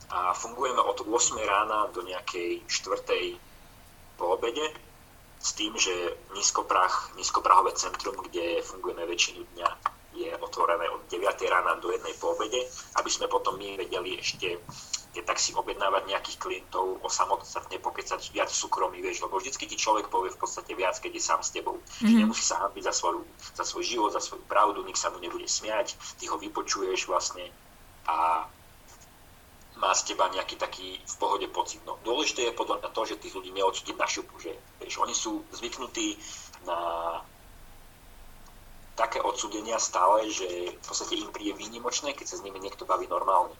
a 0.09 0.33
fungujeme 0.33 0.81
od 0.81 1.05
8 1.05 1.37
rána 1.45 1.93
do 1.93 2.01
nejakej 2.01 2.65
4. 2.65 3.37
po 4.17 4.33
obede 4.33 4.65
s 5.37 5.53
tým, 5.53 5.77
že 5.77 5.93
nízkoprah, 6.33 7.13
nízkoprahové 7.21 7.77
centrum, 7.77 8.17
kde 8.25 8.65
fungujeme 8.65 9.05
väčšinu 9.05 9.45
dňa, 9.53 9.69
je 10.17 10.33
otvorené 10.41 10.89
od 10.89 11.05
9 11.05 11.21
rána 11.53 11.77
do 11.77 11.93
1 11.93 12.01
po 12.17 12.33
obede, 12.33 12.65
aby 12.97 13.09
sme 13.13 13.29
potom 13.29 13.61
my 13.61 13.77
vedeli 13.77 14.17
ešte 14.17 14.57
keď 15.17 15.33
tak 15.33 15.41
si 15.41 15.49
objednávať 15.57 16.13
nejakých 16.13 16.37
klientov 16.37 17.01
o 17.01 17.09
samostatne 17.09 17.81
pokecať 17.81 18.21
viac 18.29 18.53
súkromí, 18.53 19.01
vieš, 19.01 19.25
lebo 19.25 19.41
vždycky 19.41 19.65
ti 19.65 19.73
človek 19.73 20.13
povie 20.13 20.29
v 20.29 20.37
podstate 20.37 20.77
viac, 20.77 20.93
keď 21.01 21.17
je 21.17 21.23
sám 21.25 21.41
s 21.41 21.49
tebou. 21.49 21.81
Mm-hmm. 21.81 22.05
Že 22.05 22.13
nemusí 22.21 22.45
sa 22.45 22.61
hambiť 22.61 22.85
za, 22.85 22.93
svoju, 22.93 23.25
za 23.57 23.65
svoj 23.65 23.81
život, 23.81 24.13
za 24.13 24.21
svoju 24.21 24.45
pravdu, 24.45 24.85
nik 24.85 24.93
sa 24.93 25.09
mu 25.09 25.17
nebude 25.17 25.49
smiať, 25.49 25.97
ty 26.21 26.29
ho 26.29 26.37
vypočuješ 26.37 27.09
vlastne 27.09 27.49
a 28.05 28.45
má 29.81 29.91
z 29.97 30.13
teba 30.13 30.29
nejaký 30.29 30.61
taký 30.61 31.01
v 31.01 31.15
pohode 31.17 31.49
pocit. 31.49 31.81
No, 31.81 31.97
dôležité 32.05 32.49
je 32.49 32.53
podľa 32.53 32.85
mňa 32.85 32.89
to, 32.93 33.01
že 33.09 33.21
tých 33.21 33.33
ľudí 33.33 33.49
neodsúdiť 33.57 33.97
na 33.97 34.05
šupu, 34.05 34.37
že 34.37 34.53
vieš, 34.77 35.01
oni 35.01 35.17
sú 35.17 35.41
zvyknutí 35.49 36.13
na 36.69 36.77
také 38.93 39.21
odsudenia 39.21 39.81
stále, 39.81 40.29
že 40.29 40.77
v 40.77 40.85
podstate 40.85 41.17
im 41.17 41.29
príde 41.29 41.57
výnimočné, 41.57 42.13
keď 42.13 42.25
sa 42.25 42.37
s 42.41 42.45
nimi 42.45 42.57
niekto 42.57 42.85
baví 42.85 43.05
normálne. 43.05 43.53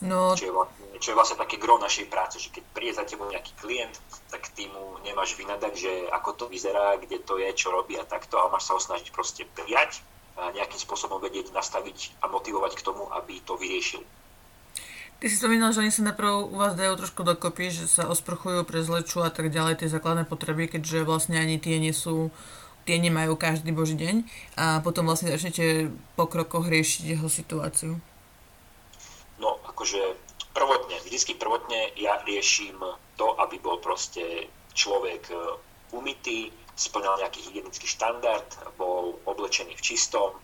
No... 0.00 0.32
Čo, 0.32 0.48
je 0.48 0.54
vlastne, 0.54 0.84
čo 0.96 1.08
je 1.12 1.16
vlastne 1.16 1.36
také 1.36 1.60
gro 1.60 1.76
našej 1.76 2.08
práce, 2.08 2.40
že 2.40 2.48
keď 2.48 2.64
príde 2.72 2.96
za 2.96 3.04
tebou 3.04 3.28
nejaký 3.28 3.52
klient, 3.60 4.00
tak 4.32 4.48
ty 4.56 4.64
mu 4.72 4.96
nemáš 5.04 5.36
vynadať, 5.36 5.72
že 5.76 5.92
ako 6.08 6.30
to 6.40 6.44
vyzerá, 6.48 6.96
kde 6.96 7.20
to 7.20 7.36
je, 7.36 7.52
čo 7.52 7.68
robí 7.68 8.00
a 8.00 8.08
takto, 8.08 8.40
ale 8.40 8.48
máš 8.48 8.68
sa 8.68 8.76
ho 8.76 8.80
snažiť 8.80 9.12
proste 9.12 9.44
prijať 9.44 10.00
a 10.40 10.56
nejakým 10.56 10.80
spôsobom 10.80 11.20
vedieť, 11.20 11.52
nastaviť 11.52 12.16
a 12.24 12.32
motivovať 12.32 12.72
k 12.80 12.84
tomu, 12.84 13.04
aby 13.12 13.44
to 13.44 13.60
vyriešil. 13.60 14.00
Ty 15.20 15.28
si 15.28 15.36
spomínal, 15.36 15.76
že 15.76 15.84
oni 15.84 15.92
sa 15.92 16.08
najprv 16.08 16.48
u 16.48 16.56
vás 16.56 16.72
dajú 16.72 16.96
trošku 16.96 17.20
dokopy, 17.20 17.68
že 17.68 17.84
sa 17.84 18.08
osprchujú, 18.08 18.64
prezlečú 18.64 19.20
a 19.20 19.28
tak 19.28 19.52
ďalej, 19.52 19.84
tie 19.84 19.92
základné 19.92 20.24
potreby, 20.24 20.64
keďže 20.64 21.04
vlastne 21.04 21.36
ani 21.36 21.60
tie 21.60 21.76
nie 21.76 21.92
sú 21.92 22.32
tie 22.88 22.96
nemajú 22.96 23.36
každý 23.36 23.76
boží 23.76 24.00
deň 24.00 24.24
a 24.56 24.80
potom 24.80 25.04
vlastne 25.04 25.28
začnete 25.28 25.92
po 26.16 26.24
krokoch 26.24 26.64
riešiť 26.64 27.02
jeho 27.04 27.28
situáciu. 27.28 28.00
No, 29.40 29.56
akože 29.64 30.00
prvotne, 30.52 31.00
vždycky 31.00 31.32
prvotne 31.34 31.96
ja 31.96 32.20
riešim 32.28 32.76
to, 33.16 33.26
aby 33.40 33.56
bol 33.56 33.80
proste 33.80 34.52
človek 34.76 35.32
e, 35.32 35.36
umytý, 35.96 36.52
splňal 36.76 37.20
nejaký 37.24 37.48
hygienický 37.48 37.88
štandard, 37.88 38.46
bol 38.76 39.16
oblečený 39.24 39.76
v 39.76 39.84
čistom, 39.84 40.36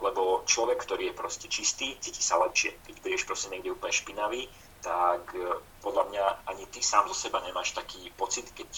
lebo 0.00 0.44
človek, 0.44 0.80
ktorý 0.84 1.12
je 1.12 1.18
proste 1.18 1.46
čistý, 1.48 1.96
cíti 2.00 2.20
sa 2.20 2.36
lepšie. 2.40 2.76
Keď 2.84 2.94
budeš 3.00 3.22
proste 3.24 3.48
niekde 3.48 3.72
úplne 3.72 3.94
špinavý, 3.96 4.42
tak 4.84 5.32
e, 5.32 5.60
podľa 5.80 6.04
mňa 6.12 6.24
ani 6.52 6.64
ty 6.68 6.84
sám 6.84 7.08
zo 7.08 7.16
seba 7.16 7.40
nemáš 7.40 7.72
taký 7.72 8.12
pocit, 8.12 8.44
keď 8.52 8.68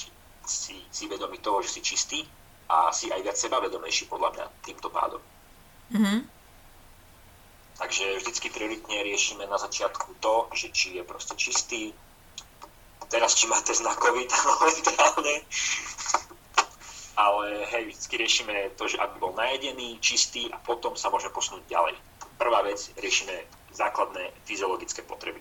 si, 0.46 0.78
si 0.86 1.04
vedomý 1.10 1.42
toho, 1.42 1.58
že 1.66 1.74
si 1.74 1.80
čistý 1.82 2.22
a 2.70 2.94
si 2.94 3.10
aj 3.10 3.22
viac 3.22 3.38
sebavedomejší 3.38 4.06
podľa 4.06 4.30
mňa 4.34 4.46
týmto 4.62 4.88
pádom. 4.90 5.22
Mm-hmm. 5.90 6.35
Takže 7.76 8.04
vždycky 8.24 8.48
prioritne 8.48 9.04
riešime 9.04 9.44
na 9.44 9.60
začiatku 9.60 10.16
to, 10.20 10.48
že 10.56 10.72
či 10.72 10.96
je 10.96 11.02
proste 11.04 11.36
čistý, 11.36 11.92
teraz 13.12 13.36
či 13.36 13.44
máte 13.46 13.76
tam 13.76 13.92
momentálne, 14.56 15.34
ale 17.16 17.46
hej, 17.68 17.84
vždycky 17.92 18.14
riešime 18.16 18.54
to, 18.80 18.88
že 18.88 18.96
aby 18.96 19.14
bol 19.20 19.32
najedený, 19.36 20.00
čistý 20.00 20.48
a 20.52 20.56
potom 20.56 20.96
sa 20.96 21.12
môžeme 21.12 21.36
posunúť 21.36 21.68
ďalej. 21.68 21.94
Prvá 22.40 22.64
vec, 22.64 22.80
riešime 22.96 23.44
základné 23.72 24.32
fyziologické 24.48 25.04
potreby. 25.04 25.40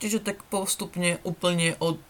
Čiže 0.00 0.20
tak 0.20 0.44
postupne 0.52 1.20
úplne 1.24 1.76
od... 1.80 2.00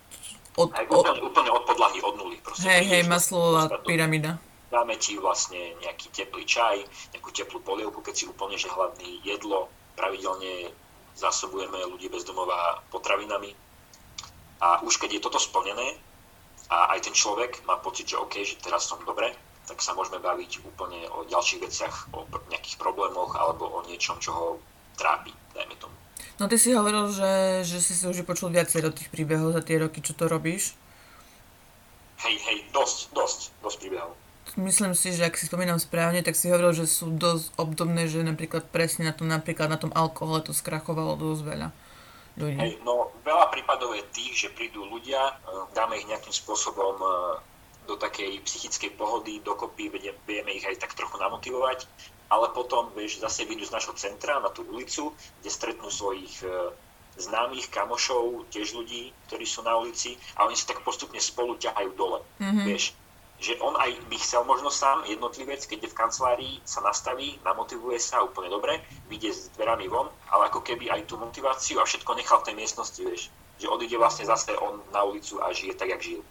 od, 0.59 0.70
od 0.74 0.90
úplne, 0.90 1.22
úplne 1.22 1.50
od 1.55 1.62
podlahy, 1.66 1.98
od 2.03 2.14
nuly. 2.18 2.37
Hej, 2.66 2.83
hej, 2.90 3.03
maslová 3.07 3.70
pyramída 3.87 4.42
dáme 4.74 4.98
ti 4.98 5.14
vlastne 5.14 5.78
nejaký 5.78 6.10
teplý 6.10 6.42
čaj, 6.42 6.82
nejakú 7.14 7.30
teplú 7.30 7.62
polievku, 7.62 8.02
keď 8.02 8.14
si 8.18 8.24
úplne 8.26 8.58
že 8.58 8.66
hladný 8.66 9.22
jedlo. 9.22 9.70
Pravidelne 9.94 10.74
zásobujeme 11.14 11.78
ľudí 11.87 12.10
bez 12.10 12.26
domova 12.26 12.82
potravinami. 12.90 13.54
A 14.58 14.82
už 14.82 14.98
keď 14.98 15.18
je 15.18 15.22
toto 15.22 15.38
splnené 15.38 15.94
a 16.74 16.90
aj 16.98 17.06
ten 17.06 17.14
človek 17.14 17.62
má 17.70 17.78
pocit, 17.78 18.10
že 18.10 18.18
OK, 18.18 18.42
že 18.42 18.58
teraz 18.58 18.90
som 18.90 18.98
dobre, 19.06 19.30
tak 19.70 19.78
sa 19.78 19.94
môžeme 19.94 20.18
baviť 20.18 20.66
úplne 20.66 21.06
o 21.14 21.22
ďalších 21.30 21.62
veciach, 21.62 21.94
o 22.10 22.26
nejakých 22.50 22.76
problémoch 22.82 23.38
alebo 23.38 23.70
o 23.70 23.80
niečom, 23.87 24.18
čo 24.18 24.30
ho 24.34 24.46
trápi, 24.98 25.30
dajme 25.54 25.78
tomu. 25.78 25.94
No 26.42 26.50
ty 26.50 26.58
si 26.58 26.74
hovoril, 26.74 27.14
že, 27.14 27.62
že 27.62 27.78
si 27.78 27.94
si 27.94 28.02
už 28.10 28.26
počul 28.26 28.50
viacero 28.50 28.90
tých 28.90 29.06
príbehov 29.06 29.54
za 29.54 29.62
tie 29.62 29.78
roky, 29.78 30.02
čo 30.02 30.18
to 30.18 30.26
robíš. 30.26 30.74
Hej, 32.26 32.42
hej, 32.42 32.58
dosť, 32.74 33.14
dosť, 33.14 33.40
dosť 33.62 33.78
príbehov 33.78 34.23
myslím 34.61 34.92
si, 34.92 35.16
že 35.16 35.26
ak 35.26 35.40
si 35.40 35.48
spomínam 35.48 35.80
správne, 35.80 36.20
tak 36.20 36.37
si 36.37 36.52
hovoril, 36.52 36.76
že 36.76 36.87
sú 36.87 37.11
dosť 37.12 37.57
obdobné, 37.57 38.07
že 38.07 38.20
napríklad 38.20 38.68
presne 38.68 39.09
na 39.09 39.14
tom, 39.16 39.26
napríklad 39.28 39.72
na 39.72 39.80
tom 39.80 39.90
alkohole 39.96 40.44
to 40.44 40.52
skrachovalo 40.52 41.16
dosť 41.16 41.42
veľa 41.42 41.68
ľudí. 42.37 42.59
Hej, 42.61 42.72
no 42.85 43.14
veľa 43.24 43.48
prípadov 43.50 43.94
je 43.96 44.04
tých, 44.12 44.46
že 44.46 44.48
prídu 44.52 44.85
ľudia, 44.85 45.18
e, 45.18 45.35
dáme 45.72 45.96
ich 45.98 46.07
nejakým 46.07 46.35
spôsobom 46.35 46.96
e, 47.00 47.09
do 47.88 47.94
takej 47.96 48.40
psychickej 48.44 48.96
pohody, 48.96 49.40
dokopy, 49.44 49.92
vieme 50.24 50.50
ich 50.57 50.64
aj 50.64 50.80
tak 50.80 50.96
trochu 50.96 51.20
namotivovať, 51.20 51.85
ale 52.33 52.48
potom, 52.57 52.88
vieš, 52.96 53.20
zase 53.20 53.44
vyjdú 53.44 53.68
z 53.68 53.74
našho 53.76 53.94
centra 53.94 54.40
na 54.40 54.48
tú 54.48 54.64
ulicu, 54.66 55.12
kde 55.40 55.50
stretnú 55.52 55.88
svojich 55.92 56.42
e, 56.42 56.72
známych 57.14 57.70
kamošov, 57.70 58.50
tiež 58.50 58.74
ľudí, 58.74 59.14
ktorí 59.30 59.46
sú 59.46 59.62
na 59.62 59.78
ulici 59.78 60.18
a 60.35 60.48
oni 60.48 60.59
sa 60.59 60.74
tak 60.74 60.83
postupne 60.83 61.20
spolu 61.22 61.54
ťahajú 61.54 61.90
dole. 61.94 62.18
Mm-hmm. 62.42 62.66
Vieš, 62.66 62.85
že 63.40 63.59
on 63.61 63.75
aj 63.77 63.99
by 64.09 64.16
chcel 64.16 64.47
možno 64.47 64.70
sám, 64.70 65.05
jednotlivec, 65.05 65.61
keď 65.66 65.85
je 65.85 65.92
v 65.92 65.99
kancelárii, 65.99 66.55
sa 66.64 66.81
nastaví, 66.81 67.37
namotivuje 67.44 67.99
sa 67.99 68.23
úplne 68.23 68.49
dobre, 68.49 68.81
vyjde 69.11 69.31
s 69.35 69.40
dverami 69.59 69.90
von, 69.90 70.09
ale 70.31 70.49
ako 70.49 70.62
keby 70.62 70.88
aj 70.90 71.11
tú 71.11 71.18
motiváciu 71.18 71.83
a 71.83 71.85
všetko 71.85 72.14
nechal 72.14 72.40
v 72.40 72.53
tej 72.53 72.55
miestnosti, 72.57 73.01
vieš. 73.03 73.29
Že 73.59 73.70
odíde 73.70 73.97
vlastne 73.99 74.27
zase 74.27 74.55
on 74.59 74.83
na 74.94 75.03
ulicu 75.03 75.42
a 75.42 75.51
žije 75.51 75.75
tak, 75.75 75.90
jak 75.90 76.03
žil. 76.03 76.23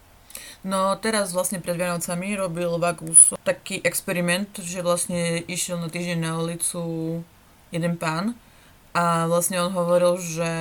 No 0.63 0.96
teraz 0.98 1.36
vlastne 1.36 1.60
pred 1.60 1.76
Vianocami 1.76 2.39
robil 2.39 2.72
Vagus 2.80 3.36
taký 3.44 3.84
experiment, 3.84 4.50
že 4.63 4.80
vlastne 4.80 5.44
išiel 5.46 5.78
na 5.78 5.92
týždeň 5.92 6.20
na 6.24 6.39
ulicu 6.39 6.82
jeden 7.70 8.00
pán 8.00 8.34
a 8.96 9.28
vlastne 9.28 9.60
on 9.60 9.76
hovoril, 9.76 10.16
že 10.18 10.52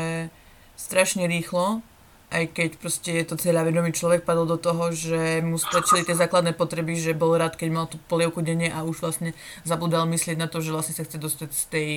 strašne 0.74 1.30
rýchlo 1.30 1.86
aj 2.32 2.44
keď 2.56 2.70
proste 2.80 3.12
je 3.12 3.24
to 3.28 3.36
vedomý 3.36 3.92
človek, 3.92 4.24
padol 4.24 4.48
do 4.48 4.56
toho, 4.56 4.88
že 4.90 5.44
mu 5.44 5.60
stačili 5.60 6.02
tie 6.02 6.16
základné 6.16 6.56
potreby, 6.56 6.96
že 6.96 7.12
bol 7.12 7.36
rád, 7.36 7.60
keď 7.60 7.68
mal 7.68 7.86
tú 7.86 8.00
polievku 8.08 8.40
denne 8.40 8.72
a 8.72 8.82
už 8.82 9.04
vlastne 9.04 9.36
zabudal 9.68 10.08
myslieť 10.08 10.40
na 10.40 10.48
to, 10.48 10.64
že 10.64 10.72
vlastne 10.72 10.96
sa 10.96 11.04
chce 11.04 11.20
dostať 11.20 11.50
z 11.52 11.64
tej, 11.68 11.90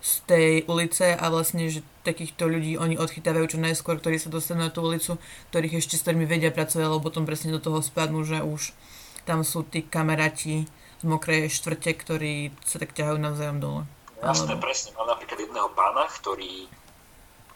z 0.00 0.12
tej 0.24 0.50
ulice 0.64 1.12
a 1.12 1.24
vlastne, 1.28 1.68
že 1.68 1.84
takýchto 2.02 2.48
ľudí 2.48 2.80
oni 2.80 2.96
odchytávajú 2.96 3.54
čo 3.54 3.58
najskôr, 3.60 4.00
ktorí 4.00 4.16
sa 4.16 4.32
dostanú 4.32 4.66
na 4.66 4.72
tú 4.72 4.80
ulicu, 4.82 5.20
ktorých 5.52 5.78
ešte 5.78 6.00
s 6.00 6.02
ktorými 6.02 6.24
vedia 6.24 6.50
pracovať, 6.50 6.88
lebo 6.88 7.04
potom 7.04 7.28
presne 7.28 7.52
do 7.52 7.60
toho 7.60 7.84
spadnú, 7.84 8.24
že 8.24 8.40
už 8.40 8.72
tam 9.28 9.46
sú 9.46 9.62
tí 9.62 9.84
kamaráti 9.84 10.66
z 10.98 11.04
mokrej 11.04 11.52
štvrte, 11.52 11.92
ktorí 11.94 12.34
sa 12.64 12.80
tak 12.80 12.96
ťahajú 12.96 13.18
navzájom 13.20 13.58
dole. 13.60 13.82
Jasné, 14.22 14.54
presne. 14.58 14.94
Mám 14.94 15.18
napríklad 15.18 15.38
jedného 15.46 15.70
pána, 15.74 16.06
ktorý 16.06 16.70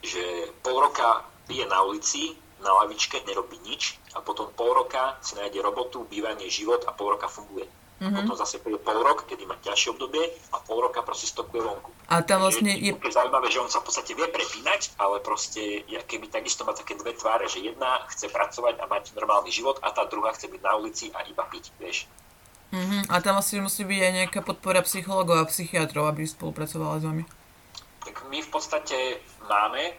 že 0.06 0.22
pol 0.62 0.78
roka 0.78 1.26
je 1.48 1.64
na 1.66 1.82
ulici, 1.82 2.34
na 2.64 2.72
lavičke, 2.82 3.22
nerobí 3.26 3.60
nič 3.62 4.00
a 4.16 4.24
potom 4.24 4.48
pol 4.56 4.74
roka 4.74 5.16
si 5.20 5.36
nájde 5.36 5.60
robotu, 5.60 6.08
bývanie, 6.08 6.48
život 6.50 6.82
a 6.88 6.92
pol 6.92 7.14
roka 7.14 7.28
funguje. 7.28 7.68
Mm-hmm. 7.96 8.12
Potom 8.12 8.36
zase 8.36 8.60
príde 8.60 8.76
pol 8.76 9.00
rok, 9.00 9.24
kedy 9.24 9.48
má 9.48 9.56
ťažšie 9.64 9.96
obdobie 9.96 10.20
a 10.52 10.60
pol 10.60 10.84
roka 10.84 11.00
proste 11.00 11.32
stokuje 11.32 11.64
vonku. 11.64 11.88
A 12.12 12.20
tam 12.20 12.44
vlastne 12.44 12.76
je... 12.76 12.92
Je 12.92 13.12
zaujímavé, 13.12 13.48
že 13.48 13.56
on 13.56 13.72
sa 13.72 13.80
v 13.80 13.88
podstate 13.88 14.12
vie 14.12 14.28
prepínať, 14.28 15.00
ale 15.00 15.24
proste 15.24 15.80
ja 15.88 16.04
keby 16.04 16.28
takisto 16.28 16.68
má 16.68 16.76
také 16.76 16.92
dve 16.92 17.16
tváre, 17.16 17.48
že 17.48 17.64
jedna 17.64 18.04
chce 18.12 18.28
pracovať 18.28 18.84
a 18.84 18.84
mať 18.84 19.16
normálny 19.16 19.48
život 19.48 19.80
a 19.80 19.96
tá 19.96 20.04
druhá 20.04 20.36
chce 20.36 20.52
byť 20.52 20.60
na 20.60 20.76
ulici 20.76 21.08
a 21.16 21.24
iba 21.24 21.40
piť, 21.48 21.72
vieš. 21.80 22.04
Uh-huh. 22.68 23.00
A 23.08 23.24
tam 23.24 23.40
asi 23.40 23.64
musí 23.64 23.88
byť 23.88 24.00
aj 24.04 24.12
nejaká 24.12 24.40
podpora 24.44 24.84
psychologov 24.84 25.40
a 25.40 25.48
psychiatrov, 25.48 26.04
aby 26.12 26.28
spolupracovala 26.28 27.00
s 27.00 27.04
vami. 27.08 27.24
Tak 28.04 28.28
my 28.28 28.44
v 28.44 28.50
podstate 28.52 29.24
máme 29.48 29.96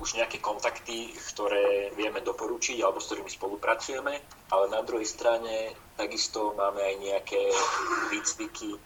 už 0.00 0.16
nejaké 0.16 0.40
kontakty, 0.40 1.12
ktoré 1.34 1.92
vieme 1.92 2.24
doporučiť 2.24 2.80
alebo 2.80 3.02
s 3.02 3.12
ktorými 3.12 3.28
spolupracujeme, 3.28 4.14
ale 4.48 4.64
na 4.72 4.80
druhej 4.80 5.04
strane 5.04 5.76
takisto 6.00 6.56
máme 6.56 6.80
aj 6.80 6.94
nejaké 7.04 7.42
výcviky, 8.08 8.80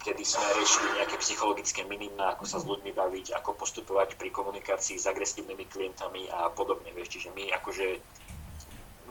kedy 0.00 0.22
sme 0.24 0.44
riešili 0.56 0.88
nejaké 1.00 1.16
psychologické 1.20 1.80
minima, 1.84 2.32
ako 2.32 2.44
sa 2.48 2.60
s 2.60 2.68
ľuďmi 2.68 2.92
baviť, 2.96 3.36
ako 3.36 3.56
postupovať 3.56 4.16
pri 4.16 4.32
komunikácii 4.32 4.96
s 5.00 5.08
agresívnymi 5.08 5.64
klientami 5.68 6.28
a 6.32 6.48
podobne. 6.52 6.92
Vieš. 6.92 7.20
Čiže 7.20 7.28
my 7.32 7.52
akože 7.60 7.86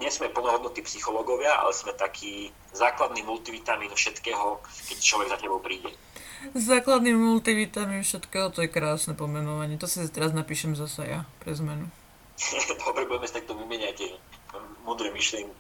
nie 0.01 0.09
sme 0.09 0.33
plnohodnotní 0.33 0.81
psychológovia, 0.89 1.53
ale 1.53 1.73
sme 1.73 1.93
taký 1.93 2.49
základný 2.73 3.21
multivitamín 3.21 3.93
všetkého, 3.93 4.61
keď 4.89 4.97
človek 4.97 5.29
za 5.29 5.37
tebou 5.37 5.61
príde. 5.61 5.93
Základný 6.51 7.15
multivitamín 7.15 8.03
všetkého, 8.03 8.51
to 8.51 8.67
je 8.67 8.69
krásne 8.69 9.15
pomenovanie. 9.15 9.79
To 9.79 9.87
si 9.87 10.03
teraz 10.11 10.35
napíšem 10.35 10.75
zase 10.75 11.07
ja, 11.07 11.21
pre 11.39 11.55
zmenu. 11.55 11.87
Dobre, 12.83 13.07
budeme 13.07 13.27
sa 13.31 13.39
takto 13.39 13.55
vymeniať 13.55 14.19
múdre 14.83 15.07
myšlienky. 15.15 15.55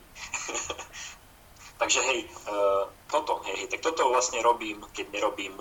Takže 1.81 1.99
hej, 2.03 2.19
uh, 2.47 2.85
toto, 3.09 3.41
hej, 3.49 3.67
tak 3.71 3.79
toto 3.81 4.11
vlastne 4.11 4.39
robím, 4.43 4.83
keď 4.93 5.09
nerobím 5.11 5.55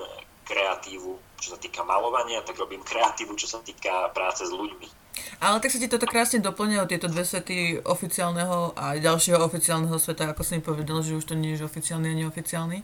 kreatívu, 0.47 1.19
čo 1.39 1.49
sa 1.55 1.59
týka 1.59 1.83
malovania, 1.87 2.43
tak 2.43 2.59
robím 2.59 2.83
kreatívu, 2.83 3.35
čo 3.39 3.49
sa 3.49 3.59
týka 3.63 4.11
práce 4.13 4.45
s 4.45 4.53
ľuďmi. 4.53 5.02
Ale 5.43 5.61
tak 5.61 5.75
sa 5.75 5.79
ti 5.83 5.93
toto 5.93 6.09
krásne 6.09 6.41
doplňajú, 6.41 6.89
tieto 6.89 7.11
dve 7.11 7.27
svety 7.27 7.85
oficiálneho 7.85 8.73
a 8.73 8.97
ďalšieho 8.97 9.43
oficiálneho 9.45 9.97
sveta, 10.01 10.33
ako 10.33 10.41
som 10.41 10.57
mi 10.57 10.65
povedal, 10.65 11.05
že 11.05 11.19
už 11.19 11.29
to 11.29 11.35
nie 11.37 11.53
je 11.53 11.67
oficiálny 11.67 12.15
a 12.15 12.19
neoficiálny. 12.25 12.81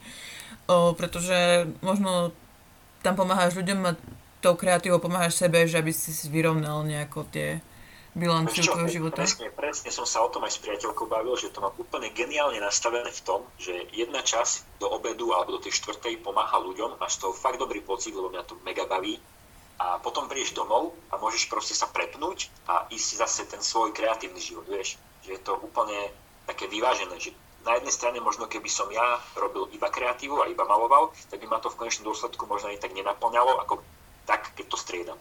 O, 0.68 0.92
pretože 0.92 1.64
možno 1.80 2.36
tam 3.00 3.16
pomáhaš 3.16 3.56
ľuďom 3.56 3.78
a 3.88 3.96
tou 4.44 4.54
kreatívou 4.54 5.00
pomáhaš 5.00 5.40
sebe, 5.40 5.64
že 5.64 5.80
aby 5.80 5.90
si 5.90 6.12
vyrovnal 6.28 6.84
nejako 6.84 7.26
tie 7.32 7.64
bilanciu 8.18 8.66
tvojho 8.66 8.90
života? 8.90 9.22
Presne, 9.22 9.48
presne 9.54 9.90
som 9.94 10.06
sa 10.06 10.26
o 10.26 10.28
tom 10.28 10.42
aj 10.44 10.58
s 10.58 10.62
priateľkou 10.62 11.06
bavil, 11.06 11.38
že 11.38 11.54
to 11.54 11.62
mám 11.62 11.74
úplne 11.78 12.10
geniálne 12.10 12.58
nastavené 12.58 13.08
v 13.08 13.22
tom, 13.22 13.40
že 13.56 13.72
jedna 13.94 14.20
časť 14.22 14.82
do 14.82 14.90
obedu 14.90 15.30
alebo 15.30 15.56
do 15.56 15.62
tej 15.62 15.78
štvrtej 15.78 16.20
pomáha 16.22 16.58
ľuďom, 16.58 16.98
máš 16.98 17.18
z 17.18 17.26
toho 17.26 17.32
fakt 17.34 17.62
dobrý 17.62 17.80
pocit, 17.80 18.14
lebo 18.14 18.30
mňa 18.30 18.42
to 18.44 18.58
mega 18.66 18.84
baví. 18.84 19.18
A 19.78 20.02
potom 20.02 20.26
prídeš 20.26 20.58
domov 20.58 20.94
a 21.14 21.22
môžeš 21.22 21.46
proste 21.46 21.74
sa 21.74 21.86
prepnúť 21.86 22.50
a 22.66 22.90
ísť 22.90 23.08
zase 23.22 23.42
ten 23.46 23.62
svoj 23.62 23.94
kreatívny 23.94 24.42
život, 24.42 24.66
vieš. 24.66 24.98
Že 25.22 25.38
je 25.38 25.40
to 25.46 25.54
úplne 25.62 26.10
také 26.50 26.66
vyvážené, 26.66 27.14
že 27.22 27.30
na 27.62 27.78
jednej 27.78 27.94
strane 27.94 28.18
možno 28.18 28.50
keby 28.50 28.66
som 28.66 28.90
ja 28.90 29.22
robil 29.38 29.70
iba 29.70 29.86
kreatívu 29.86 30.42
a 30.42 30.50
iba 30.50 30.64
maloval, 30.66 31.14
tak 31.30 31.38
by 31.38 31.46
ma 31.46 31.58
to 31.62 31.70
v 31.70 31.78
konečnom 31.78 32.10
dôsledku 32.10 32.48
možno 32.48 32.74
aj 32.74 32.82
tak 32.82 32.94
nenaplňalo, 32.94 33.60
ako 33.62 33.84
tak, 34.26 34.50
keď 34.58 34.66
to 34.66 34.76
striedam. 34.80 35.18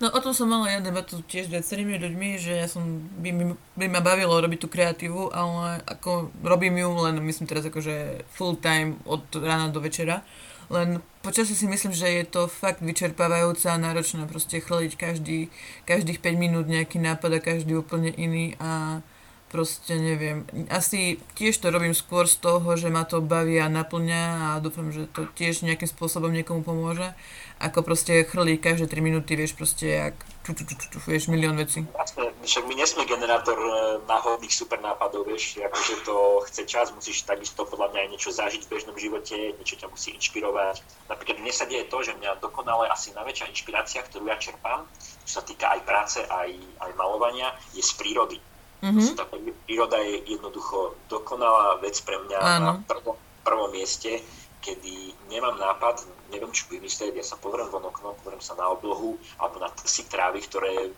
No 0.00 0.08
o 0.08 0.20
tom 0.20 0.32
som 0.32 0.48
mala 0.48 0.72
ja 0.72 0.80
debatu 0.80 1.20
tiež 1.20 1.48
s 1.48 1.52
viacerými 1.52 2.00
ľuďmi, 2.00 2.28
že 2.40 2.52
ja 2.56 2.68
som, 2.70 3.04
by, 3.20 3.30
by, 3.36 3.44
by 3.76 3.86
ma 3.92 4.00
bavilo 4.00 4.40
robiť 4.40 4.58
tú 4.64 4.68
kreatívu, 4.68 5.28
ale 5.28 5.84
ako 5.84 6.32
robím 6.40 6.80
ju 6.80 6.88
len, 7.04 7.20
myslím 7.20 7.44
teraz 7.44 7.68
akože 7.68 8.24
full 8.32 8.56
time 8.56 8.96
od 9.04 9.28
rána 9.36 9.68
do 9.68 9.84
večera. 9.84 10.24
Len 10.68 11.00
počasie 11.24 11.56
si 11.56 11.64
myslím, 11.64 11.96
že 11.96 12.08
je 12.08 12.24
to 12.28 12.44
fakt 12.48 12.84
vyčerpávajúce 12.84 13.68
a 13.68 13.80
náročné 13.80 14.28
proste 14.28 14.60
chrliť 14.60 14.92
každý, 14.96 15.48
každých 15.88 16.20
5 16.20 16.36
minút 16.36 16.66
nejaký 16.68 17.00
nápad 17.00 17.30
a 17.36 17.40
každý 17.40 17.80
úplne 17.80 18.12
iný 18.12 18.52
a 18.60 19.00
proste 19.48 19.96
neviem. 19.96 20.44
Asi 20.68 21.18
tiež 21.34 21.56
to 21.58 21.72
robím 21.72 21.96
skôr 21.96 22.28
z 22.28 22.36
toho, 22.38 22.76
že 22.76 22.92
ma 22.92 23.08
to 23.08 23.24
baví 23.24 23.56
a 23.56 23.72
naplňa 23.72 24.54
a 24.54 24.60
dúfam, 24.60 24.92
že 24.92 25.08
to 25.10 25.24
tiež 25.34 25.64
nejakým 25.64 25.88
spôsobom 25.88 26.28
niekomu 26.28 26.60
pomôže. 26.60 27.16
Ako 27.58 27.82
proste 27.82 28.22
chrlí 28.22 28.60
každé 28.60 28.86
3 28.86 29.02
minúty, 29.02 29.34
vieš, 29.34 29.58
proste 29.58 29.90
jak 29.90 30.14
ču, 30.46 30.54
ču, 30.54 30.62
ču, 30.62 30.74
ču, 30.78 30.86
ču, 30.94 30.98
vieš, 31.10 31.26
milión 31.26 31.58
vecí. 31.58 31.82
Jasne, 31.82 32.30
však 32.46 32.64
my 32.70 32.74
nesme 32.78 33.02
generátor 33.02 33.58
e, 33.58 33.72
náhodných 34.06 34.54
super 34.54 34.78
nápadov, 34.78 35.26
vieš, 35.26 35.58
akože 35.58 35.94
to 36.06 36.16
chce 36.46 36.62
čas, 36.70 36.94
musíš 36.94 37.26
takisto 37.26 37.66
podľa 37.66 37.90
mňa 37.90 38.00
aj 38.04 38.08
niečo 38.14 38.30
zažiť 38.30 38.62
v 38.62 38.70
bežnom 38.70 38.94
živote, 38.94 39.36
niečo 39.58 39.74
ťa 39.74 39.90
musí 39.90 40.14
inšpirovať. 40.14 40.86
Napríklad 41.10 41.42
mne 41.42 41.50
sa 41.50 41.66
deje 41.66 41.90
to, 41.90 41.98
že 41.98 42.14
mňa 42.14 42.38
dokonale 42.38 42.86
asi 42.94 43.10
najväčšia 43.18 43.50
inšpirácia, 43.50 44.06
ktorú 44.06 44.30
ja 44.30 44.38
čerpám, 44.38 44.86
čo 45.26 45.32
sa 45.40 45.42
týka 45.42 45.66
aj 45.74 45.80
práce, 45.82 46.18
aj, 46.22 46.54
aj 46.78 46.90
malovania, 46.94 47.50
je 47.74 47.82
z 47.82 47.90
prírody 47.98 48.38
Mm-hmm. 48.78 49.08
Tá 49.18 49.24
príroda 49.66 49.98
je 49.98 50.38
jednoducho 50.38 50.94
dokonalá 51.10 51.82
vec 51.82 51.98
pre 52.06 52.14
mňa 52.14 52.38
Áno. 52.38 52.64
na 52.64 52.72
prvom, 52.86 53.16
prvom 53.42 53.70
mieste, 53.74 54.22
kedy 54.62 55.14
nemám 55.30 55.58
nápad, 55.58 56.06
neviem 56.30 56.50
čo 56.54 56.70
vymyslieť, 56.70 57.14
ja 57.18 57.26
sa 57.26 57.38
pozriem 57.38 57.70
von 57.70 57.84
oknom, 57.90 58.14
pozriem 58.22 58.42
sa 58.42 58.54
na 58.54 58.70
oblohu 58.70 59.18
alebo 59.38 59.58
na 59.58 59.70
trsy 59.70 60.06
trávy, 60.06 60.42
ktoré 60.46 60.94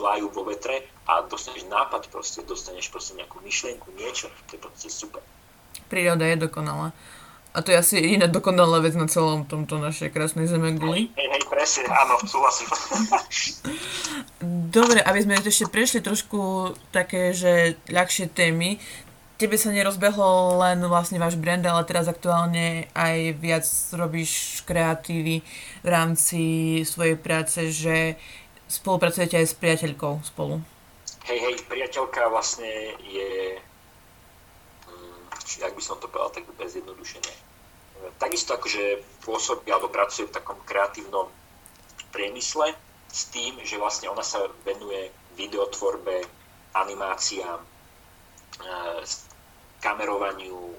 vlajú 0.00 0.32
vo 0.32 0.42
vetre 0.48 0.86
a 1.06 1.20
dostaneš 1.26 1.68
nápad 1.68 2.08
proste, 2.08 2.40
dostaneš 2.46 2.88
proste 2.88 3.18
nejakú 3.18 3.42
myšlienku, 3.44 3.92
niečo, 3.94 4.32
to 4.48 4.56
je 4.56 4.60
proste 4.60 4.88
super. 4.88 5.22
Príroda 5.90 6.26
je 6.26 6.38
dokonalá. 6.38 6.94
A 7.50 7.66
to 7.66 7.74
je 7.74 7.78
asi 7.82 7.98
jediná 7.98 8.30
dokonalá 8.30 8.78
vec 8.78 8.94
na 8.94 9.10
celom 9.10 9.42
tomto 9.42 9.82
našej 9.82 10.14
krásnej 10.14 10.46
zeme 10.46 10.70
guli. 10.78 11.10
Hej, 11.18 11.28
hej, 11.34 11.42
presne, 11.50 11.82
áno, 11.90 12.14
súhlasím. 12.22 12.70
Dobre, 14.70 15.02
aby 15.02 15.18
sme 15.18 15.34
ešte 15.42 15.66
prešli 15.66 15.98
trošku 15.98 16.72
také, 16.94 17.34
že 17.34 17.74
ľahšie 17.90 18.30
témy. 18.30 18.78
Tebe 19.34 19.58
sa 19.58 19.74
nerozbehol 19.74 20.62
len 20.62 20.78
vlastne 20.86 21.18
váš 21.18 21.34
brand, 21.34 21.64
ale 21.66 21.82
teraz 21.90 22.06
aktuálne 22.06 22.86
aj 22.94 23.34
viac 23.42 23.66
robíš 23.98 24.62
kreatívy 24.62 25.42
v 25.82 25.88
rámci 25.88 26.42
svojej 26.86 27.18
práce, 27.18 27.58
že 27.74 28.14
spolupracujete 28.70 29.42
aj 29.42 29.46
s 29.50 29.58
priateľkou 29.58 30.22
spolu. 30.22 30.62
Hej, 31.26 31.38
hej, 31.42 31.54
priateľka 31.66 32.30
vlastne 32.30 32.94
je 33.10 33.58
jak 35.58 35.74
by 35.74 35.82
som 35.82 35.98
to 35.98 36.06
povedal, 36.06 36.30
tak 36.30 36.46
bez 36.54 36.78
zjednodušenia. 36.78 37.34
Takisto 38.16 38.54
akože 38.54 39.02
pôsobí 39.26 39.68
alebo 39.72 39.90
pracuje 39.90 40.28
v 40.28 40.34
takom 40.36 40.56
kreatívnom 40.64 41.28
priemysle 42.14 42.72
s 43.10 43.28
tým, 43.34 43.58
že 43.66 43.76
vlastne 43.76 44.06
ona 44.08 44.22
sa 44.22 44.46
venuje 44.62 45.10
videotvorbe, 45.34 46.22
animáciám, 46.74 47.58
e, 47.58 47.66
kamerovaniu, 49.82 50.74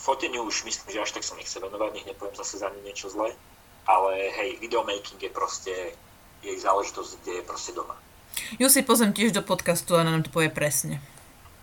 foteniu 0.00 0.48
už 0.48 0.64
myslím, 0.64 0.88
že 0.88 1.02
až 1.04 1.12
tak 1.12 1.24
sa 1.24 1.36
nechce 1.36 1.60
venovať, 1.60 1.90
nech 1.92 2.08
nepoviem 2.08 2.36
zase 2.36 2.56
za 2.58 2.72
ňu 2.72 2.80
niečo 2.80 3.12
zlé, 3.12 3.36
ale 3.84 4.32
hej, 4.32 4.56
videomaking 4.62 5.20
je 5.20 5.30
proste 5.30 5.74
jej 6.40 6.56
záležitosť, 6.56 7.10
kde 7.20 7.32
je 7.40 7.42
proste 7.44 7.72
doma. 7.76 7.96
Ju 8.56 8.72
si 8.72 8.80
pozem 8.80 9.12
tiež 9.12 9.36
do 9.36 9.44
podcastu 9.44 10.00
a 10.00 10.06
nám 10.06 10.24
to 10.24 10.32
povie 10.32 10.48
presne. 10.48 11.04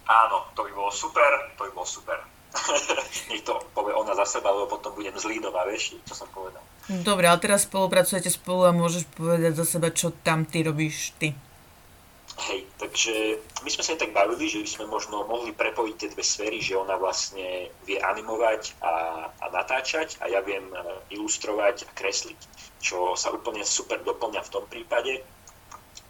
Áno, 0.08 0.48
to 0.56 0.64
by 0.64 0.72
bolo 0.72 0.92
super, 0.92 1.52
to 1.60 1.68
by 1.68 1.72
bolo 1.76 1.88
super. 1.88 2.18
Nech 3.30 3.44
to 3.44 3.60
povie 3.76 3.92
ona 3.92 4.16
za 4.16 4.40
seba, 4.40 4.56
lebo 4.56 4.80
potom 4.80 4.96
budem 4.96 5.14
zlý 5.20 5.44
doma, 5.44 5.68
vieš, 5.68 6.00
čo 6.08 6.16
som 6.16 6.28
povedal. 6.32 6.64
Dobre, 6.88 7.28
ale 7.28 7.44
teraz 7.44 7.68
spolupracujete 7.68 8.32
spolu 8.32 8.72
a 8.72 8.72
môžeš 8.72 9.04
povedať 9.12 9.60
za 9.60 9.66
seba, 9.68 9.92
čo 9.92 10.16
tam 10.24 10.48
ty 10.48 10.64
robíš 10.64 11.12
ty. 11.20 11.36
Hej, 12.38 12.70
takže 12.78 13.42
my 13.66 13.70
sme 13.74 13.84
sa 13.84 13.92
aj 13.98 14.02
tak 14.06 14.14
bavili, 14.14 14.46
že 14.46 14.62
by 14.62 14.70
sme 14.70 14.86
možno 14.86 15.26
mohli 15.26 15.52
prepojiť 15.58 15.96
tie 15.98 16.10
dve 16.14 16.22
sféry, 16.22 16.62
že 16.62 16.78
ona 16.78 16.94
vlastne 16.94 17.74
vie 17.84 17.98
animovať 17.98 18.78
a, 18.78 18.94
a 19.42 19.46
natáčať 19.50 20.22
a 20.22 20.30
ja 20.30 20.46
viem 20.46 20.70
e, 20.70 20.78
ilustrovať 21.18 21.90
a 21.90 21.94
kresliť, 21.98 22.38
čo 22.78 23.18
sa 23.18 23.34
úplne 23.34 23.66
super 23.66 24.06
doplňa 24.06 24.46
v 24.46 24.54
tom 24.54 24.64
prípade, 24.70 25.26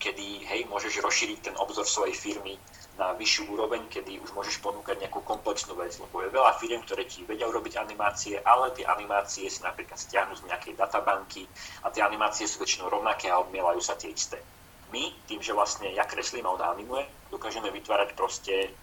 kedy 0.04 0.44
hej, 0.52 0.68
môžeš 0.68 1.00
rozšíriť 1.00 1.40
ten 1.48 1.56
obzor 1.56 1.88
svojej 1.88 2.14
firmy 2.14 2.60
na 2.98 3.14
vyššiu 3.14 3.54
úroveň, 3.54 3.86
kedy 3.94 4.18
už 4.26 4.34
môžeš 4.34 4.58
ponúkať 4.60 5.06
nejakú 5.06 5.22
komplexnú 5.22 5.78
vec, 5.78 5.94
lebo 6.02 6.26
je 6.26 6.34
veľa 6.34 6.58
firiem, 6.58 6.82
ktoré 6.82 7.06
ti 7.06 7.22
vedia 7.24 7.46
urobiť 7.46 7.78
animácie, 7.78 8.42
ale 8.42 8.74
tie 8.74 8.90
animácie 8.90 9.46
si 9.54 9.62
napríklad 9.62 10.02
stiahnu 10.02 10.34
z 10.34 10.50
nejakej 10.50 10.74
databanky 10.74 11.46
a 11.86 11.94
tie 11.94 12.02
animácie 12.02 12.50
sú 12.50 12.58
väčšinou 12.66 12.90
rovnaké 12.90 13.30
a 13.30 13.38
odmielajú 13.38 13.78
sa 13.78 13.94
tie 13.94 14.10
isté. 14.10 14.42
My, 14.90 15.14
tým, 15.30 15.44
že 15.46 15.54
vlastne 15.54 15.94
ja 15.94 16.10
kreslím 16.10 16.50
a 16.50 16.58
on 16.58 16.64
animuje, 16.64 17.06
dokážeme 17.30 17.70
vytvárať 17.70 18.18
proste 18.18 18.74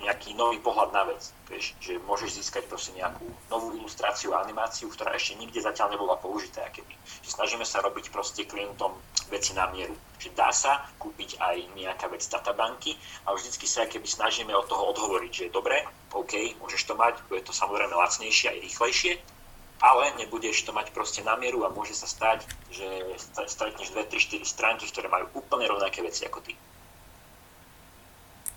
nejaký 0.00 0.34
nový 0.34 0.58
pohľad 0.58 0.90
na 0.90 1.02
vec. 1.06 1.30
Vieš, 1.46 1.76
že 1.78 2.00
môžeš 2.08 2.40
získať 2.40 2.64
proste 2.66 2.96
nejakú 2.96 3.28
novú 3.52 3.76
ilustráciu 3.76 4.32
a 4.34 4.42
animáciu, 4.42 4.88
ktorá 4.90 5.14
ešte 5.14 5.38
nikde 5.38 5.60
zatiaľ 5.62 5.94
nebola 5.94 6.18
použitá. 6.18 6.66
Keby. 6.72 6.94
Že 7.22 7.30
snažíme 7.30 7.66
sa 7.68 7.84
robiť 7.84 8.10
proste 8.10 8.48
klientom 8.48 8.96
veci 9.28 9.52
na 9.54 9.68
mieru. 9.70 9.94
Že 10.18 10.28
dá 10.34 10.50
sa 10.50 10.88
kúpiť 10.98 11.38
aj 11.38 11.56
nejaká 11.76 12.08
vec 12.08 12.24
databanky 12.26 12.96
a 13.28 13.36
vždycky 13.36 13.68
sa 13.68 13.86
keby 13.86 14.08
snažíme 14.08 14.50
od 14.56 14.66
toho 14.66 14.90
odhovoriť, 14.96 15.30
že 15.30 15.44
je 15.48 15.52
dobre, 15.52 15.84
OK, 16.12 16.58
môžeš 16.58 16.82
to 16.88 16.94
mať, 16.98 17.20
bude 17.28 17.44
to 17.44 17.52
samozrejme 17.52 17.92
lacnejšie 17.92 18.52
aj 18.52 18.58
rýchlejšie, 18.62 19.12
ale 19.82 20.14
nebudeš 20.14 20.62
to 20.62 20.70
mať 20.70 20.94
proste 20.94 21.26
na 21.26 21.34
mieru 21.34 21.66
a 21.66 21.74
môže 21.74 21.98
sa 21.98 22.06
stať, 22.06 22.46
že 22.70 22.86
stretneš 23.50 23.90
2, 23.90 24.06
3, 24.06 24.46
4 24.46 24.46
stránky, 24.46 24.86
ktoré 24.86 25.10
majú 25.10 25.26
úplne 25.34 25.66
rovnaké 25.66 26.00
veci 26.06 26.22
ako 26.22 26.38
ty. 26.42 26.54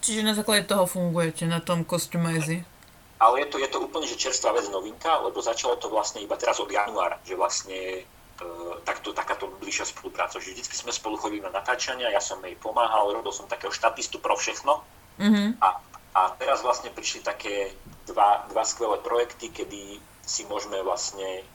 Čiže 0.06 0.22
na 0.22 0.38
základe 0.38 0.70
toho 0.70 0.86
fungujete, 0.86 1.50
na 1.50 1.58
tom 1.58 1.82
customize? 1.82 2.62
ale 3.20 3.42
je 3.42 3.48
to, 3.48 3.58
je 3.58 3.70
to 3.72 3.80
úplne 3.80 4.06
že 4.08 4.20
čerstvá 4.20 4.52
vec 4.52 4.68
novinka, 4.68 5.24
lebo 5.24 5.40
začalo 5.40 5.80
to 5.80 5.88
vlastne 5.88 6.20
iba 6.20 6.36
teraz 6.36 6.60
od 6.60 6.68
januára, 6.68 7.18
že 7.24 7.40
vlastne 7.40 8.04
e, 8.04 8.04
takto, 8.84 9.16
takáto 9.16 9.48
bližšia 9.64 9.88
spolupráca. 9.88 10.38
Že 10.38 10.60
vždycky 10.60 10.76
sme 10.76 10.92
spolu 10.92 11.16
chodili 11.16 11.42
na 11.42 11.50
natáčania, 11.50 12.12
ja 12.12 12.20
som 12.20 12.44
jej 12.44 12.60
pomáhal, 12.60 13.16
robil 13.16 13.32
som 13.32 13.48
takého 13.48 13.72
štatistu 13.72 14.20
pro 14.20 14.36
všechno. 14.36 14.84
Mm-hmm. 15.16 15.64
A, 15.64 15.80
a 16.12 16.22
teraz 16.36 16.60
vlastne 16.60 16.92
prišli 16.92 17.24
také 17.24 17.72
dva, 18.06 18.44
dva 18.52 18.68
skvelé 18.68 19.00
projekty, 19.00 19.48
kedy 19.50 19.98
si 20.22 20.44
môžeme 20.52 20.76
vlastne 20.84 21.48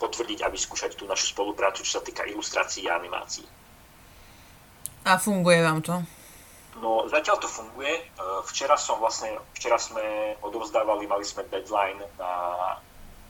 potvrdiť 0.00 0.42
a 0.42 0.48
vyskúšať 0.48 0.96
tú 0.96 1.04
našu 1.04 1.36
spoluprácu, 1.36 1.84
čo 1.84 2.00
sa 2.00 2.02
týka 2.02 2.24
ilustrácií 2.24 2.88
a 2.88 2.96
animácií. 2.96 3.44
A 5.04 5.18
funguje 5.20 5.60
vám 5.60 5.84
to? 5.84 6.00
No, 6.80 7.04
zatiaľ 7.10 7.36
to 7.42 7.48
funguje. 7.50 7.92
E, 7.92 8.02
včera 8.48 8.80
som 8.80 8.96
vlastne, 8.96 9.36
včera 9.52 9.76
sme 9.76 10.36
odovzdávali, 10.40 11.04
mali 11.04 11.26
sme 11.26 11.44
deadline 11.52 12.00
na 12.16 12.32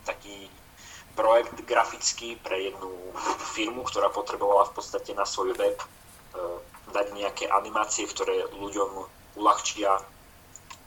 taký 0.07 0.47
projekt 1.19 1.59
grafický 1.67 2.39
pre 2.39 2.71
jednu 2.71 2.91
firmu, 3.53 3.83
ktorá 3.85 4.09
potrebovala 4.09 4.71
v 4.71 4.75
podstate 4.79 5.13
na 5.13 5.27
svoj 5.27 5.59
web 5.59 5.77
e, 5.77 5.87
dať 6.95 7.07
nejaké 7.19 7.45
animácie, 7.51 8.07
ktoré 8.07 8.47
ľuďom 8.55 8.91
uľahčia 9.37 10.01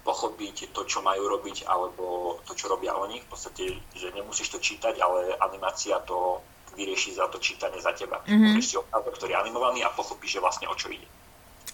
pochopiť 0.05 0.69
to, 0.69 0.85
čo 0.85 1.01
majú 1.01 1.25
robiť, 1.25 1.65
alebo 1.65 2.37
to, 2.45 2.53
čo 2.53 2.69
robia 2.69 2.93
oni. 2.93 3.25
V 3.25 3.29
podstate, 3.29 3.73
že 3.97 4.13
nemusíš 4.13 4.53
to 4.53 4.61
čítať, 4.61 5.01
ale 5.01 5.33
animácia 5.41 5.97
to 6.05 6.45
vyrieši 6.77 7.17
za 7.17 7.25
to 7.27 7.41
čítanie 7.41 7.81
za 7.81 7.91
teba. 7.97 8.21
Mm-hmm. 8.21 8.53
Môžeš 8.53 8.65
si 8.69 8.75
obrázok, 8.77 9.13
ktorý 9.17 9.31
je 9.33 9.41
animovaný 9.41 9.79
a 9.81 9.89
pochopíš, 9.95 10.37
že 10.37 10.43
vlastne 10.43 10.69
o 10.69 10.77
čo 10.77 10.93
ide. 10.93 11.09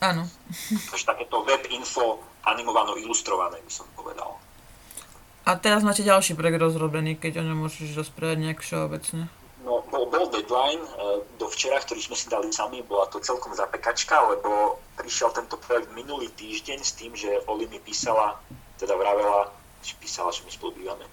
Áno. 0.02 0.26
Takže 0.66 1.06
takéto 1.06 1.46
web 1.46 1.62
info 1.70 2.18
animovano 2.42 2.98
ilustrované 2.98 3.62
by 3.62 3.72
som 3.72 3.86
povedal. 3.94 4.42
A 5.46 5.58
teraz 5.58 5.86
máte 5.86 6.02
ďalší 6.02 6.34
projekt 6.34 6.62
rozrobený, 6.62 7.18
keď 7.18 7.42
o 7.42 7.46
ňom 7.46 7.66
môžeš 7.66 7.94
rozprávať 7.98 8.38
nejak 8.42 8.60
všeobecne. 8.66 9.30
No, 9.62 9.86
bol, 9.94 10.10
bol 10.10 10.26
deadline 10.34 10.82
uh, 10.82 11.22
do 11.38 11.46
včera, 11.54 11.78
ktorý 11.78 12.02
sme 12.02 12.18
si 12.18 12.26
dali 12.34 12.50
sami, 12.50 12.82
bola 12.82 13.06
to 13.14 13.22
celkom 13.22 13.54
zapekačka, 13.54 14.26
lebo 14.26 14.82
prišiel 14.98 15.30
tento 15.38 15.58
projekt 15.62 15.94
minulý 15.94 16.34
týždeň 16.34 16.80
s 16.82 16.98
tým, 16.98 17.14
že 17.14 17.46
Oli 17.46 17.70
mi 17.70 17.78
písala, 17.78 18.42
teda 18.82 18.98
vravela, 18.98 19.54
či 19.86 19.94
písala, 20.02 20.34
že 20.34 20.42
my 20.46 20.52
spolu 20.54 20.82
bývame. 20.82 21.06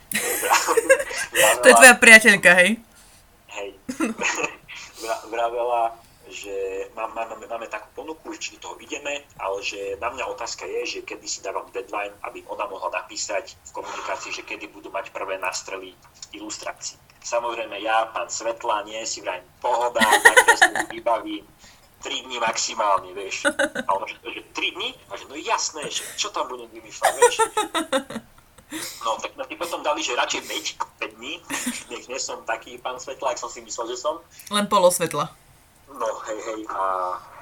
to 1.61 1.66
je 1.68 1.76
tvoja 1.76 1.97
priateľka, 2.01 2.51
hej? 2.57 2.80
Hej. 3.53 3.68
vravela, 5.32 5.93
že 6.29 6.89
máme, 6.93 7.49
máme 7.49 7.66
takú 7.68 8.05
ponuku, 8.05 8.37
či 8.37 8.57
do 8.57 8.68
toho 8.70 8.74
ideme, 8.81 9.24
ale 9.41 9.59
že 9.64 9.97
na 10.01 10.12
mňa 10.12 10.24
otázka 10.33 10.68
je, 10.68 10.81
že 10.87 10.99
kedy 11.05 11.26
si 11.29 11.41
dávam 11.41 11.68
deadline, 11.72 12.14
aby 12.24 12.45
ona 12.49 12.68
mohla 12.68 12.93
napísať 12.93 13.57
v 13.72 13.81
komunikácii, 13.83 14.33
že 14.33 14.47
kedy 14.47 14.68
budú 14.70 14.93
mať 14.93 15.11
prvé 15.11 15.41
nástrely 15.41 15.97
ilustrácií 16.37 17.01
Samozrejme 17.29 17.76
ja, 17.83 18.09
pán 18.09 18.31
Svetla, 18.31 18.89
nie 18.89 19.05
si 19.05 19.20
vrajím 19.20 19.45
pohoda, 19.61 20.01
si 20.57 20.70
vybavím 20.97 21.45
3 22.01 22.24
dní 22.24 22.39
maximálne, 22.39 23.11
vieš. 23.12 23.51
A 23.85 23.91
že, 24.07 24.16
že 24.22 24.41
3 24.55 24.76
dní? 24.79 24.95
A 25.11 25.18
že 25.18 25.24
no 25.26 25.35
jasné, 25.37 25.83
že 25.91 26.07
čo 26.14 26.31
tam 26.31 26.47
budem 26.47 26.70
vymýšľať, 26.70 27.12
vieš. 27.18 27.37
No, 29.01 29.16
tak 29.16 29.33
sme 29.33 29.45
si 29.49 29.57
potom 29.57 29.81
dali, 29.81 30.05
že 30.05 30.12
radšej 30.12 30.45
5, 30.45 31.01
5 31.01 31.16
dní, 31.16 31.41
nech 31.89 32.05
nie 32.05 32.20
som 32.20 32.45
taký 32.45 32.76
pán 32.76 33.01
Svetla, 33.01 33.33
ak 33.33 33.41
som 33.41 33.49
si 33.49 33.64
myslel, 33.64 33.97
že 33.97 34.05
som. 34.05 34.20
Len 34.53 34.68
polosvetla. 34.68 35.33
No, 35.95 36.09
hej, 36.28 36.39
hej. 36.45 36.61
A 36.68 36.82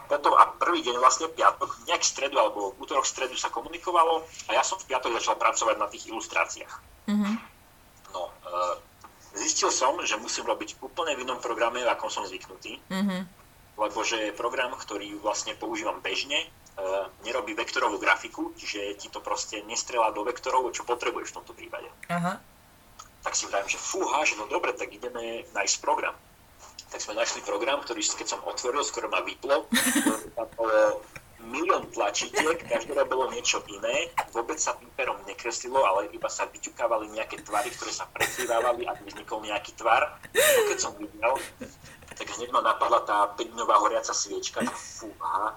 potom 0.06 0.38
a 0.38 0.46
prvý 0.54 0.86
deň 0.86 1.02
vlastne 1.02 1.26
piatok, 1.26 1.82
nejak 1.90 2.02
v 2.02 2.10
stredu 2.14 2.36
alebo 2.38 2.70
v 2.78 2.86
útorok 2.86 3.02
v 3.02 3.10
stredu 3.10 3.34
sa 3.34 3.50
komunikovalo 3.50 4.22
a 4.46 4.50
ja 4.54 4.62
som 4.62 4.78
v 4.78 4.86
piatok 4.94 5.18
začal 5.18 5.34
pracovať 5.34 5.76
na 5.82 5.90
tých 5.90 6.06
ilustráciách. 6.06 6.74
Mm-hmm. 7.10 7.34
No, 8.14 8.30
uh, 8.30 8.74
zistil 9.34 9.74
som, 9.74 9.98
že 10.06 10.14
musím 10.14 10.46
robiť 10.46 10.78
úplne 10.78 11.18
v 11.18 11.26
inom 11.26 11.42
programe, 11.42 11.82
ako 11.90 12.06
som 12.06 12.22
zvyknutý. 12.22 12.78
Mm-hmm. 12.86 13.20
Lebo 13.76 13.98
že 14.06 14.30
program, 14.38 14.72
ktorý 14.78 15.18
vlastne 15.18 15.58
používam 15.58 15.98
bežne, 15.98 16.38
uh, 16.78 17.10
nerobí 17.26 17.58
vektorovú 17.58 17.98
grafiku, 17.98 18.54
čiže 18.54 18.94
ti 19.02 19.10
to 19.10 19.18
proste 19.18 19.58
nestrelá 19.66 20.14
do 20.14 20.22
vektorov, 20.22 20.70
čo 20.70 20.86
potrebuješ 20.86 21.34
v 21.34 21.36
tomto 21.42 21.52
prípade. 21.52 21.90
Aha. 22.14 22.38
Tak 23.26 23.34
si 23.34 23.50
vravím, 23.50 23.66
že 23.66 23.82
fúha, 23.82 24.22
že 24.22 24.38
no 24.38 24.46
dobre, 24.46 24.70
tak 24.70 24.94
ideme 24.94 25.42
nájsť 25.50 25.82
program. 25.82 26.14
Tak 26.86 26.98
sme 27.02 27.18
našli 27.18 27.42
program, 27.42 27.82
ktorý 27.82 28.00
keď 28.00 28.26
som 28.26 28.40
otvoril, 28.46 28.82
skoro 28.86 29.10
ma 29.10 29.20
vyplo. 29.26 29.66
milión 31.46 31.86
tlačítiek, 31.94 32.58
každé 32.66 32.96
bolo 33.06 33.30
niečo 33.30 33.62
iné, 33.70 34.10
vôbec 34.34 34.58
sa 34.58 34.74
tým 34.76 34.90
perom 34.98 35.16
nekreslilo, 35.24 35.78
ale 35.78 36.10
iba 36.10 36.26
sa 36.26 36.48
vyťukávali 36.50 37.12
nejaké 37.14 37.40
tvary, 37.46 37.70
ktoré 37.70 37.92
sa 37.94 38.10
prekrývávali, 38.10 38.88
aby 38.88 39.02
vznikol 39.06 39.40
nejaký 39.46 39.72
tvar. 39.78 40.18
To 40.34 40.62
keď 40.72 40.78
som 40.78 40.92
videl, 40.98 41.38
tak 42.16 42.26
hneď 42.26 42.50
ma 42.50 42.60
napadla 42.64 43.00
tá 43.06 43.16
5-dňová 43.38 43.76
horiaca 43.78 44.12
sviečka, 44.16 44.64
fúha. 44.74 45.54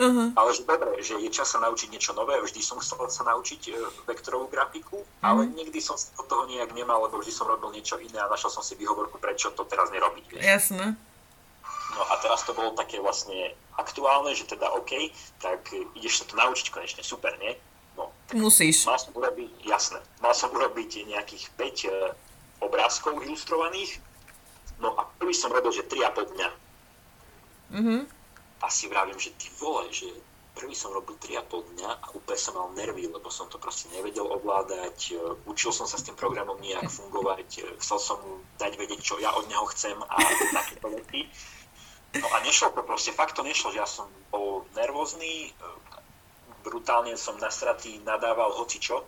Uh-huh. 0.00 0.32
Ale 0.32 0.50
že 0.56 0.64
dobre, 0.64 0.96
že 1.04 1.20
je 1.20 1.28
čas 1.28 1.52
sa 1.52 1.60
naučiť 1.60 1.92
niečo 1.92 2.16
nové, 2.16 2.40
vždy 2.40 2.64
som 2.64 2.80
chcel 2.80 3.04
sa 3.12 3.20
naučiť 3.28 3.60
e, 3.68 3.72
vektorovú 4.08 4.48
grafiku, 4.48 5.04
uh-huh. 5.04 5.20
ale 5.20 5.44
nikdy 5.52 5.76
som 5.76 5.92
od 6.16 6.24
toho 6.24 6.48
nejak 6.48 6.72
nemal, 6.72 7.04
lebo 7.04 7.20
vždy 7.20 7.28
som 7.28 7.44
robil 7.44 7.68
niečo 7.76 8.00
iné 8.00 8.16
a 8.16 8.32
našla 8.32 8.48
som 8.48 8.64
si 8.64 8.80
výhovorku, 8.80 9.20
prečo 9.20 9.52
to 9.52 9.68
teraz 9.68 9.92
nerobiť. 9.92 10.40
Jasné. 10.40 10.96
No 11.92 12.02
a 12.08 12.14
teraz 12.24 12.48
to 12.48 12.56
bolo 12.56 12.72
také 12.72 12.96
vlastne 12.96 13.52
aktuálne, 13.76 14.32
že 14.32 14.48
teda 14.48 14.72
OK, 14.72 15.12
tak 15.36 15.68
ideš 15.92 16.24
sa 16.24 16.32
to 16.32 16.34
naučiť 16.40 16.66
konečne, 16.72 17.04
super, 17.04 17.36
nie? 17.36 17.52
No, 18.00 18.08
Musíš. 18.32 18.88
Mal 18.88 18.96
som 18.96 19.12
urobiť, 19.12 19.68
jasné, 19.68 20.00
mal 20.24 20.32
som 20.32 20.48
urobiť 20.48 21.04
nejakých 21.12 21.44
5 21.60 21.60
e, 21.60 21.88
obrázkov 22.64 23.20
ilustrovaných, 23.20 24.00
no 24.80 24.96
a 24.96 25.04
prvý 25.20 25.36
som 25.36 25.52
robil, 25.52 25.76
že 25.76 25.84
3,5 25.84 26.40
dňa. 26.40 26.48
Mm-hmm. 27.76 28.19
A 28.60 28.66
si 28.68 28.88
vravím, 28.88 29.16
že 29.16 29.32
ty 29.40 29.48
vole, 29.56 29.88
že 29.88 30.06
prvý 30.52 30.76
som 30.76 30.92
robil 30.92 31.16
3,5 31.16 31.78
dňa 31.78 31.90
a 31.90 32.06
úplne 32.12 32.36
som 32.36 32.54
mal 32.58 32.68
nervy, 32.76 33.08
lebo 33.08 33.32
som 33.32 33.48
to 33.48 33.56
proste 33.56 33.88
nevedel 33.96 34.28
ovládať, 34.28 34.96
e, 35.10 35.22
učil 35.48 35.72
som 35.72 35.88
sa 35.88 35.96
s 35.96 36.04
tým 36.04 36.18
programom 36.18 36.60
nejak 36.60 36.90
fungovať, 36.92 37.48
e, 37.56 37.60
chcel 37.80 37.98
som 38.02 38.16
mu 38.20 38.44
dať 38.60 38.76
vedieť, 38.76 39.00
čo 39.00 39.16
ja 39.16 39.32
od 39.32 39.48
neho 39.48 39.64
chcem 39.72 39.96
a 39.96 40.16
takéto 40.60 40.92
veci. 40.92 41.30
No 42.20 42.26
a 42.28 42.42
nešlo 42.42 42.74
to 42.74 42.82
proste, 42.82 43.14
fakt 43.14 43.38
to 43.38 43.46
nešlo, 43.46 43.70
že 43.72 43.80
ja 43.80 43.88
som 43.88 44.10
bol 44.34 44.66
nervózny, 44.74 45.54
brutálne 46.66 47.16
som 47.16 47.38
nasratý, 47.40 48.02
nadával 48.04 48.52
hoci 48.52 48.82
čo. 48.82 49.06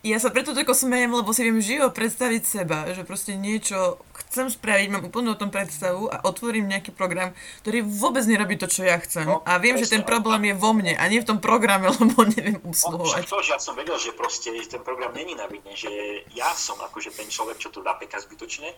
Ja 0.00 0.16
sa 0.16 0.32
preto 0.32 0.56
tako 0.56 0.72
smejem, 0.72 1.12
lebo 1.12 1.30
si 1.36 1.44
viem 1.44 1.60
živo 1.60 1.92
predstaviť 1.92 2.42
seba, 2.42 2.88
že 2.96 3.04
proste 3.04 3.36
niečo 3.36 4.00
chcem 4.30 4.46
spraviť, 4.46 4.88
mám 4.94 5.04
úplne 5.10 5.34
o 5.34 5.38
tom 5.38 5.50
predstavu 5.50 6.06
a 6.06 6.22
otvorím 6.22 6.70
nejaký 6.70 6.94
program, 6.94 7.34
ktorý 7.66 7.82
vôbec 7.82 8.22
nerobí 8.30 8.54
to, 8.54 8.70
čo 8.70 8.86
ja 8.86 8.94
chcem. 9.02 9.26
No, 9.26 9.42
a 9.42 9.58
viem, 9.58 9.74
presne, 9.74 9.90
že 9.90 9.94
ten 9.98 10.04
problém 10.06 10.40
je 10.46 10.54
vo 10.54 10.70
mne 10.70 10.94
a 10.94 11.04
nie 11.10 11.18
v 11.18 11.26
tom 11.26 11.42
programe, 11.42 11.90
lebo 11.98 12.22
neviem 12.30 12.62
usluhovať. 12.62 13.26
No, 13.26 13.32
to, 13.34 13.42
že 13.42 13.50
ja 13.58 13.60
som 13.60 13.74
vedel, 13.74 13.98
že 13.98 14.14
proste 14.14 14.54
ten 14.70 14.82
program 14.86 15.10
není 15.12 15.34
na 15.34 15.50
vidne, 15.50 15.74
že 15.74 15.90
ja 16.30 16.54
som 16.54 16.78
akože 16.78 17.10
ten 17.10 17.26
človek, 17.26 17.58
čo 17.58 17.74
to 17.74 17.82
napeka 17.82 18.22
zbytočne, 18.22 18.70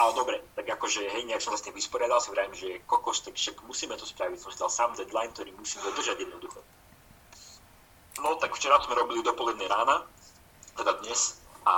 ale 0.00 0.10
dobre, 0.16 0.40
tak 0.56 0.64
akože 0.64 1.04
hej, 1.04 1.22
nejak 1.28 1.44
som 1.44 1.52
sa 1.52 1.60
s 1.60 1.66
tým 1.68 1.76
vysporiadal, 1.76 2.16
si 2.18 2.32
vravím, 2.32 2.56
že 2.56 2.80
kokos, 2.88 3.20
tak 3.20 3.36
však 3.36 3.60
musíme 3.68 3.94
to 4.00 4.08
spraviť, 4.08 4.40
som 4.40 4.50
si 4.50 4.58
dal 4.58 4.72
sám 4.72 4.96
deadline, 4.96 5.30
ktorý 5.36 5.52
musím 5.60 5.84
dodržať 5.84 6.24
jednoducho. 6.24 6.64
No 8.24 8.40
tak 8.40 8.56
včera 8.56 8.80
sme 8.80 8.96
robili 8.96 9.20
do 9.20 9.36
poludnej 9.36 9.68
rána, 9.68 10.08
teda 10.76 10.92
dnes, 11.00 11.40
a 11.66 11.74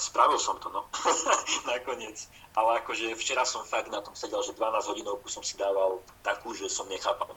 spravil 0.00 0.40
som 0.40 0.56
to, 0.56 0.72
no, 0.72 0.88
nakoniec. 1.68 2.24
Ale 2.56 2.80
akože 2.80 3.12
včera 3.14 3.44
som 3.44 3.60
fakt 3.68 3.92
na 3.92 4.00
tom 4.00 4.16
sedel, 4.16 4.40
že 4.40 4.56
12 4.56 4.90
hodinovku 4.90 5.28
som 5.28 5.44
si 5.44 5.60
dával 5.60 6.00
takú, 6.24 6.56
že 6.56 6.72
som 6.72 6.88
nechápal. 6.88 7.36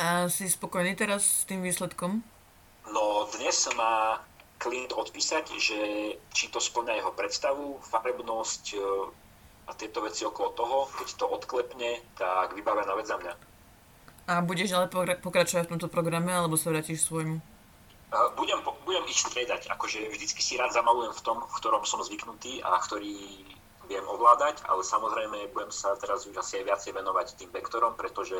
A 0.00 0.32
si 0.32 0.48
spokojný 0.48 0.96
teraz 0.96 1.44
s 1.44 1.44
tým 1.44 1.60
výsledkom? 1.60 2.24
No, 2.88 3.28
dnes 3.36 3.68
má 3.76 4.24
klient 4.56 4.96
odpísať, 4.96 5.44
že 5.60 5.78
či 6.32 6.48
to 6.48 6.56
splňa 6.56 7.04
jeho 7.04 7.12
predstavu, 7.12 7.80
farebnosť 7.84 8.64
e, 8.72 8.78
a 9.68 9.70
tieto 9.76 10.00
veci 10.00 10.24
okolo 10.24 10.56
toho. 10.56 10.76
Keď 10.96 11.08
to 11.20 11.26
odklepne, 11.28 12.00
tak 12.16 12.56
vybavená 12.56 12.96
vec 12.96 13.08
za 13.08 13.20
mňa. 13.20 13.32
A 14.30 14.40
budeš 14.40 14.72
ale 14.72 14.88
pokračovať 15.20 15.68
v 15.68 15.72
tomto 15.76 15.88
programe, 15.92 16.32
alebo 16.32 16.56
sa 16.56 16.72
vrátiš 16.72 17.04
svojmu? 17.04 17.49
E, 18.10 18.16
budem, 18.34 18.58
budem 18.84 19.04
ich 19.06 19.22
striedať. 19.22 19.70
Akože 19.70 20.02
vždycky 20.10 20.42
si 20.42 20.58
rád 20.58 20.74
zamalujem 20.74 21.14
v 21.14 21.24
tom, 21.24 21.38
v 21.46 21.54
ktorom 21.62 21.86
som 21.86 22.02
zvyknutý 22.02 22.62
a 22.66 22.78
ktorý 22.82 23.46
viem 23.90 24.06
ovládať, 24.06 24.62
ale 24.70 24.86
samozrejme 24.86 25.50
budem 25.50 25.74
sa 25.74 25.98
teraz 25.98 26.22
už 26.26 26.38
asi 26.38 26.62
aj 26.62 26.64
viacej 26.70 26.92
venovať 26.94 27.26
tým 27.34 27.50
vektorom, 27.50 27.98
pretože 27.98 28.38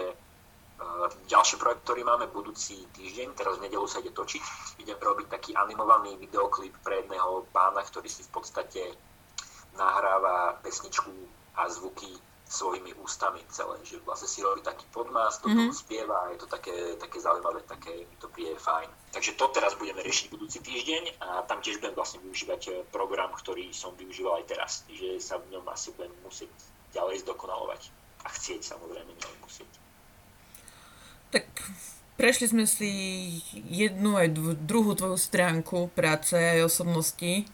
ďalší 1.28 1.56
projekt, 1.60 1.84
ktorý 1.84 2.02
máme 2.04 2.26
budúci 2.32 2.88
týždeň, 2.96 3.36
teraz 3.36 3.58
v 3.58 3.68
nedelu 3.68 3.86
sa 3.86 4.00
ide 4.00 4.12
točiť. 4.14 4.42
Idem 4.80 4.96
robiť 4.96 5.26
taký 5.28 5.52
animovaný 5.52 6.16
videoklip 6.16 6.72
pre 6.80 7.04
jedného 7.04 7.44
pána, 7.52 7.84
ktorý 7.84 8.08
si 8.08 8.24
v 8.24 8.32
podstate 8.32 8.82
nahráva 9.76 10.58
pesničku 10.64 11.12
a 11.56 11.68
zvuky 11.68 12.10
svojimi 12.50 12.90
ústami 12.98 13.38
celé, 13.46 13.78
že 13.86 14.02
vlastne 14.02 14.26
si 14.26 14.42
robí 14.42 14.58
taký 14.66 14.82
podmas, 14.90 15.38
toho 15.38 15.54
mm-hmm. 15.54 15.70
spieva 15.70 16.26
a 16.26 16.34
je 16.34 16.38
to 16.42 16.50
také, 16.50 16.74
také 16.98 17.22
zaujímavé, 17.22 17.62
také 17.62 17.94
mi 18.10 18.16
to 18.18 18.26
príde 18.26 18.58
fajn. 18.58 18.90
Takže 19.14 19.38
to 19.38 19.46
teraz 19.54 19.78
budeme 19.78 20.02
riešiť 20.02 20.34
budúci 20.34 20.58
týždeň 20.58 21.22
a 21.22 21.46
tam 21.46 21.62
tiež 21.62 21.78
budem 21.78 21.94
vlastne 21.94 22.18
využívať 22.26 22.62
eh, 22.66 22.74
program, 22.90 23.30
ktorý 23.38 23.70
som 23.70 23.94
využíval 23.94 24.42
aj 24.42 24.46
teraz, 24.50 24.82
že 24.90 25.22
sa 25.22 25.38
v 25.38 25.54
ňom 25.54 25.62
asi 25.70 25.94
budem 25.94 26.10
musieť 26.26 26.50
ďalej 26.90 27.22
zdokonalovať 27.22 27.82
a 28.26 28.28
chcieť 28.34 28.60
samozrejme 28.66 29.14
ňom 29.14 29.34
musieť. 29.46 29.70
Tak 31.30 31.46
prešli 32.18 32.50
sme 32.50 32.66
si 32.66 32.90
jednu 33.70 34.18
aj 34.18 34.34
druhú 34.66 34.98
tvoju 34.98 35.14
stránku 35.14 35.94
práce 35.94 36.34
aj 36.34 36.66
osobnosti 36.66 37.46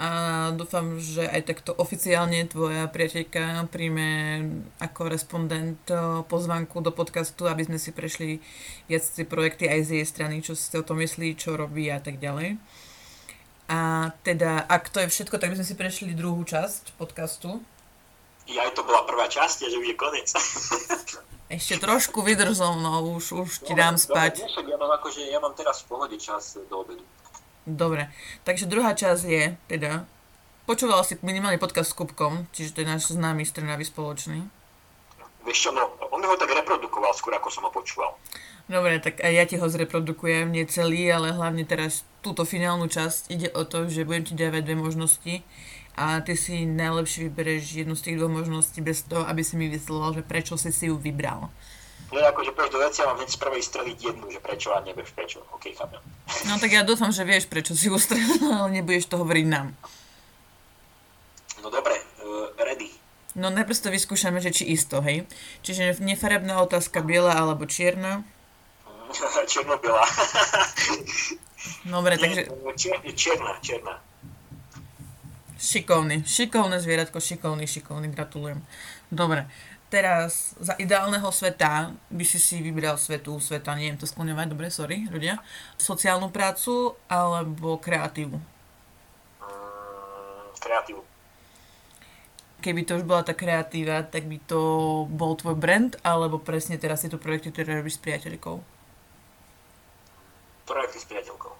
a 0.00 0.08
dúfam, 0.56 0.98
že 0.98 1.28
aj 1.28 1.46
takto 1.46 1.70
oficiálne 1.76 2.48
tvoja 2.48 2.88
priateľka 2.88 3.68
príjme 3.68 4.08
ako 4.80 5.12
respondent 5.12 5.78
eh, 5.92 6.24
pozvanku 6.26 6.80
do 6.80 6.90
podcastu, 6.90 7.46
aby 7.46 7.68
sme 7.68 7.78
si 7.78 7.92
prešli 7.92 8.40
viac 8.88 9.04
tie 9.04 9.28
projekty 9.28 9.68
aj 9.68 9.80
z 9.86 9.90
jej 10.00 10.06
strany, 10.08 10.40
čo 10.40 10.56
si 10.56 10.72
o 10.74 10.82
tom 10.82 10.98
myslí, 10.98 11.36
čo 11.38 11.54
robí 11.54 11.92
a 11.92 12.00
tak 12.00 12.18
ďalej. 12.18 12.56
A 13.70 14.10
teda, 14.26 14.66
ak 14.66 14.90
to 14.90 15.00
je 15.00 15.08
všetko, 15.08 15.38
tak 15.38 15.54
by 15.54 15.56
sme 15.60 15.68
si 15.68 15.74
prešli 15.78 16.12
druhú 16.18 16.42
časť 16.44 16.98
podcastu. 16.98 17.62
Ja 18.50 18.66
aj 18.66 18.74
to 18.74 18.82
bola 18.82 19.06
prvá 19.06 19.30
časť, 19.30 19.70
že 19.70 19.78
je 19.80 19.94
koniec. 19.94 20.28
Ešte 21.56 21.78
trošku 21.78 22.24
vydrž 22.24 22.58
so 22.58 22.72
mnou, 22.74 23.16
už, 23.20 23.44
už 23.44 23.50
ti 23.62 23.76
dám 23.76 24.00
spať. 24.00 24.40
ja, 24.44 24.76
mám 24.80 24.92
akože, 24.98 25.28
ja 25.28 25.36
mám 25.36 25.52
teraz 25.52 25.84
v 25.84 25.94
pohode 25.94 26.16
čas 26.16 26.56
do 26.56 26.74
obedu. 26.80 27.04
Dobre, 27.62 28.10
takže 28.42 28.66
druhá 28.66 28.90
časť 28.90 29.22
je, 29.22 29.44
teda, 29.70 30.02
počúval 30.66 31.06
si 31.06 31.14
minimálne 31.22 31.62
podcast 31.62 31.94
s 31.94 31.98
Kupkom, 31.98 32.50
čiže 32.50 32.74
to 32.74 32.82
je 32.82 32.90
náš 32.90 33.14
známy 33.14 33.46
strnavý 33.46 33.86
spoločný. 33.86 34.42
Vieš 35.46 35.58
čo, 35.58 35.70
no, 35.70 35.94
on 36.10 36.22
ho 36.22 36.34
tak 36.38 36.50
reprodukoval 36.50 37.14
skôr, 37.14 37.34
ako 37.38 37.48
som 37.50 37.66
ho 37.66 37.70
počúval. 37.70 38.18
Dobre, 38.70 39.02
tak 39.02 39.18
aj 39.22 39.32
ja 39.34 39.44
ti 39.46 39.58
ho 39.58 39.66
zreprodukujem, 39.66 40.50
nie 40.50 40.66
celý, 40.70 41.10
ale 41.10 41.34
hlavne 41.34 41.66
teraz 41.66 42.06
túto 42.22 42.46
finálnu 42.46 42.86
časť 42.86 43.30
ide 43.34 43.48
o 43.54 43.66
to, 43.66 43.90
že 43.90 44.06
budem 44.06 44.22
ti 44.22 44.34
dávať 44.38 44.62
dve 44.66 44.76
možnosti 44.78 45.34
a 45.98 46.22
ty 46.24 46.38
si 46.38 46.64
najlepšie 46.64 47.28
vybereš 47.28 47.84
jednu 47.84 47.98
z 47.98 48.04
tých 48.06 48.16
dvoch 48.22 48.32
možností 48.32 48.80
bez 48.80 49.04
toho, 49.04 49.26
aby 49.28 49.42
si 49.44 49.58
mi 49.58 49.66
vysloval, 49.68 50.14
že 50.14 50.22
prečo 50.24 50.54
si 50.54 50.70
si 50.70 50.88
ju 50.88 50.96
vybral. 50.96 51.50
No 52.12 52.20
akože 52.20 52.52
pôjdeš 52.52 52.72
do 52.76 52.80
veci 52.84 52.98
a 53.00 53.08
mám 53.08 53.16
hneď 53.16 53.30
z 53.32 53.38
prvej 53.40 53.62
streliť 53.64 53.98
jednu, 54.04 54.26
že 54.28 54.40
prečo 54.44 54.68
a 54.76 54.84
nevieš 54.84 55.16
prečo. 55.16 55.40
OK, 55.56 55.72
chápem. 55.72 55.96
No 56.44 56.60
tak 56.60 56.68
ja 56.68 56.84
dúfam, 56.84 57.08
že 57.08 57.24
vieš, 57.24 57.48
prečo 57.48 57.72
si 57.72 57.88
ustrelil, 57.88 58.52
ale 58.52 58.68
nebudeš 58.68 59.08
to 59.08 59.16
hovoriť 59.16 59.46
nám. 59.48 59.72
No 61.64 61.72
dobre, 61.72 61.96
uh, 61.96 62.52
ready. 62.60 62.92
No 63.32 63.48
najprv 63.48 63.80
to 63.80 63.88
vyskúšame, 63.88 64.44
že 64.44 64.52
či 64.52 64.68
isto, 64.76 65.00
hej. 65.00 65.24
Čiže 65.64 66.04
nefarebná 66.04 66.60
otázka, 66.60 67.00
biela 67.00 67.32
alebo 67.32 67.64
čierna? 67.64 68.28
Čierno-biela. 69.52 70.04
Dobre, 71.88 72.14
takže... 72.22 72.52
Čierna, 73.16 73.56
čierna. 73.64 73.96
Šikovný, 75.62 76.26
šikovné 76.26 76.82
zvieratko, 76.82 77.22
šikovný, 77.22 77.70
šikovný, 77.70 78.10
gratulujem. 78.10 78.58
Dobre, 79.14 79.46
teraz 79.92 80.56
za 80.56 80.72
ideálneho 80.80 81.28
sveta 81.28 81.92
by 82.08 82.24
si 82.24 82.40
si 82.40 82.64
vybral 82.64 82.96
svetu, 82.96 83.36
sveta, 83.36 83.76
neviem 83.76 84.00
to 84.00 84.08
skloňovať, 84.08 84.48
dobre, 84.48 84.72
sorry, 84.72 85.04
ľudia, 85.12 85.36
sociálnu 85.76 86.32
prácu 86.32 86.96
alebo 87.12 87.76
kreatívu? 87.76 88.40
Mm, 89.44 90.48
kreatívu. 90.56 91.04
Keby 92.64 92.80
to 92.88 92.96
už 92.96 93.04
bola 93.04 93.20
tá 93.20 93.36
kreatíva, 93.36 94.00
tak 94.08 94.24
by 94.24 94.40
to 94.48 94.60
bol 95.12 95.36
tvoj 95.36 95.60
brand, 95.60 96.00
alebo 96.00 96.40
presne 96.40 96.80
teraz 96.80 97.04
tieto 97.04 97.20
projekty, 97.20 97.52
ktoré 97.52 97.84
robíš 97.84 98.00
s 98.00 98.04
priateľkou? 98.06 98.56
Projekty 100.64 100.96
s 100.96 101.06
priateľkou. 101.10 101.52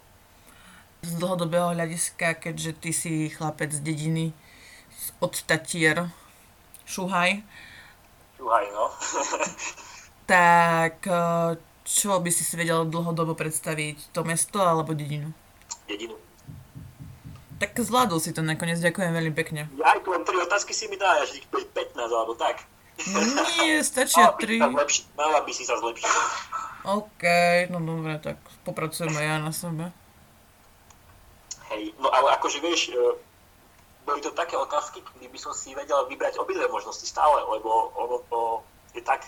Z 1.04 1.12
dlhodobého 1.20 1.74
hľadiska, 1.74 2.38
keďže 2.38 2.72
ty 2.80 2.90
si 2.96 3.28
chlapec 3.28 3.74
z 3.74 3.82
dediny, 3.82 4.32
od 5.18 5.34
Tatier, 5.42 6.06
Šuhaj, 6.86 7.42
Šuhaj, 8.42 8.66
no. 8.74 8.90
tak 10.34 10.98
eh, 11.06 11.54
čo 11.86 12.18
by 12.18 12.30
si 12.34 12.42
si 12.42 12.58
vedel 12.58 12.82
dlhodobo 12.90 13.38
predstaviť? 13.38 14.10
To 14.10 14.26
mesto 14.26 14.58
alebo 14.58 14.98
dedinu? 14.98 15.30
Dedinu. 15.86 16.18
Tak 17.62 17.78
zvládol 17.78 18.18
si 18.18 18.34
to 18.34 18.42
nakoniec, 18.42 18.82
ďakujem 18.82 19.14
veľmi 19.14 19.30
pekne. 19.30 19.70
Ja 19.78 19.94
aj 19.94 20.02
tu 20.02 20.10
len 20.10 20.26
tri 20.26 20.34
otázky 20.42 20.74
si 20.74 20.90
mi 20.90 20.98
dá, 20.98 21.22
až 21.22 21.38
ich 21.38 21.46
15 21.46 21.94
alebo 21.94 22.34
tak. 22.34 22.66
Nie, 23.62 23.78
stačia 23.86 24.34
tri. 24.34 24.58
Mala 24.58 25.38
by 25.46 25.52
si 25.54 25.62
sa 25.62 25.78
zlepšiť. 25.78 26.10
OK, 26.82 27.22
no 27.70 27.78
dobre, 27.78 28.18
tak 28.18 28.42
popracujeme 28.66 29.22
ja 29.22 29.38
na 29.38 29.54
sebe. 29.54 29.94
Hej, 31.70 31.94
no 32.02 32.10
ale 32.10 32.34
akože 32.34 32.58
vieš, 32.58 32.90
eh, 32.90 33.14
boli 34.02 34.20
to 34.20 34.34
také 34.34 34.58
otázky, 34.58 35.02
kedy 35.02 35.30
by 35.30 35.38
som 35.38 35.52
si 35.54 35.74
vedel 35.74 36.06
vybrať 36.10 36.38
obidve 36.42 36.66
možnosti 36.68 37.06
stále, 37.06 37.42
lebo 37.46 37.94
ono 37.94 38.16
to 38.26 38.40
je 38.98 39.02
tak. 39.02 39.24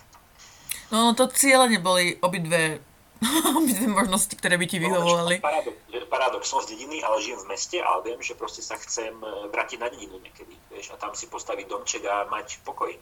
No 0.92 1.14
to 1.16 1.30
cieľene 1.30 1.80
boli 1.80 2.18
obidve, 2.20 2.82
obidve 3.58 3.86
možnosti, 3.88 4.34
ktoré 4.34 4.58
by 4.58 4.66
ti 4.66 4.82
no, 4.82 4.90
vyhovovali. 4.90 5.40
No, 5.40 5.46
paradox, 5.46 5.76
paradox, 6.10 6.42
som 6.46 6.60
z 6.60 6.76
dediny, 6.76 7.00
ale 7.00 7.22
žijem 7.22 7.40
v 7.40 7.50
meste 7.50 7.78
a 7.80 7.98
viem, 8.02 8.18
že 8.20 8.36
proste 8.36 8.60
sa 8.60 8.76
chcem 8.78 9.10
e, 9.10 9.50
vrátiť 9.50 9.78
na 9.80 9.88
dedinu 9.88 10.20
niekedy, 10.20 10.54
vieš, 10.70 10.92
a 10.92 11.00
tam 11.00 11.16
si 11.16 11.26
postaviť 11.30 11.66
domček 11.70 12.02
a 12.06 12.28
mať 12.28 12.60
pokoj. 12.66 12.92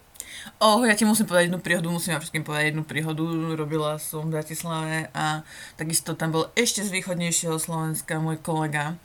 Oh, 0.62 0.81
ja 0.87 0.95
ti 0.95 1.05
musím 1.05 1.27
povedať 1.27 1.51
jednu 1.51 1.61
príhodu, 1.61 1.89
musím 1.91 2.16
vám 2.16 2.23
všetkým 2.23 2.45
povedať 2.47 2.64
jednu 2.73 2.85
príhodu. 2.87 3.25
Robila 3.59 3.99
som 3.99 4.31
v 4.31 4.39
Bratislave 4.39 5.12
a 5.12 5.43
takisto 5.77 6.14
tam 6.14 6.33
bol 6.33 6.45
ešte 6.55 6.83
z 6.87 6.91
východnejšieho 6.95 7.57
Slovenska 7.59 8.23
môj 8.23 8.41
kolega 8.41 8.97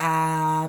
a 0.00 0.12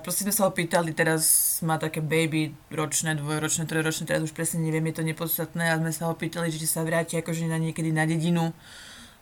proste 0.04 0.28
sme 0.28 0.36
sa 0.36 0.44
ho 0.44 0.52
pýtali, 0.52 0.92
teraz 0.92 1.24
má 1.64 1.80
také 1.80 2.04
baby 2.04 2.52
ročné, 2.68 3.16
dvojročné, 3.16 3.64
trojročné, 3.64 4.04
teraz 4.04 4.28
už 4.28 4.36
presne 4.36 4.60
neviem, 4.60 4.84
je 4.92 5.00
to 5.00 5.08
nepodstatné 5.08 5.72
a 5.72 5.80
sme 5.80 5.96
sa 5.96 6.12
ho 6.12 6.16
pýtali, 6.20 6.52
že 6.52 6.60
či 6.60 6.68
sa 6.68 6.84
vráti 6.84 7.16
akože 7.16 7.48
na 7.48 7.56
niekedy 7.56 7.96
na 7.96 8.04
dedinu, 8.04 8.52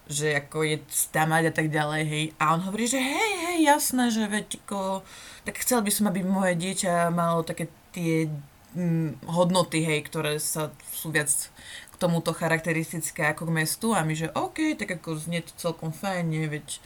že 0.10 0.34
ako 0.34 0.66
je 0.66 0.82
stamať 0.90 1.44
a 1.48 1.54
tak 1.54 1.70
ďalej, 1.70 2.02
hej. 2.10 2.26
A 2.42 2.58
on 2.58 2.66
hovorí, 2.66 2.90
že 2.90 2.98
hej, 2.98 3.34
hej, 3.46 3.58
jasné, 3.70 4.10
že 4.10 4.26
veď 4.26 4.58
ako, 4.66 5.06
tak 5.46 5.62
chcel 5.62 5.86
by 5.86 5.92
som, 5.94 6.10
aby 6.10 6.26
moje 6.26 6.58
dieťa 6.58 7.14
malo 7.14 7.46
také 7.46 7.70
tie 7.94 8.34
hm, 8.74 9.30
hodnoty, 9.30 9.86
hej, 9.86 10.10
ktoré 10.10 10.42
sa 10.42 10.74
sú 10.90 11.14
viac 11.14 11.30
k 11.94 11.96
tomuto 12.02 12.34
charakteristické 12.34 13.30
ako 13.30 13.46
k 13.46 13.56
mestu 13.62 13.94
a 13.94 14.02
my, 14.02 14.18
že 14.18 14.34
OK, 14.34 14.74
tak 14.74 14.90
ako 14.90 15.22
znie 15.22 15.46
to 15.46 15.54
celkom 15.54 15.94
fajn, 15.94 16.26
nie, 16.34 16.50
veď 16.50 16.82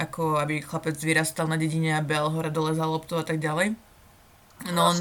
ako 0.00 0.40
aby 0.40 0.64
chlapec 0.64 0.96
vyrastal 0.96 1.44
na 1.44 1.60
dedine 1.60 1.92
a 1.92 2.00
behal 2.00 2.32
hore 2.32 2.48
dole 2.48 2.72
za 2.72 2.88
loptu 2.88 3.20
a 3.20 3.24
tak 3.24 3.36
ďalej. 3.36 3.76
No 4.72 4.92
on... 4.92 4.96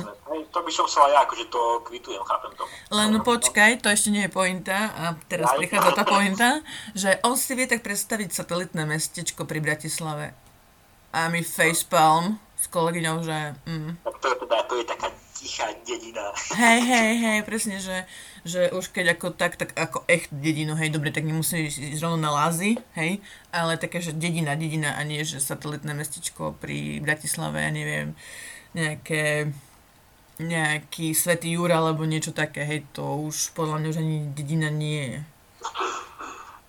to 0.51 0.59
by 0.63 0.71
som 0.71 0.87
aj 0.87 1.11
ja, 1.11 1.19
akože 1.27 1.45
to 1.51 1.61
kvitujem, 1.83 2.23
chápem 2.23 2.51
to. 2.55 2.63
Len 2.95 3.11
no, 3.11 3.19
počkaj, 3.23 3.83
to 3.83 3.91
ešte 3.91 4.11
nie 4.11 4.23
je 4.27 4.31
pointa 4.31 4.91
a 4.95 5.03
teraz 5.27 5.51
aj, 5.51 5.59
prichádza 5.59 5.91
tá 5.95 6.03
pointa, 6.07 6.49
že 6.95 7.19
on 7.27 7.35
si 7.35 7.59
vie 7.59 7.67
tak 7.67 7.83
predstaviť 7.83 8.31
satelitné 8.31 8.87
mestečko 8.87 9.43
pri 9.43 9.59
Bratislave. 9.59 10.31
A 11.11 11.27
my 11.27 11.43
facepalm 11.43 12.39
s 12.55 12.71
kolegyňou, 12.71 13.17
že... 13.23 13.55
Mm. 13.67 13.99
Tak 14.03 14.15
to 14.19 14.27
je 14.31 14.35
teda, 14.47 14.57
to 14.63 14.73
je 14.79 14.85
taká 14.87 15.07
tichá 15.39 15.71
dedina. 15.87 16.35
Hej, 16.51 16.79
hej, 16.83 17.11
hej, 17.23 17.39
presne, 17.47 17.79
že 17.79 18.03
že 18.47 18.71
už 18.71 18.95
keď 18.95 19.19
ako 19.19 19.35
tak, 19.35 19.59
tak 19.59 19.75
ako 19.75 20.07
echt 20.07 20.31
dedinu, 20.31 20.75
hej, 20.75 20.91
dobre, 20.91 21.11
tak 21.11 21.27
nemusí 21.27 21.67
ísť 21.67 21.99
rovno 21.99 22.19
na 22.19 22.31
Lázy, 22.31 22.79
hej, 22.95 23.19
ale 23.51 23.75
také, 23.75 23.99
že 23.99 24.15
dedina, 24.15 24.55
dedina 24.55 24.95
a 24.95 25.03
nie, 25.03 25.23
že 25.27 25.43
satelitné 25.43 25.91
mestečko 25.91 26.55
pri 26.55 27.03
Bratislave, 27.03 27.59
ja 27.59 27.71
neviem, 27.71 28.15
nejaké 28.75 29.51
nejaký 30.39 31.11
Svetý 31.11 31.59
Jura 31.59 31.83
alebo 31.83 32.07
niečo 32.07 32.31
také, 32.31 32.63
hej, 32.63 32.87
to 32.95 33.03
už 33.03 33.51
podľa 33.51 33.83
mňa 33.83 33.87
už 33.91 33.99
ani 33.99 34.17
dedina 34.31 34.71
nie 34.71 35.03
je. 35.03 35.19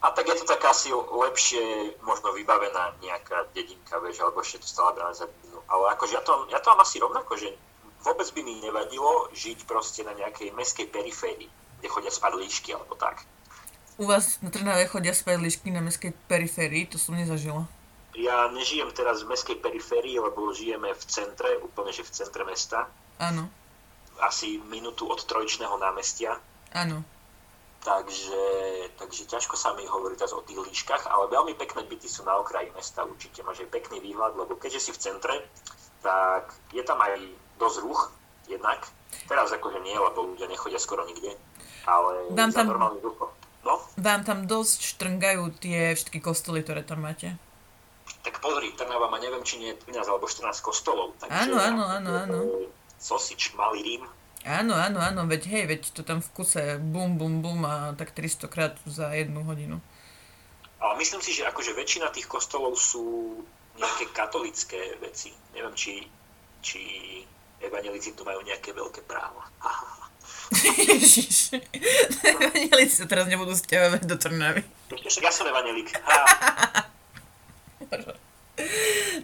A 0.02 0.10
tak 0.10 0.26
je 0.26 0.34
to 0.42 0.44
tak 0.48 0.64
asi 0.66 0.90
lepšie 0.90 1.94
možno 2.02 2.34
vybavená 2.34 2.98
nejaká 2.98 3.46
dedinka, 3.54 4.02
vieš, 4.02 4.26
alebo 4.26 4.42
ešte 4.42 4.64
to 4.64 4.66
stále 4.66 4.90
bráne 4.98 5.14
za 5.14 5.30
dedinu. 5.30 5.62
Ale 5.70 5.94
akože 5.94 6.12
ja 6.18 6.22
to, 6.26 6.50
ja 6.50 6.58
to 6.58 6.66
mám 6.74 6.82
asi 6.82 6.98
rovnako, 6.98 7.38
že 7.38 7.54
vôbec 8.04 8.28
by 8.32 8.40
mi 8.44 8.60
nevadilo 8.60 9.28
žiť 9.32 9.64
proste 9.68 10.04
na 10.04 10.16
nejakej 10.16 10.52
meskej 10.56 10.88
periférii 10.88 11.50
kde 11.80 11.88
chodia 11.88 12.12
spať 12.12 12.32
líšky 12.36 12.70
alebo 12.76 12.92
tak. 12.94 13.24
U 13.96 14.04
vás 14.04 14.36
na 14.44 14.52
Trnave 14.52 14.84
chodia 14.88 15.16
spať 15.16 15.40
líšky 15.40 15.72
na 15.72 15.80
mestskej 15.80 16.12
periférii, 16.28 16.88
to 16.88 17.00
som 17.00 17.16
nezažila. 17.16 17.64
Ja 18.16 18.52
nežijem 18.52 18.92
teraz 18.92 19.24
v 19.24 19.32
mestskej 19.32 19.64
periférii, 19.64 20.20
lebo 20.20 20.52
žijeme 20.52 20.92
v 20.92 21.04
centre, 21.08 21.56
úplne 21.64 21.92
že 21.92 22.04
v 22.04 22.12
centre 22.12 22.44
mesta. 22.44 22.88
Áno. 23.16 23.48
Asi 24.20 24.60
minútu 24.68 25.08
od 25.08 25.20
trojčného 25.24 25.72
námestia. 25.80 26.36
Áno. 26.76 27.00
Takže, 27.80 28.44
takže 29.00 29.24
ťažko 29.24 29.56
sa 29.56 29.72
mi 29.72 29.88
hovorí 29.88 30.12
teraz 30.12 30.36
o 30.36 30.44
tých 30.44 30.60
líškach, 30.60 31.08
ale 31.08 31.32
veľmi 31.32 31.56
pekné 31.56 31.88
byty 31.88 32.12
sú 32.12 32.28
na 32.28 32.36
okraji 32.36 32.68
mesta, 32.76 33.08
určite 33.08 33.40
máš 33.40 33.64
aj 33.64 33.72
pekný 33.72 34.04
výhľad, 34.04 34.36
lebo 34.36 34.52
keďže 34.60 34.80
si 34.84 34.90
v 34.92 35.00
centre, 35.00 35.34
tak 36.00 36.44
je 36.70 36.80
tam 36.80 36.98
aj 36.98 37.20
dosť 37.56 37.78
ruch, 37.80 38.00
jednak. 38.46 38.84
Teraz 39.26 39.48
akože 39.48 39.80
nie, 39.80 39.94
lebo 39.94 40.26
ľudia 40.26 40.46
nechodia 40.46 40.76
skoro 40.76 41.04
nikde. 41.04 41.36
Ale 41.84 42.28
Vám 42.30 42.50
tam- 42.50 42.68
normálny 42.68 43.00
ducho. 43.00 43.30
No, 43.60 43.76
Vám 43.94 44.24
tam 44.24 44.44
dosť 44.44 44.96
štrngajú 44.96 45.52
tie 45.54 45.92
všetky 45.92 46.18
kostoly, 46.18 46.60
ktoré 46.60 46.80
tam 46.80 47.04
máte. 47.04 47.36
tak 48.20 48.40
pozri, 48.40 48.72
Trnava 48.72 49.06
má 49.06 49.16
neviem, 49.16 49.40
či 49.40 49.56
nie 49.56 49.72
13 49.72 50.04
alebo 50.04 50.24
14 50.24 50.60
kostolov. 50.60 51.12
Takže 51.16 51.30
Áno, 51.30 51.56
áno, 51.56 51.84
áno, 51.86 52.10
áno. 52.18 52.36
Sosič, 52.96 53.52
malý 53.54 53.80
Rím. 53.80 54.04
Áno, 54.42 54.72
áno, 54.72 54.98
áno, 54.98 55.24
veď 55.24 55.42
hej, 55.46 55.64
veď 55.66 55.82
to 55.90 56.00
tam 56.00 56.18
v 56.18 56.28
kuse 56.30 56.62
bum, 56.78 57.16
bum, 57.16 57.40
bum 57.40 57.60
a 57.62 57.92
tak 57.94 58.10
300 58.10 58.48
krát 58.48 58.74
za 58.82 59.12
jednu 59.12 59.44
hodinu. 59.44 59.80
Ale 60.80 60.96
myslím 60.96 61.20
si, 61.20 61.32
že 61.32 61.44
akože 61.44 61.72
väčšina 61.72 62.08
tých 62.08 62.24
kostolov 62.24 62.72
sú 62.74 63.36
nejaké 63.78 64.04
katolické 64.10 64.98
veci. 64.98 65.30
Neviem, 65.54 65.74
či, 65.76 66.06
či 66.64 66.80
evangelíci 67.60 68.16
tu 68.16 68.24
majú 68.24 68.40
nejaké 68.42 68.72
veľké 68.72 69.04
práva. 69.04 69.46
Ježiš. 70.50 71.54
Sa 72.90 73.06
teraz 73.06 73.30
nebudú 73.30 73.54
stiahovať 73.54 74.02
do 74.02 74.16
Trnavy. 74.18 74.66
Ja 75.22 75.30
som 75.30 75.46
evangelík. 75.46 75.94
Ha, 75.94 76.18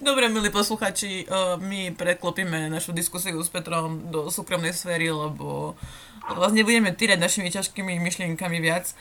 Dobre, 0.01 0.33
milí 0.33 0.49
posluchači, 0.49 1.29
uh, 1.29 1.61
my 1.61 1.93
preklopíme 1.93 2.73
našu 2.73 2.97
diskusiu 2.97 3.37
s 3.43 3.53
Petrom 3.53 4.09
do 4.09 4.33
súkromnej 4.33 4.73
sféry, 4.73 5.13
lebo 5.13 5.77
vás 6.25 6.53
nebudeme 6.57 6.95
týrať 6.95 7.19
našimi 7.21 7.53
ťažkými 7.53 8.01
myšlienkami 8.01 8.59
viac. 8.63 8.97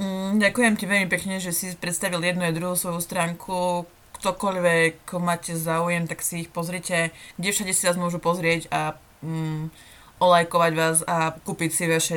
Mm, 0.00 0.40
ďakujem 0.42 0.74
ti 0.74 0.84
veľmi 0.88 1.08
pekne, 1.10 1.38
že 1.38 1.54
si 1.54 1.74
predstavil 1.76 2.22
jednu 2.22 2.48
a 2.48 2.54
druhú 2.54 2.74
svoju 2.74 2.98
stránku. 2.98 3.86
Ktokoľvek 4.24 5.20
máte 5.20 5.52
záujem, 5.52 6.08
tak 6.08 6.24
si 6.24 6.48
ich 6.48 6.48
pozrite, 6.48 7.12
kde 7.36 7.52
všade 7.52 7.76
si 7.76 7.84
vás 7.84 8.00
môžu 8.00 8.16
pozrieť 8.16 8.72
a 8.72 8.96
mm, 9.20 9.68
olajkovať 10.16 10.72
vás 10.72 11.04
a 11.04 11.36
kúpiť 11.44 11.68
si 11.68 11.84
vaše 11.84 12.16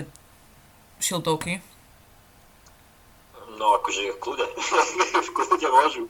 šiltovky. 1.04 1.60
no 3.60 3.76
akože 3.76 4.16
v 4.16 4.20
kľude. 4.24 4.48
v 5.28 5.30
kľude 5.36 5.68
môžu. 5.68 6.08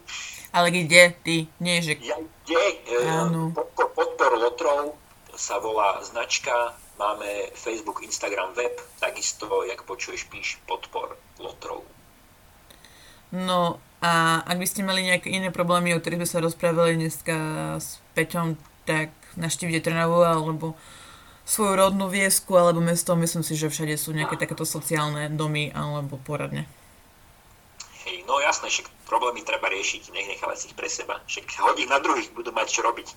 Ale 0.53 0.69
kde 0.69 1.17
ty? 1.25 1.49
Nie, 1.57 1.81
že... 1.81 1.97
Ja, 1.97 2.21
kde? 2.45 2.61
Áno. 3.01 3.49
E, 3.49 3.57
podpor, 3.57 3.89
podpor 3.97 4.37
lotrov 4.37 4.93
sa 5.33 5.57
volá 5.57 5.97
značka. 6.05 6.77
Máme 7.01 7.49
Facebook, 7.57 8.05
Instagram, 8.05 8.53
web. 8.53 8.77
Takisto, 9.01 9.65
jak 9.65 9.81
počuješ, 9.81 10.29
píš 10.29 10.61
podpor 10.69 11.17
lotrov. 11.41 11.81
No 13.33 13.81
a 13.97 14.45
ak 14.45 14.57
by 14.61 14.67
ste 14.69 14.85
mali 14.85 15.01
nejaké 15.01 15.33
iné 15.33 15.49
problémy, 15.49 15.97
o 15.97 16.01
ktorých 16.01 16.21
sme 16.21 16.29
sa 16.29 16.43
rozprávali 16.45 17.01
dneska 17.01 17.37
s 17.81 17.97
Peťom, 18.13 18.53
tak 18.85 19.09
naštívite 19.33 19.81
Trnavu 19.89 20.21
alebo 20.21 20.77
svoju 21.47 21.73
rodnú 21.79 22.05
viesku 22.11 22.53
alebo 22.59 22.83
mesto. 22.83 23.17
Myslím 23.17 23.41
si, 23.41 23.57
že 23.57 23.71
všade 23.71 23.97
sú 23.97 24.13
nejaké 24.13 24.37
takéto 24.37 24.67
sociálne 24.67 25.31
domy 25.33 25.73
alebo 25.73 26.21
poradne. 26.21 26.69
Hej, 28.07 28.23
no 28.23 28.39
jasné, 28.39 28.71
však 28.71 28.87
problémy 29.03 29.43
treba 29.43 29.67
riešiť, 29.67 30.15
nech 30.15 30.27
nechávať 30.31 30.57
si 30.59 30.65
ich 30.71 30.75
pre 30.77 30.87
seba. 30.87 31.19
Však 31.27 31.43
hodí 31.59 31.83
na 31.89 31.99
druhých, 31.99 32.31
budú 32.31 32.55
mať 32.55 32.67
čo 32.69 32.81
robiť. 32.85 33.07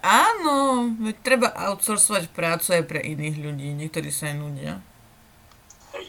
Áno, 0.00 0.88
treba 1.20 1.52
outsourcovať 1.52 2.32
prácu 2.32 2.80
aj 2.80 2.84
pre 2.88 3.00
iných 3.04 3.36
ľudí. 3.42 3.74
Niektorí 3.76 4.08
sa 4.08 4.32
aj 4.32 4.36
nudia. 4.40 4.80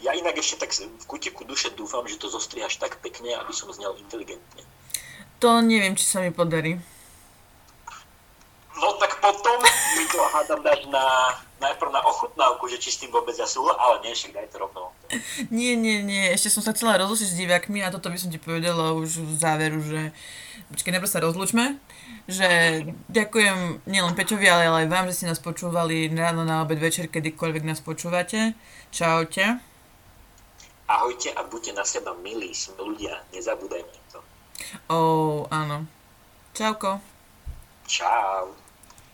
Ja 0.01 0.17
inak 0.17 0.37
ešte 0.37 0.65
tak 0.65 0.73
v 0.73 1.05
kutiku 1.05 1.45
duše 1.45 1.69
dúfam, 1.77 2.05
že 2.09 2.17
to 2.17 2.29
zostrihaš 2.29 2.81
tak 2.81 2.97
pekne, 3.05 3.37
aby 3.37 3.53
som 3.53 3.69
znel 3.69 3.93
inteligentne. 4.01 4.65
To 5.43 5.61
neviem, 5.61 5.93
či 5.93 6.05
sa 6.05 6.23
mi 6.25 6.33
podarí. 6.33 6.81
No 8.75 8.91
tak 8.99 9.21
potom 9.23 9.61
mi 9.63 10.05
to 10.11 10.19
hádam 10.35 10.59
dáš 10.59 10.83
na, 10.91 11.05
najprv 11.63 11.95
na 11.95 12.01
ochutnávku, 12.03 12.67
že 12.67 12.81
či 12.81 12.91
s 12.91 12.99
tým 12.99 13.11
vôbec 13.13 13.31
ja 13.39 13.47
súhla, 13.47 13.71
ale 13.79 14.03
nie, 14.03 14.11
však 14.11 14.35
daj 14.35 14.51
to 14.51 14.57
rovno. 14.59 14.91
Nie, 15.47 15.79
nie, 15.79 16.03
nie, 16.03 16.27
ešte 16.35 16.51
som 16.51 16.59
sa 16.59 16.75
chcela 16.75 16.99
rozlučiť 16.99 17.29
s 17.31 17.39
divákmi 17.39 17.79
a 17.79 17.93
toto 17.93 18.11
by 18.11 18.17
som 18.19 18.27
ti 18.27 18.41
povedala 18.41 18.91
už 18.99 19.23
v 19.23 19.33
záveru, 19.39 19.79
že 19.79 20.11
počkej, 20.75 20.91
najprv 20.91 21.11
sa 21.11 21.23
rozlučme, 21.23 21.65
že 22.27 22.49
ďakujem 23.07 23.87
nielen 23.87 24.13
Peťovi, 24.17 24.45
ale 24.49 24.85
aj 24.85 24.91
vám, 24.91 25.07
že 25.07 25.23
ste 25.23 25.29
nás 25.31 25.39
počúvali 25.39 26.11
ráno, 26.11 26.43
na 26.43 26.59
obed, 26.65 26.77
večer, 26.77 27.07
kedykoľvek 27.07 27.63
nás 27.63 27.79
počúvate. 27.79 28.59
Čaute. 28.91 29.64
Ahojte 30.85 31.33
a 31.33 31.41
buďte 31.41 31.73
na 31.73 31.81
seba 31.81 32.13
milí, 32.21 32.53
sme 32.53 32.77
ľudia, 32.77 33.25
nezabúdajme 33.33 33.97
to. 34.13 34.21
Ó, 34.89 34.97
áno. 35.49 35.89
Čauko. 36.53 37.01
Čau. 37.89 38.64